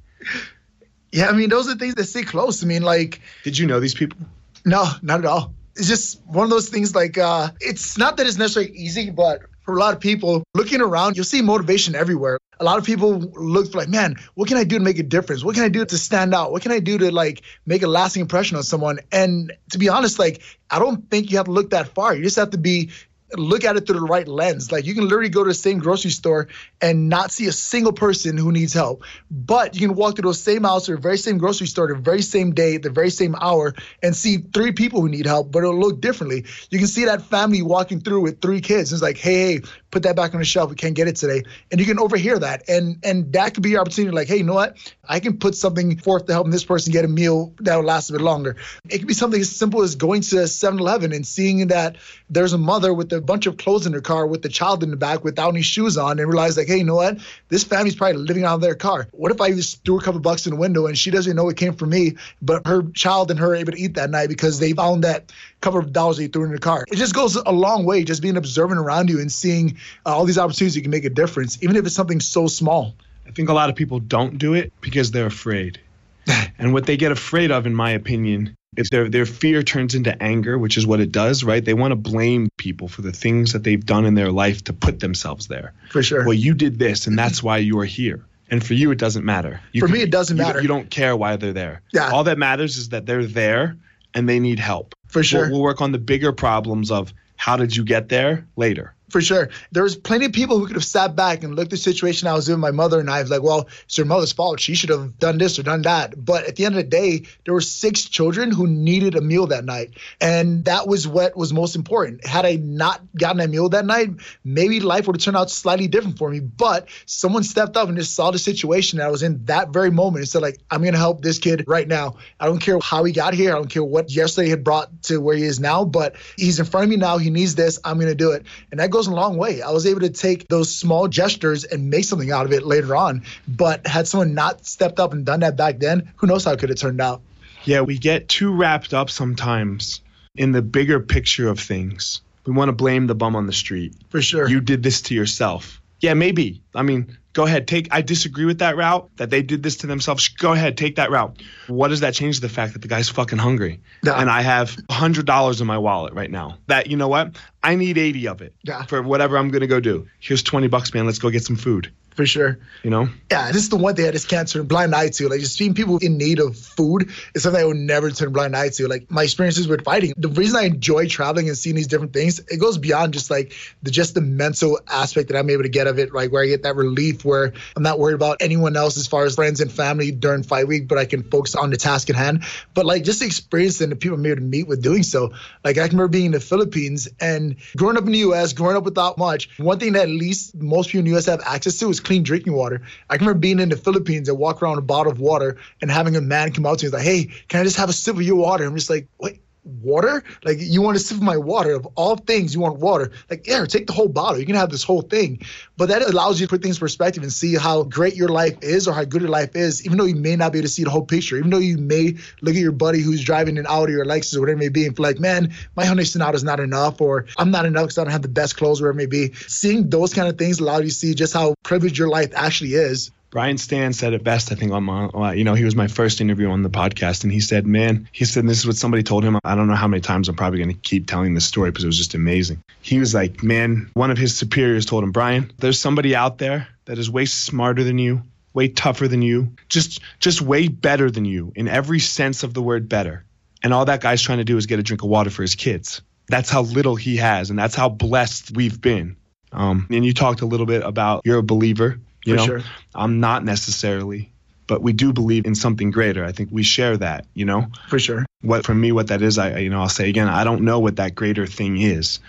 Yeah, 1.13 1.29
I 1.29 1.33
mean 1.33 1.49
those 1.49 1.69
are 1.69 1.77
things 1.77 1.95
that 1.95 2.05
stay 2.05 2.23
close. 2.23 2.63
I 2.63 2.67
mean, 2.67 2.83
like, 2.83 3.21
did 3.45 3.57
you 3.57 3.67
know 3.67 3.81
these 3.81 3.95
people? 3.95 4.19
No, 4.65 4.85
not 5.03 5.21
at 5.21 5.27
all. 5.27 5.55
It's 5.77 5.89
just 5.89 6.21
one 6.27 6.45
of 6.45 6.51
those 6.51 6.69
things. 6.69 6.95
Like, 6.95 7.17
uh, 7.17 7.51
it's 7.61 7.97
not 7.97 8.17
that 8.17 8.27
it's 8.27 8.37
necessarily 8.37 8.73
easy, 8.73 9.11
but 9.11 9.43
for 9.63 9.77
a 9.77 9.79
lot 9.79 9.95
of 9.95 10.01
people 10.01 10.43
looking 10.55 10.81
around, 10.81 11.17
you'll 11.17 11.25
see 11.25 11.43
motivation 11.43 11.95
everywhere. 11.95 12.39
A 12.59 12.65
lot 12.65 12.79
of 12.79 12.85
people 12.85 13.19
look 13.19 13.73
for 13.73 13.79
like, 13.79 13.89
man, 13.89 14.17
what 14.35 14.49
can 14.49 14.59
I 14.59 14.65
do 14.65 14.79
to 14.79 14.85
make 14.85 14.99
a 14.99 15.03
difference? 15.03 15.43
What 15.43 15.55
can 15.55 15.65
I 15.65 15.69
do 15.69 15.85
to 15.85 15.99
stand 15.99 16.35
out? 16.35 16.53
What 16.53 16.63
can 16.63 16.73
I 16.73 16.81
do 16.81 16.99
to 16.99 17.11
like 17.11 17.43
make 17.65 17.83
a 17.83 17.87
lasting 17.87 18.21
impression 18.21 18.57
on 18.57 18.63
someone? 18.63 18.99
And 19.11 19.53
to 19.71 19.79
be 19.79 19.89
honest, 19.89 20.19
like 20.19 20.43
I 20.71 20.79
don't 20.79 21.11
think 21.11 21.31
you 21.31 21.39
have 21.39 21.47
to 21.47 21.53
look 21.53 21.71
that 21.71 21.89
far. 21.89 22.15
You 22.15 22.23
just 22.23 22.37
have 22.37 22.51
to 22.51 22.59
be 22.59 22.91
look 23.37 23.65
at 23.65 23.77
it 23.77 23.87
through 23.87 24.01
the 24.01 24.07
right 24.07 24.27
lens. 24.27 24.73
Like 24.73 24.87
you 24.87 24.95
can 24.95 25.05
literally 25.05 25.29
go 25.29 25.45
to 25.45 25.51
the 25.51 25.55
same 25.55 25.79
grocery 25.79 26.11
store 26.11 26.49
and 26.81 27.09
not 27.09 27.31
see 27.31 27.47
a 27.47 27.53
single 27.53 27.93
person 27.93 28.37
who 28.37 28.53
needs 28.53 28.73
help. 28.73 29.03
But 29.31 29.75
you 29.75 29.87
can 29.87 29.97
walk 29.97 30.17
through 30.17 30.29
those 30.29 30.41
same 30.41 30.65
house 30.65 30.89
or 30.89 30.97
the 30.97 31.03
very 31.03 31.19
same 31.19 31.39
grocery 31.39 31.67
store 31.67 31.89
the 31.89 31.95
very 31.95 32.23
same 32.23 32.53
day, 32.53 32.77
the 32.77 32.91
very 32.91 33.11
same 33.11 33.35
hour, 33.41 33.75
and 34.03 34.15
see 34.15 34.39
three 34.39 34.73
people 34.73 35.01
who 35.01 35.09
need 35.09 35.27
help, 35.27 35.51
but 35.51 35.61
it'll 35.61 35.79
look 35.79 36.01
differently. 36.01 36.45
You 36.71 36.79
can 36.79 36.89
see 36.89 37.05
that 37.07 37.23
family 37.23 37.63
walking 37.63 38.01
through 38.01 38.23
with 38.23 38.41
three 38.41 38.61
kids. 38.61 38.93
It's 38.93 39.03
like, 39.03 39.19
hey, 39.19 39.41
hey, 39.41 39.61
put 39.91 40.05
that 40.05 40.17
back 40.17 40.35
on 40.35 40.41
the 40.41 40.45
shelf. 40.45 40.71
We 40.71 40.77
can't 40.77 40.95
get 40.95 41.09
it 41.09 41.17
today. 41.17 41.43
And 41.71 41.81
you 41.81 41.87
can 41.87 41.99
overhear 41.99 42.39
that. 42.39 42.69
And 42.69 42.99
and 43.03 43.33
that 43.33 43.55
could 43.55 43.63
be 43.63 43.71
your 43.71 43.81
opportunity, 43.81 44.15
like, 44.15 44.29
hey, 44.29 44.39
you 44.39 44.45
know 44.45 44.55
what? 44.55 44.77
I 45.09 45.21
can 45.21 45.39
put 45.39 45.55
something 45.55 45.97
forth 45.99 46.27
to 46.27 46.33
help 46.33 46.49
this 46.51 46.65
person 46.65 46.93
get 46.93 47.05
a 47.05 47.09
meal 47.09 47.53
that'll 47.59 47.83
last 47.83 48.11
a 48.11 48.13
bit 48.13 48.23
longer. 48.23 48.57
It 48.89 48.99
could 48.99 49.09
be 49.09 49.15
something 49.15 49.41
as 49.41 49.51
simple 49.51 49.83
as 49.83 49.97
going 49.97 50.21
to 50.23 50.37
7-Eleven 50.37 51.13
and 51.13 51.27
seeing 51.27 51.69
that 51.69 51.97
there's 52.29 52.53
a 52.53 52.59
mother 52.59 52.95
with 52.95 53.13
a 53.13 53.21
bunch 53.21 53.47
of 53.47 53.57
clothes 53.57 53.87
in 53.87 53.93
her 53.93 54.01
car 54.01 54.27
with 54.27 54.43
the 54.43 54.49
child 54.49 54.83
in 54.83 54.91
the 54.91 54.97
back 54.97 55.25
without 55.25 55.51
any 55.51 55.63
shoes 55.63 55.97
on 55.99 56.19
and 56.19 56.29
realize 56.29 56.57
like, 56.57 56.69
hey, 56.69 56.79
you 56.79 56.85
know 56.85 56.95
what? 56.95 57.19
This 57.49 57.65
family's 57.65 57.97
probably 57.97 58.19
living 58.19 58.45
out 58.45 58.55
of 58.55 58.61
their 58.61 58.75
car. 58.75 59.09
What 59.13 59.33
if 59.33 59.41
I 59.41 59.51
just 59.51 59.85
threw 59.85 59.99
a 59.99 60.03
couple 60.03 60.21
bucks 60.21 60.47
in 60.47 60.55
the 60.55 60.61
window 60.61 60.87
and 60.87 60.97
she 60.97 61.11
doesn't 61.11 61.31
even 61.31 61.37
know 61.37 61.49
it 61.49 61.57
came 61.57 61.75
from 61.75 61.91
me, 61.91 62.17
but 62.41 62.67
her 62.67 62.83
child 62.93 63.31
and 63.31 63.41
her 63.41 63.53
are 63.53 63.57
able 63.57 63.73
to 63.73 63.81
eat 63.81 63.95
that 63.95 64.11
night 64.11 64.29
because 64.29 64.59
they 64.59 64.73
found 64.73 65.05
that 65.05 65.33
couple 65.61 65.79
of 65.79 65.93
dollars 65.93 66.17
they 66.17 66.27
threw 66.27 66.45
in 66.45 66.53
the 66.53 66.59
car. 66.59 66.85
It 66.91 66.97
just 66.97 67.15
goes 67.15 67.37
a 67.37 67.53
long 67.53 67.85
way, 67.85 68.05
just 68.05 68.23
being 68.23 68.37
observant 68.37 68.81
around 68.81 69.11
you 69.11 69.21
and 69.21 69.31
seeing 69.31 69.77
uh, 70.07 70.17
all 70.17 70.25
these 70.25 70.39
opportunities 70.39 70.77
you 70.77 70.83
can 70.83 70.91
make 70.91 71.05
a 71.05 71.11
difference, 71.11 71.63
even 71.63 71.77
if 71.77 71.87
it's 71.87 71.95
something 71.95 72.21
so 72.21 72.47
small. 72.47 72.95
I 73.27 73.33
think 73.33 73.49
a 73.49 73.53
lot 73.53 73.71
of 73.71 73.77
people 73.77 74.01
don't 74.01 74.39
do 74.39 74.55
it 74.55 74.73
because 74.81 75.11
they're 75.11 75.27
afraid. 75.27 75.81
and 76.59 76.73
what 76.73 76.87
they 76.87 76.97
get 76.97 77.13
afraid 77.13 77.51
of, 77.51 77.67
in 77.67 77.75
my 77.75 77.91
opinion, 77.91 78.57
if 78.77 78.91
their 78.91 79.09
their 79.09 79.27
fear 79.27 79.63
turns 79.63 79.95
into 79.95 80.21
anger, 80.23 80.59
which 80.59 80.77
is 80.77 80.87
what 80.87 81.01
it 81.01 81.13
does, 81.13 81.43
right? 81.43 81.65
They 81.65 81.75
want 81.75 81.93
to 81.93 81.97
blame 81.97 82.49
people 82.57 82.89
for 82.89 83.03
the 83.03 83.13
things 83.13 83.53
that 83.53 83.65
they've 83.65 83.85
done 83.85 84.05
in 84.05 84.15
their 84.15 84.31
life 84.31 84.65
to 84.65 84.73
put 84.73 85.01
themselves 85.01 85.49
there. 85.49 85.73
For 85.91 86.03
sure. 86.03 86.25
Well, 86.25 86.35
you 86.35 86.55
did 86.55 86.79
this, 86.79 87.07
and 87.07 87.19
that's 87.19 87.43
why 87.43 87.59
you 87.59 87.79
are 87.81 87.85
here. 87.85 88.25
And 88.51 88.65
for 88.65 88.75
you, 88.75 88.91
it 88.91 88.99
doesn't 88.99 89.25
matter. 89.25 89.61
You 89.73 89.81
for 89.81 89.87
can, 89.87 89.95
me, 89.95 90.03
it 90.03 90.11
doesn't 90.11 90.37
you, 90.37 90.43
matter. 90.43 90.61
You 90.61 90.69
don't 90.69 90.91
care 90.91 91.17
why 91.17 91.37
they're 91.37 91.53
there. 91.53 91.83
Yeah. 91.93 92.11
All 92.11 92.25
that 92.25 92.39
matters 92.39 92.77
is 92.77 92.89
that 92.91 93.07
they're 93.07 93.25
there 93.25 93.77
and 94.15 94.29
they 94.29 94.41
need 94.41 94.59
help. 94.59 94.95
For 95.11 95.23
sure. 95.23 95.43
We'll, 95.43 95.53
we'll 95.53 95.63
work 95.63 95.81
on 95.81 95.93
the 95.93 95.99
bigger 95.99 96.33
problems 96.33 96.91
of 96.91 97.13
how 97.37 97.57
did 97.57 97.75
you 97.77 97.85
get 97.85 98.09
there 98.09 98.47
later 98.57 98.95
for 99.11 99.21
sure. 99.21 99.51
There 99.73 99.83
was 99.83 99.97
plenty 99.97 100.27
of 100.27 100.33
people 100.33 100.59
who 100.59 100.67
could 100.67 100.77
have 100.77 100.85
sat 100.85 101.17
back 101.17 101.43
and 101.43 101.55
looked 101.55 101.69
at 101.69 101.71
the 101.71 101.77
situation 101.77 102.29
I 102.29 102.35
was 102.35 102.49
in. 102.49 102.61
My 102.61 102.71
mother 102.71 103.01
and 103.01 103.11
I 103.11 103.21
was 103.21 103.31
like, 103.31 103.43
well, 103.43 103.69
it's 103.85 103.97
her 103.97 104.05
mother's 104.05 104.33
fault. 104.33 104.61
She 104.61 104.75
should 104.75 104.91
have 104.91 105.19
done 105.19 105.39
this 105.39 105.59
or 105.59 105.63
done 105.63 105.83
that. 105.83 106.23
But 106.23 106.47
at 106.47 106.57
the 106.57 106.65
end 106.65 106.77
of 106.77 106.83
the 106.85 106.91
day, 106.91 107.27
there 107.45 107.55
were 107.55 107.61
six 107.61 108.05
children 108.05 108.51
who 108.51 108.67
needed 108.67 109.15
a 109.15 109.21
meal 109.21 109.49
that 109.49 109.65
night. 109.65 109.95
And 110.21 110.65
that 110.65 110.87
was 110.87 111.07
what 111.07 111.37
was 111.37 111.53
most 111.53 111.77
important. 111.77 112.27
Had 112.27 112.47
I 112.47 112.57
not 112.57 113.01
gotten 113.17 113.41
a 113.41 113.49
meal 113.49 113.69
that 113.71 113.85
night, 113.85 114.11
maybe 114.45 114.81
life 114.81 115.07
would 115.07 115.17
have 115.17 115.23
turned 115.23 115.37
out 115.37 115.51
slightly 115.51 115.89
different 115.89 116.19
for 116.19 116.31
me. 116.31 116.41
But 116.41 116.89
someone 117.07 117.43
stepped 117.43 117.77
up 117.77 117.89
and 117.89 117.99
just 117.99 118.15
saw 118.15 118.31
the 118.31 118.39
situation 118.39 118.99
that 118.99 119.07
I 119.07 119.11
was 119.11 119.23
in 119.23 119.45
that 119.47 119.71
very 119.71 119.91
moment 119.91 120.19
and 120.19 120.29
said, 120.29 120.43
like, 120.43 120.59
I'm 120.71 120.81
going 120.81 120.93
to 120.93 120.99
help 120.99 121.23
this 121.23 121.39
kid 121.39 121.65
right 121.67 121.87
now. 121.87 122.17
I 122.39 122.47
don't 122.47 122.61
care 122.61 122.79
how 122.81 123.05
he 123.05 123.13
got 123.13 123.35
here. 123.35 123.51
I 123.51 123.57
don't 123.57 123.71
care 123.71 123.85
what 123.85 124.11
yesterday 124.11 124.49
had 124.49 124.65
brought 124.65 125.03
to 125.05 125.21
where 125.21 125.37
he 125.37 125.45
is 125.45 125.61
now, 125.61 125.85
but 125.85 126.17
he's 126.37 126.59
in 126.61 126.67
front 126.67 126.85
of 126.85 126.91
me 126.91 126.97
now. 126.97 127.19
He 127.19 127.31
needs 127.31 127.55
this. 127.55 127.79
I'm 127.85 127.97
going 127.97 128.09
to 128.09 128.15
do 128.15 128.33
it. 128.33 128.47
And 128.71 128.81
that 128.81 128.91
goes 128.91 129.00
goes 129.01 129.07
a 129.07 129.15
long 129.15 129.39
way. 129.39 129.63
I 129.63 129.71
was 129.71 129.87
able 129.87 130.01
to 130.01 130.11
take 130.11 130.47
those 130.49 130.75
small 130.75 131.09
gestures 131.09 131.65
and 131.65 131.89
make 131.89 132.05
something 132.05 132.31
out 132.31 132.45
of 132.45 132.53
it 132.53 132.67
later 132.67 132.95
on. 132.95 133.23
But 133.49 133.87
had 133.87 134.07
someone 134.07 134.35
not 134.35 134.67
stepped 134.67 135.01
up 135.01 135.15
and 135.15 135.25
done 135.25 135.41
that 135.41 135.57
back 135.57 135.79
then, 135.79 136.13
who 136.17 136.27
knows 136.27 136.45
how 136.45 136.53
it 136.53 136.59
could 136.59 136.69
have 136.69 136.79
turned 136.79 137.01
out. 137.01 137.23
Yeah, 137.65 137.81
we 137.81 137.97
get 137.97 138.29
too 138.29 138.55
wrapped 138.55 138.93
up 138.93 139.09
sometimes 139.09 140.03
in 140.35 140.53
the 140.53 140.61
bigger 140.61 141.01
picture 141.01 141.49
of 141.49 141.59
things. 141.59 142.21
We 142.45 142.53
want 142.53 142.69
to 142.69 142.75
blame 142.75 143.07
the 143.07 143.15
bum 143.15 143.37
on 143.37 143.47
the 143.47 143.55
street. 143.55 143.95
For 144.11 144.21
sure. 144.21 144.49
You 144.49 144.61
did 144.61 144.83
this 144.83 145.03
to 145.03 145.15
yourself. 145.15 145.81
Yeah, 146.01 146.15
maybe. 146.15 146.63
I 146.75 146.83
mean, 146.83 147.17
go 147.33 147.45
ahead. 147.45 147.69
Take. 147.69 147.89
I 147.91 148.03
disagree 148.03 148.45
with 148.45 148.59
that 148.59 148.77
route. 148.77 149.11
That 149.17 149.31
they 149.31 149.43
did 149.43 149.63
this 149.63 149.79
to 149.79 149.87
themselves. 149.87 150.29
Go 150.29 150.53
ahead. 150.53 150.77
Take 150.77 150.97
that 150.97 151.11
route. 151.11 151.43
What 151.67 151.89
does 151.89 152.01
that 152.01 152.15
change 152.15 152.41
the 152.41 152.49
fact 152.49 152.73
that 152.75 152.83
the 152.83 152.89
guy's 152.89 153.09
fucking 153.09 153.39
hungry? 153.39 153.81
And 154.21 154.31
I 154.31 154.43
have 154.43 154.77
hundred 154.91 155.27
dollars 155.27 155.61
in 155.61 155.67
my 155.67 155.79
wallet 155.79 156.15
right 156.15 156.31
now. 156.31 156.59
That 156.67 156.89
you 156.89 156.97
know 156.97 157.09
what? 157.09 157.37
I 157.63 157.77
need 157.77 157.99
eighty 157.99 158.29
of 158.29 158.43
it. 158.43 158.55
For 158.89 159.03
whatever 159.03 159.37
I'm 159.37 159.51
gonna 159.51 159.67
go 159.67 159.81
do. 159.81 160.09
Here's 160.19 160.43
twenty 160.43 160.69
bucks, 160.69 160.95
man. 160.95 161.07
Let's 161.07 161.19
go 161.19 161.31
get 161.31 161.45
some 161.45 161.57
food 161.57 161.93
for 162.21 162.27
sure. 162.27 162.59
You 162.83 162.91
know? 162.91 163.09
Yeah, 163.31 163.49
this 163.49 163.63
is 163.63 163.69
the 163.69 163.77
one 163.77 163.97
thing 163.97 164.07
I 164.07 164.11
just 164.11 164.29
can't 164.29 164.49
turn 164.49 164.67
blind 164.67 164.95
eye 164.95 165.09
to. 165.09 165.29
Like 165.29 165.41
just 165.41 165.57
seeing 165.57 165.75
people 165.75 165.99
in 165.99 166.19
need 166.19 166.39
of 166.39 166.57
food 166.57 167.11
is 167.35 167.43
something 167.43 167.61
I 167.61 167.65
would 167.65 167.77
never 167.77 168.11
turn 168.11 168.33
blind 168.33 168.55
eye 168.55 168.69
to. 168.69 168.89
Like 168.89 169.11
my 169.11 169.25
experiences 169.25 169.67
with 169.67 169.85
fighting. 169.85 170.15
The 170.17 170.29
reason 170.29 170.57
I 170.57 170.65
enjoy 170.65 171.09
traveling 171.09 171.49
and 171.49 171.57
seeing 171.57 171.77
these 171.77 171.89
different 171.89 172.13
things, 172.13 172.39
it 172.39 172.61
goes 172.61 172.79
beyond 172.79 173.15
just 173.15 173.31
like 173.31 173.55
the 173.83 173.91
just 173.91 174.15
the 174.15 174.21
mental 174.21 174.79
aspect 174.87 175.29
that 175.29 175.39
I'm 175.39 175.51
able 175.51 175.63
to 175.63 175.69
get 175.69 175.87
of 175.87 175.99
it, 175.99 176.13
like 176.13 176.31
where 176.31 176.43
I 176.43 176.47
get 176.47 176.63
that 176.63 176.77
relief 176.77 177.25
where 177.25 177.55
I'm 177.77 177.83
not 177.83 177.99
worried 177.99 178.15
about 178.15 178.37
anyone 178.41 178.77
else 178.77 178.97
as 178.97 179.07
far 179.07 179.25
as 179.25 179.35
friends 179.35 179.61
and 179.61 179.73
family 179.73 180.13
during 180.13 180.43
fight 180.43 180.69
week, 180.69 180.87
but 180.87 180.99
I 180.99 181.07
can 181.07 181.23
focus 181.23 181.55
on 181.55 181.71
the 181.71 181.77
task 181.77 182.11
at 182.11 182.17
hand. 182.17 182.45
But 182.75 182.87
like 182.87 183.03
just 183.05 183.21
the 183.21 183.27
experience 183.27 183.81
and 183.81 183.91
the 183.91 183.97
people 183.97 184.19
I'm 184.19 184.27
able 184.27 184.37
to 184.37 184.43
meet 184.43 184.69
with 184.69 184.83
doing 184.83 185.03
so. 185.03 185.33
Like 185.65 185.79
I 185.79 185.89
can 185.89 185.97
remember 185.97 186.09
being 186.09 186.27
in 186.27 186.33
the 186.33 186.41
Philippines 186.41 187.09
and 187.19 187.41
And 187.41 187.57
growing 187.77 187.97
up 187.97 188.05
in 188.05 188.13
the 188.13 188.19
U.S., 188.19 188.53
growing 188.53 188.77
up 188.77 188.85
without 188.85 189.17
much, 189.17 189.49
one 189.59 189.79
thing 189.79 189.93
that 189.93 190.03
at 190.03 190.09
least 190.09 190.55
most 190.55 190.89
people 190.89 191.01
in 191.01 191.05
the 191.07 191.11
U.S. 191.13 191.27
have 191.27 191.41
access 191.47 191.79
to 191.79 191.89
is 191.89 192.01
clean 192.11 192.25
drinking 192.25 192.55
water. 192.55 192.83
I 193.09 193.15
remember 193.15 193.35
being 193.35 193.61
in 193.61 193.69
the 193.69 193.77
Philippines 193.77 194.29
and 194.29 194.37
walk 194.37 194.61
around 194.61 194.79
a 194.79 194.83
bottle 194.83 195.13
of 195.13 195.21
water 195.21 195.59
and 195.81 195.93
having 195.93 196.17
a 196.17 196.21
man 196.21 196.51
come 196.51 196.67
out 196.67 196.81
to 196.81 196.87
me 196.87 196.89
and 196.89 196.95
like, 196.95 197.05
"Hey, 197.05 197.31
can 197.47 197.61
I 197.61 197.63
just 197.63 197.77
have 197.77 197.89
a 197.89 197.93
sip 197.93 198.17
of 198.17 198.23
your 198.23 198.35
water?" 198.35 198.65
I'm 198.65 198.75
just 198.75 198.91
like, 198.91 199.07
"Wait." 199.21 199.43
Water? 199.65 200.25
Like 200.45 200.59
you 200.61 200.83
want 200.83 200.99
to 200.99 201.03
sip 201.03 201.21
my 201.21 201.37
water. 201.37 201.75
Of 201.75 201.87
all 201.95 202.17
things, 202.17 202.55
you 202.55 202.61
want 202.61 202.79
water. 202.79 203.13
Like, 203.29 203.47
yeah, 203.47 203.65
take 203.67 203.87
the 203.87 203.93
whole 203.93 204.09
bottle. 204.09 204.39
You 204.39 204.47
can 204.47 204.55
have 204.55 204.71
this 204.71 204.83
whole 204.83 205.03
thing. 205.03 205.43
But 205.77 205.89
that 205.89 206.03
allows 206.03 206.41
you 206.41 206.47
to 206.47 206.51
put 206.51 206.63
things 206.63 206.77
in 206.77 206.81
perspective 206.81 207.23
and 207.23 207.33
see 207.33 207.55
how 207.55 207.83
great 207.85 208.15
your 208.15 208.29
life 208.29 208.59
is 208.63 208.89
or 208.89 208.93
how 208.93 209.05
good 209.05 209.23
your 209.23 209.31
life 209.31 209.57
is, 209.57 209.85
even 209.85 209.99
though 209.99 210.05
you 210.05 210.17
may 210.17 210.37
not 210.37 210.53
be 210.53 210.59
able 210.59 210.67
to 210.67 210.73
see 210.73 210.85
the 210.85 210.91
whole 210.91 211.05
picture. 211.05 211.37
Even 211.37 211.51
though 211.51 211.59
you 211.59 211.79
may 211.79 212.17
look 212.41 212.55
at 212.55 212.61
your 212.61 212.73
buddy 212.73 213.01
who's 213.01 213.23
driving 213.23 213.59
an 213.59 213.67
Audi 213.67 213.95
or 213.95 214.05
Lexus 214.05 214.37
or 214.37 214.41
whatever 214.41 214.57
it 214.57 214.61
may 214.61 214.69
be 214.69 214.87
and 214.87 214.97
feel 214.97 215.05
like, 215.05 215.19
man, 215.19 215.55
my 215.77 215.85
Hyundai 215.85 216.07
Sonata 216.07 216.37
is 216.37 216.45
not 216.45 216.61
enough, 216.61 217.01
or 217.01 217.27
I'm 217.37 217.51
not 217.51 217.67
enough 217.67 217.85
because 217.85 217.99
I 217.99 218.05
don't 218.05 218.13
have 218.13 218.23
the 218.23 218.29
best 218.29 218.57
clothes, 218.57 218.81
wherever 218.81 218.99
it 218.99 219.03
may 219.03 219.07
be. 219.07 219.33
Seeing 219.35 219.89
those 219.89 220.15
kind 220.15 220.29
of 220.29 220.39
things 220.39 220.61
allow 220.61 220.79
you 220.79 220.89
to 220.89 220.95
see 220.95 221.15
just 221.15 221.33
how 221.33 221.55
privileged 221.63 221.99
your 221.99 222.09
life 222.09 222.33
actually 222.35 222.75
is. 222.75 223.11
Brian 223.31 223.57
Stann 223.57 223.95
said 223.95 224.13
it 224.13 224.25
best, 224.25 224.51
I 224.51 224.57
think, 224.57 224.73
on 224.73 224.83
my, 224.83 225.05
uh, 225.05 225.31
you 225.31 225.45
know, 225.45 225.55
he 225.55 225.65
was 225.65 225.77
my 225.77 225.87
first 225.87 226.21
interview 226.21 226.51
on 226.51 226.63
the 226.63 226.71
podcast, 226.71 227.23
and 227.23 227.33
he 227.33 227.39
said, 227.39 227.65
man, 227.65 228.09
he 228.11 228.25
said, 228.25 228.47
this 228.47 228.59
is 228.59 228.67
what 228.67 228.75
somebody 228.75 229.05
told 229.05 229.23
him. 229.23 229.39
I 229.45 229.55
don't 229.55 229.69
know 229.69 229.77
how 229.77 229.87
many 229.87 230.01
times 230.01 230.29
I'm 230.29 230.35
probably 230.35 230.59
going 230.59 230.75
to 230.75 230.81
keep 230.81 231.07
telling 231.07 231.35
this 231.35 231.45
story 231.45 231.71
because 231.71 231.85
it 231.85 231.87
was 231.87 231.97
just 231.97 232.15
amazing. 232.15 232.61
He 232.83 232.99
was 232.99 233.15
like, 233.15 233.45
man, 233.45 233.89
one 233.95 234.11
of 234.11 234.19
his 234.19 234.37
superiors 234.37 234.85
told 234.85 235.05
him, 235.05 235.13
Brian, 235.13 235.53
there's 235.59 235.79
somebody 235.79 236.17
out 236.17 236.39
there 236.39 236.67
that 236.87 236.99
is 236.99 237.09
way 237.09 237.25
smarter 237.25 237.85
than 237.85 237.99
you, 237.99 238.23
way 238.53 238.67
tougher 238.67 239.07
than 239.07 239.23
you, 239.23 239.53
just, 239.69 240.01
just 240.19 240.43
way 240.43 240.67
better 240.67 241.09
than 241.09 241.25
you 241.25 241.53
in 241.55 241.69
every 241.69 242.01
sense 242.01 242.43
of 242.43 242.53
the 242.53 242.63
word 242.63 242.89
better. 242.89 243.25
And 243.63 243.73
all 243.73 243.85
that 243.85 244.01
guy's 244.01 244.23
trying 244.23 244.39
to 244.39 244.45
do 244.45 244.57
is 244.57 244.67
get 244.67 244.81
a 244.81 244.83
drink 244.83 245.05
of 245.05 245.09
water 245.09 245.31
for 245.31 245.43
his 245.43 245.55
kids. 245.55 246.03
That's 246.27 246.51
how 246.51 246.63
little 246.63 246.97
he 246.97 247.19
has, 247.19 247.51
and 247.51 247.59
that's 247.59 247.77
how 247.77 247.89
blessed 247.89 248.57
we've 248.57 248.81
been. 248.81 249.17
Um, 249.53 249.87
and 249.91 250.05
you 250.05 250.15
talked 250.15 250.41
a 250.41 250.47
little 250.47 250.67
bit 250.67 250.83
about 250.83 251.23
you're 251.25 251.39
a 251.39 251.43
believer 251.43 251.99
you 252.25 252.35
For 252.35 252.39
know, 252.39 252.47
sure. 252.47 252.63
I'm 252.95 253.21
not 253.21 253.45
necessarily, 253.45 254.33
but 254.67 254.83
we 254.83 254.93
do 254.93 255.13
believe 255.13 255.47
in 255.47 255.55
something 255.55 255.91
greater. 255.91 256.25
I 256.25 256.33
think 256.33 256.51
we 256.53 256.63
share 256.63 256.97
that. 256.97 257.27
You 257.35 257.45
know, 257.45 257.67
For 257.89 257.99
sure. 257.99 258.27
what 258.43 258.65
for 258.65 258.75
me, 258.75 258.93
what 258.93 259.09
that 259.09 259.23
is, 259.23 259.39
I 259.39 259.59
you 259.59 259.71
know, 259.71 259.81
I'll 259.81 259.89
say 259.89 260.09
again, 260.09 260.29
I 260.29 260.45
don't 260.45 260.63
know 260.63 260.81
what 260.81 260.97
that 260.97 261.15
greater 261.15 261.47
thing 261.47 261.81
is, 261.81 262.21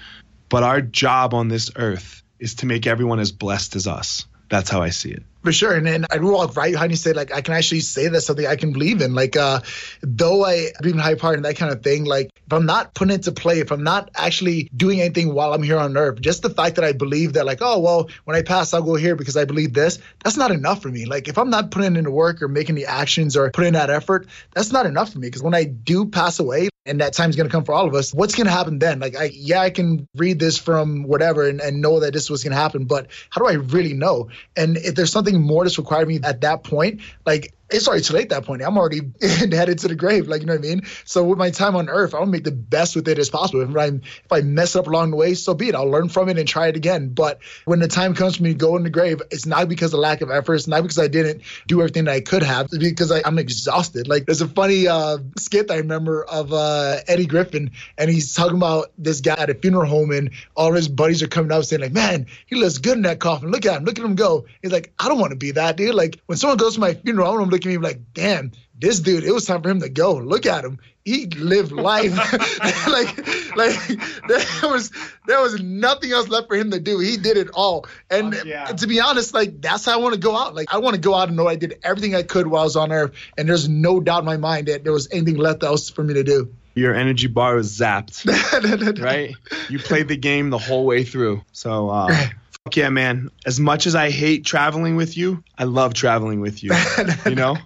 but 0.49 0.63
our 0.63 0.81
job 0.81 1.33
on 1.33 1.47
this 1.47 1.71
earth 1.75 2.23
is 2.39 2.55
to 2.55 2.65
make 2.65 2.87
everyone 2.87 3.19
as 3.19 3.31
blessed 3.31 3.75
as 3.75 3.87
us. 3.87 4.25
That's 4.49 4.69
how 4.69 4.81
I 4.81 4.89
see 4.89 5.11
it. 5.11 5.23
For 5.43 5.51
sure. 5.51 5.73
And 5.73 5.87
then 5.87 6.05
I 6.11 6.19
walk 6.19 6.55
right 6.55 6.71
behind 6.71 6.91
you 6.91 6.97
say, 6.97 7.13
like, 7.13 7.33
I 7.33 7.41
can 7.41 7.55
actually 7.55 7.79
say 7.79 8.07
that's 8.07 8.27
something 8.27 8.45
I 8.45 8.55
can 8.55 8.73
believe 8.73 9.01
in. 9.01 9.15
Like, 9.15 9.35
uh, 9.35 9.61
though 10.01 10.45
I 10.45 10.67
believe 10.79 10.93
in 10.93 11.01
high 11.01 11.15
part 11.15 11.35
and 11.35 11.45
that 11.45 11.55
kind 11.55 11.73
of 11.73 11.81
thing, 11.81 12.05
like, 12.05 12.29
if 12.45 12.53
I'm 12.53 12.67
not 12.67 12.93
putting 12.93 13.15
it 13.15 13.23
to 13.23 13.31
play, 13.31 13.59
if 13.59 13.71
I'm 13.71 13.83
not 13.83 14.11
actually 14.13 14.69
doing 14.75 15.01
anything 15.01 15.33
while 15.33 15.53
I'm 15.53 15.63
here 15.63 15.79
on 15.79 15.97
earth, 15.97 16.21
just 16.21 16.43
the 16.43 16.51
fact 16.51 16.75
that 16.75 16.85
I 16.85 16.91
believe 16.91 17.33
that, 17.33 17.45
like, 17.45 17.59
oh, 17.61 17.79
well, 17.79 18.09
when 18.25 18.35
I 18.35 18.43
pass, 18.43 18.73
I'll 18.73 18.83
go 18.83 18.95
here 18.95 19.15
because 19.15 19.35
I 19.35 19.45
believe 19.45 19.73
this, 19.73 19.97
that's 20.23 20.37
not 20.37 20.51
enough 20.51 20.83
for 20.83 20.89
me. 20.89 21.05
Like, 21.05 21.27
if 21.27 21.39
I'm 21.39 21.49
not 21.49 21.71
putting 21.71 21.95
in 21.95 22.03
the 22.03 22.11
work 22.11 22.41
or 22.43 22.47
making 22.47 22.75
the 22.75 22.85
actions 22.85 23.35
or 23.35 23.49
putting 23.49 23.69
in 23.69 23.73
that 23.73 23.89
effort, 23.89 24.27
that's 24.53 24.71
not 24.71 24.85
enough 24.85 25.11
for 25.11 25.19
me. 25.19 25.27
Because 25.27 25.41
when 25.41 25.55
I 25.55 25.63
do 25.63 26.05
pass 26.05 26.39
away, 26.39 26.69
and 26.85 26.99
that 26.99 27.13
time's 27.13 27.35
going 27.35 27.47
to 27.47 27.51
come 27.51 27.63
for 27.63 27.73
all 27.73 27.87
of 27.87 27.93
us, 27.93 28.11
what's 28.11 28.33
going 28.33 28.47
to 28.47 28.51
happen 28.51 28.79
then? 28.79 28.99
Like, 28.99 29.15
I, 29.15 29.25
yeah, 29.25 29.61
I 29.61 29.69
can 29.69 30.07
read 30.15 30.39
this 30.39 30.57
from 30.57 31.03
whatever 31.03 31.47
and, 31.47 31.61
and 31.61 31.79
know 31.79 31.99
that 31.99 32.11
this 32.11 32.27
was 32.27 32.43
going 32.43 32.53
to 32.53 32.57
happen, 32.57 32.85
but 32.85 33.07
how 33.29 33.39
do 33.39 33.47
I 33.47 33.53
really 33.53 33.93
know? 33.93 34.29
And 34.55 34.77
if 34.77 34.95
there's 34.95 35.11
something 35.11 35.30
more 35.39 35.63
that's 35.63 35.77
required 35.77 36.07
me 36.07 36.19
at 36.23 36.41
that 36.41 36.63
point, 36.63 37.01
like, 37.25 37.53
it's 37.71 37.87
already 37.87 38.03
too 38.03 38.13
late 38.13 38.23
at 38.23 38.29
that 38.29 38.45
point. 38.45 38.61
I'm 38.61 38.77
already 38.77 39.01
headed 39.21 39.79
to 39.79 39.87
the 39.87 39.95
grave, 39.95 40.27
like 40.27 40.41
you 40.41 40.47
know 40.47 40.53
what 40.53 40.65
I 40.65 40.67
mean. 40.67 40.81
So 41.05 41.23
with 41.23 41.37
my 41.37 41.49
time 41.49 41.75
on 41.75 41.89
Earth, 41.89 42.13
I 42.13 42.17
want 42.17 42.27
to 42.27 42.31
make 42.31 42.43
the 42.43 42.51
best 42.51 42.95
with 42.95 43.07
it 43.07 43.17
as 43.17 43.29
possible. 43.29 43.61
If 43.61 43.75
I 43.75 43.85
if 43.85 44.31
I 44.31 44.41
mess 44.41 44.75
up 44.75 44.87
along 44.87 45.11
the 45.11 45.17
way, 45.17 45.33
so 45.33 45.53
be 45.53 45.69
it. 45.69 45.75
I'll 45.75 45.89
learn 45.89 46.09
from 46.09 46.29
it 46.29 46.37
and 46.37 46.47
try 46.47 46.67
it 46.67 46.75
again. 46.75 47.09
But 47.09 47.39
when 47.65 47.79
the 47.79 47.87
time 47.87 48.13
comes 48.13 48.37
for 48.37 48.43
me 48.43 48.49
to 48.51 48.57
go 48.57 48.75
in 48.75 48.83
the 48.83 48.89
grave, 48.89 49.21
it's 49.31 49.45
not 49.45 49.69
because 49.69 49.93
of 49.93 49.99
lack 49.99 50.21
of 50.21 50.29
effort. 50.29 50.55
It's 50.55 50.67
not 50.67 50.81
because 50.81 50.99
I 50.99 51.07
didn't 51.07 51.43
do 51.67 51.79
everything 51.81 52.05
that 52.05 52.11
I 52.11 52.21
could 52.21 52.43
have. 52.43 52.65
It's 52.65 52.77
because 52.77 53.11
I, 53.11 53.21
I'm 53.25 53.39
exhausted. 53.39 54.07
Like 54.07 54.25
there's 54.25 54.41
a 54.41 54.47
funny 54.47 54.87
uh, 54.87 55.19
skit 55.37 55.71
I 55.71 55.77
remember 55.77 56.23
of 56.23 56.53
uh, 56.53 56.97
Eddie 57.07 57.25
Griffin, 57.25 57.71
and 57.97 58.09
he's 58.09 58.33
talking 58.33 58.57
about 58.57 58.91
this 58.97 59.21
guy 59.21 59.35
at 59.37 59.49
a 59.49 59.55
funeral 59.55 59.85
home, 59.85 60.11
and 60.11 60.31
all 60.55 60.73
his 60.73 60.87
buddies 60.87 61.23
are 61.23 61.27
coming 61.27 61.51
up 61.51 61.63
saying 61.63 61.81
like, 61.81 61.93
"Man, 61.93 62.27
he 62.45 62.55
looks 62.55 62.77
good 62.79 62.97
in 62.97 63.03
that 63.03 63.19
coffin. 63.19 63.49
Look 63.51 63.65
at 63.65 63.77
him. 63.77 63.85
Look 63.85 63.97
at 63.97 64.05
him 64.05 64.15
go." 64.15 64.45
He's 64.61 64.71
like, 64.71 64.93
"I 64.99 65.07
don't 65.07 65.19
want 65.19 65.31
to 65.31 65.37
be 65.37 65.51
that 65.51 65.77
dude. 65.77 65.95
Like 65.95 66.19
when 66.25 66.37
someone 66.37 66.57
goes 66.57 66.75
to 66.75 66.79
my 66.79 66.93
funeral, 66.93 67.27
I 67.27 67.31
want 67.31 67.45
to 67.45 67.51
look 67.51 67.60
at 67.65 67.69
me 67.69 67.77
like, 67.77 68.13
damn." 68.13 68.51
This 68.81 68.99
dude, 68.99 69.23
it 69.23 69.31
was 69.31 69.45
time 69.45 69.61
for 69.61 69.69
him 69.69 69.79
to 69.81 69.89
go. 69.89 70.15
Look 70.15 70.47
at 70.47 70.65
him. 70.65 70.79
He 71.05 71.27
lived 71.27 71.71
life. 71.71 72.15
like, 72.87 73.55
like 73.55 74.27
there 74.27 74.69
was 74.69 74.91
there 75.27 75.39
was 75.39 75.61
nothing 75.61 76.11
else 76.11 76.27
left 76.29 76.47
for 76.47 76.55
him 76.55 76.71
to 76.71 76.79
do. 76.79 76.97
He 76.97 77.17
did 77.17 77.37
it 77.37 77.49
all. 77.53 77.85
And 78.09 78.33
Fuck 78.33 78.45
yeah. 78.45 78.65
to 78.65 78.87
be 78.87 78.99
honest, 78.99 79.35
like 79.35 79.61
that's 79.61 79.85
how 79.85 79.93
I 79.93 79.97
want 79.97 80.15
to 80.15 80.19
go 80.19 80.35
out. 80.35 80.55
Like 80.55 80.73
I 80.73 80.79
want 80.79 80.95
to 80.95 80.99
go 81.01 81.13
out 81.13 81.27
and 81.27 81.37
know 81.37 81.47
I 81.47 81.57
did 81.57 81.77
everything 81.83 82.15
I 82.15 82.23
could 82.23 82.47
while 82.47 82.61
I 82.61 82.65
was 82.65 82.75
on 82.75 82.91
earth. 82.91 83.11
And 83.37 83.47
there's 83.47 83.69
no 83.69 83.99
doubt 83.99 84.19
in 84.19 84.25
my 84.25 84.37
mind 84.37 84.67
that 84.67 84.83
there 84.83 84.93
was 84.93 85.07
anything 85.11 85.37
left 85.37 85.61
else 85.61 85.91
for 85.91 86.03
me 86.03 86.15
to 86.15 86.23
do. 86.23 86.51
Your 86.73 86.95
energy 86.95 87.27
bar 87.27 87.55
was 87.55 87.77
zapped, 87.77 88.25
right? 89.03 89.35
You 89.69 89.77
played 89.77 90.07
the 90.07 90.15
game 90.17 90.49
the 90.49 90.57
whole 90.57 90.85
way 90.85 91.03
through. 91.03 91.43
So, 91.51 91.89
uh, 91.89 92.07
fuck 92.15 92.33
yeah, 92.75 92.89
man. 92.89 93.31
As 93.45 93.59
much 93.59 93.87
as 93.87 93.95
I 93.95 94.09
hate 94.09 94.45
traveling 94.45 94.95
with 94.95 95.17
you, 95.17 95.43
I 95.57 95.65
love 95.65 95.93
traveling 95.93 96.41
with 96.41 96.63
you. 96.63 96.71
You 97.25 97.35
know? 97.35 97.57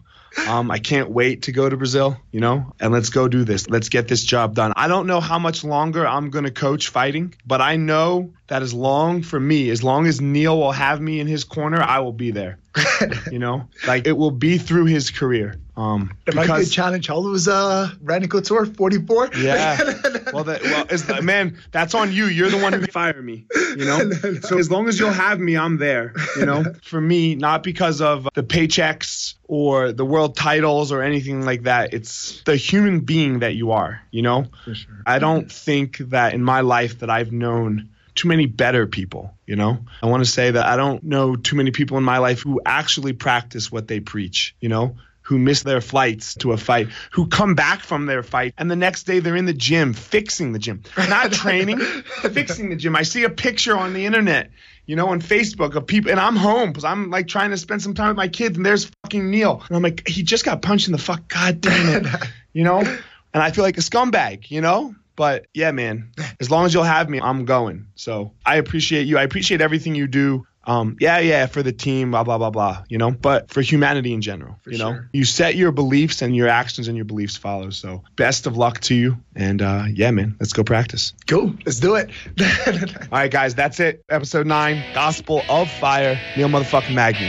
Um, 0.48 0.70
I 0.70 0.80
can't 0.80 1.10
wait 1.10 1.44
to 1.44 1.54
go 1.54 1.70
to 1.70 1.78
Brazil, 1.78 2.18
you 2.32 2.42
know, 2.42 2.74
and 2.80 2.92
let's 2.92 3.10
go 3.10 3.30
do 3.30 3.46
this. 3.46 3.70
Let's 3.70 3.88
get 3.88 4.10
this 4.10 4.22
job 4.22 4.54
done. 4.54 4.74
I 4.76 4.90
don't 4.90 5.08
know 5.08 5.22
how 5.22 5.40
much 5.40 5.64
longer 5.64 6.06
I'm 6.06 6.30
going 6.30 6.44
to 6.44 6.52
coach 6.52 6.90
fighting, 6.90 7.36
but 7.48 7.62
I 7.62 7.78
know 7.78 8.34
that 8.48 8.62
as 8.62 8.74
long 8.74 9.22
for 9.22 9.40
me, 9.40 9.70
as 9.70 9.82
long 9.82 10.08
as 10.08 10.20
Neil 10.20 10.58
will 10.58 10.74
have 10.74 11.00
me 11.00 11.22
in 11.22 11.28
his 11.28 11.46
corner, 11.46 11.82
I 11.82 12.00
will 12.00 12.14
be 12.14 12.32
there. 12.32 12.60
you 13.32 13.40
know, 13.40 13.68
like 13.88 14.08
it 14.08 14.14
will 14.18 14.32
be 14.32 14.58
through 14.58 14.86
his 14.86 15.12
career. 15.12 15.56
Um, 15.78 16.12
It 16.26 16.36
might 16.36 16.46
be 16.46 16.52
a 16.52 16.56
because- 16.56 16.72
challenge. 16.72 17.08
How 17.08 17.16
old 17.16 17.32
was 17.32 17.48
uh, 17.48 17.90
Randy 18.02 18.28
Couture? 18.28 18.66
44? 18.66 19.32
yeah. 19.38 19.78
Well, 20.34 20.44
that, 20.46 20.64
well, 20.64 20.86
is 20.90 21.08
man, 21.24 21.58
that's 21.72 21.94
on 21.94 22.12
you. 22.12 22.26
You're 22.26 22.50
the 22.50 22.58
one 22.58 22.74
who 22.74 22.82
fired 22.88 23.24
me. 23.24 23.46
You 23.78 23.86
know. 23.86 24.12
So 24.42 24.58
as 24.58 24.70
long 24.70 24.90
as 24.90 25.00
you'll 25.00 25.12
have 25.14 25.40
me, 25.40 25.56
I'm 25.56 25.78
there. 25.78 26.14
You 26.36 26.46
know. 26.46 26.64
For 26.84 27.00
me, 27.00 27.36
not 27.36 27.64
because 27.64 28.02
of 28.02 28.28
the 28.34 28.44
paychecks 28.44 29.36
or 29.44 29.92
the 29.94 30.04
world 30.04 30.36
titles 30.36 30.92
or 30.92 31.04
anything 31.04 31.46
like 31.46 31.64
that. 31.64 31.94
It's 31.94 32.42
the 32.44 32.56
human 32.58 33.02
being 33.02 33.40
that 33.40 33.54
you 33.56 33.72
are. 33.72 34.02
You 34.12 34.24
know. 34.24 34.46
For 34.66 34.76
sure. 34.76 35.04
I 35.06 35.20
don't 35.20 35.50
think 35.50 35.98
that 36.10 36.34
in 36.34 36.44
my 36.44 36.62
life 36.62 37.00
that 37.00 37.10
I've 37.10 37.32
known 37.32 37.90
too 38.16 38.30
many 38.30 38.46
better 38.46 38.88
people, 38.88 39.34
you 39.46 39.56
know? 39.56 39.80
I 40.02 40.08
want 40.08 40.24
to 40.24 40.30
say 40.30 40.52
that 40.52 40.66
I 40.66 40.78
don't 40.78 41.04
know 41.04 41.36
too 41.36 41.56
many 41.56 41.72
people 41.72 41.98
in 41.98 42.04
my 42.04 42.18
life 42.18 42.42
who 42.42 42.62
actually 42.66 43.14
practice 43.14 43.72
what 43.72 43.88
they 43.88 44.00
preach, 44.00 44.56
you 44.60 44.70
know? 44.70 44.96
Who 45.24 45.38
miss 45.40 45.64
their 45.64 45.82
flights 45.82 46.36
to 46.36 46.52
a 46.52 46.58
fight, 46.58 46.90
who 47.12 47.28
come 47.28 47.56
back 47.56 47.82
from 47.82 48.06
their 48.06 48.22
fight, 48.22 48.54
and 48.60 48.70
the 48.70 48.76
next 48.76 49.04
day 49.04 49.20
they're 49.20 49.36
in 49.36 49.46
the 49.46 49.54
gym 49.54 49.94
fixing 49.94 50.52
the 50.54 50.60
gym, 50.60 50.84
not 50.98 51.32
training, 51.32 51.80
fixing 52.32 52.70
the 52.70 52.76
gym. 52.76 52.96
I 52.96 53.02
see 53.02 53.24
a 53.24 53.30
picture 53.32 53.76
on 53.76 53.94
the 53.94 54.06
internet, 54.06 54.52
you 54.86 54.96
know, 54.96 55.08
on 55.08 55.22
Facebook 55.22 55.76
of 55.76 55.88
people, 55.88 56.12
and 56.12 56.20
I'm 56.20 56.36
home 56.36 56.70
because 56.70 56.84
I'm 56.84 57.10
like 57.10 57.28
trying 57.28 57.50
to 57.50 57.58
spend 57.58 57.82
some 57.82 57.96
time 57.96 58.10
with 58.10 58.18
my 58.18 58.28
kids, 58.28 58.56
and 58.56 58.64
there's 58.64 58.92
fucking 59.04 59.32
Neil, 59.32 59.64
and 59.68 59.76
I'm 59.76 59.82
like, 59.82 60.08
he 60.08 60.22
just 60.22 60.46
got 60.46 60.62
punched 60.62 60.88
in 60.88 60.92
the 60.92 61.00
fuck, 61.00 61.28
god 61.28 61.60
damn 61.60 62.06
it, 62.06 62.14
you 62.54 62.64
know, 62.64 62.82
and 62.82 63.44
I 63.44 63.50
feel 63.50 63.64
like 63.64 63.80
a 63.80 63.82
scumbag, 63.82 64.52
you 64.52 64.62
know. 64.62 64.94
But 65.16 65.48
yeah, 65.54 65.72
man, 65.72 66.12
as 66.40 66.52
long 66.52 66.66
as 66.66 66.74
you'll 66.74 66.84
have 66.84 67.10
me, 67.10 67.22
I'm 67.22 67.46
going. 67.46 67.88
So 67.96 68.34
I 68.46 68.58
appreciate 68.58 69.08
you. 69.08 69.18
I 69.18 69.24
appreciate 69.24 69.62
everything 69.62 69.96
you 69.96 70.08
do. 70.08 70.46
Um, 70.68 70.98
yeah, 71.00 71.20
yeah, 71.20 71.46
for 71.46 71.62
the 71.62 71.72
team, 71.72 72.12
blah 72.12 72.24
blah 72.24 72.38
blah 72.38 72.50
blah. 72.50 72.84
You 72.90 72.98
know, 72.98 73.12
but 73.12 73.52
for 73.52 73.62
humanity 73.62 74.14
in 74.14 74.22
general, 74.22 74.60
you 74.66 74.78
know, 74.78 74.94
sure. 74.94 75.10
you 75.14 75.24
set 75.24 75.56
your 75.56 75.72
beliefs 75.72 76.22
and 76.22 76.36
your 76.36 76.48
actions 76.48 76.88
and 76.88 76.98
your 76.98 77.06
beliefs 77.06 77.38
follow. 77.38 77.70
So 77.70 78.04
best 78.16 78.48
of 78.48 78.58
luck 78.58 78.80
to 78.82 78.96
you. 78.96 79.18
And 79.36 79.62
uh, 79.62 79.86
yeah, 79.94 80.12
man, 80.12 80.36
let's 80.40 80.54
go 80.54 80.64
practice. 80.64 81.14
Cool. 81.28 81.54
Let's 81.66 81.80
do 81.80 81.96
it. 81.96 82.10
All 83.02 83.08
right, 83.12 83.32
guys, 83.32 83.54
that's 83.54 83.80
it. 83.80 84.04
Episode 84.10 84.48
nine, 84.48 84.84
Gospel 84.94 85.44
of 85.48 85.70
Fire, 85.70 86.20
Neil 86.36 86.50
motherfucking 86.50 86.96
Magny. 86.96 87.28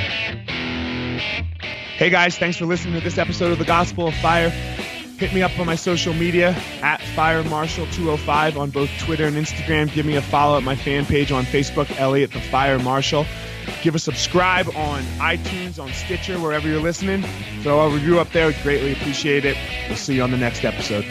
Hey 1.97 2.11
guys, 2.11 2.37
thanks 2.37 2.59
for 2.59 2.67
listening 2.67 2.95
to 2.95 3.01
this 3.01 3.19
episode 3.19 3.53
of 3.53 3.59
the 3.59 3.65
Gospel 3.65 4.09
of 4.09 4.15
Fire. 4.15 4.53
Hit 5.19 5.33
me 5.33 5.41
up 5.41 5.59
on 5.59 5.65
my 5.65 5.77
social 5.77 6.13
media 6.13 6.51
at 6.83 7.01
Fire 7.01 7.43
Marshal 7.45 7.87
205 7.87 8.59
on 8.59 8.69
both 8.69 8.91
Twitter 8.99 9.27
and 9.27 9.35
Instagram. 9.35 9.91
Give 9.93 10.05
me 10.05 10.17
a 10.17 10.23
follow 10.23 10.59
at 10.59 10.63
my 10.63 10.77
fan 10.77 11.07
page 11.07 11.33
on 11.33 11.45
Facebook, 11.45 11.91
Elliot 11.99 12.33
the 12.33 12.41
Fire 12.41 12.79
Marshal. 12.79 13.25
Give 13.83 13.95
a 13.95 13.99
subscribe 13.99 14.69
on 14.77 15.03
iTunes, 15.19 15.83
on 15.83 15.91
Stitcher, 15.93 16.39
wherever 16.39 16.69
you're 16.69 16.83
listening. 16.83 17.23
Throw 17.63 17.81
a 17.81 17.91
review 17.91 18.21
up 18.21 18.31
there. 18.33 18.47
We'd 18.49 18.63
greatly 18.63 18.93
appreciate 18.93 19.47
it. 19.47 19.57
We'll 19.89 19.97
see 19.97 20.17
you 20.17 20.23
on 20.23 20.31
the 20.31 20.37
next 20.37 20.65
episode. 20.65 21.05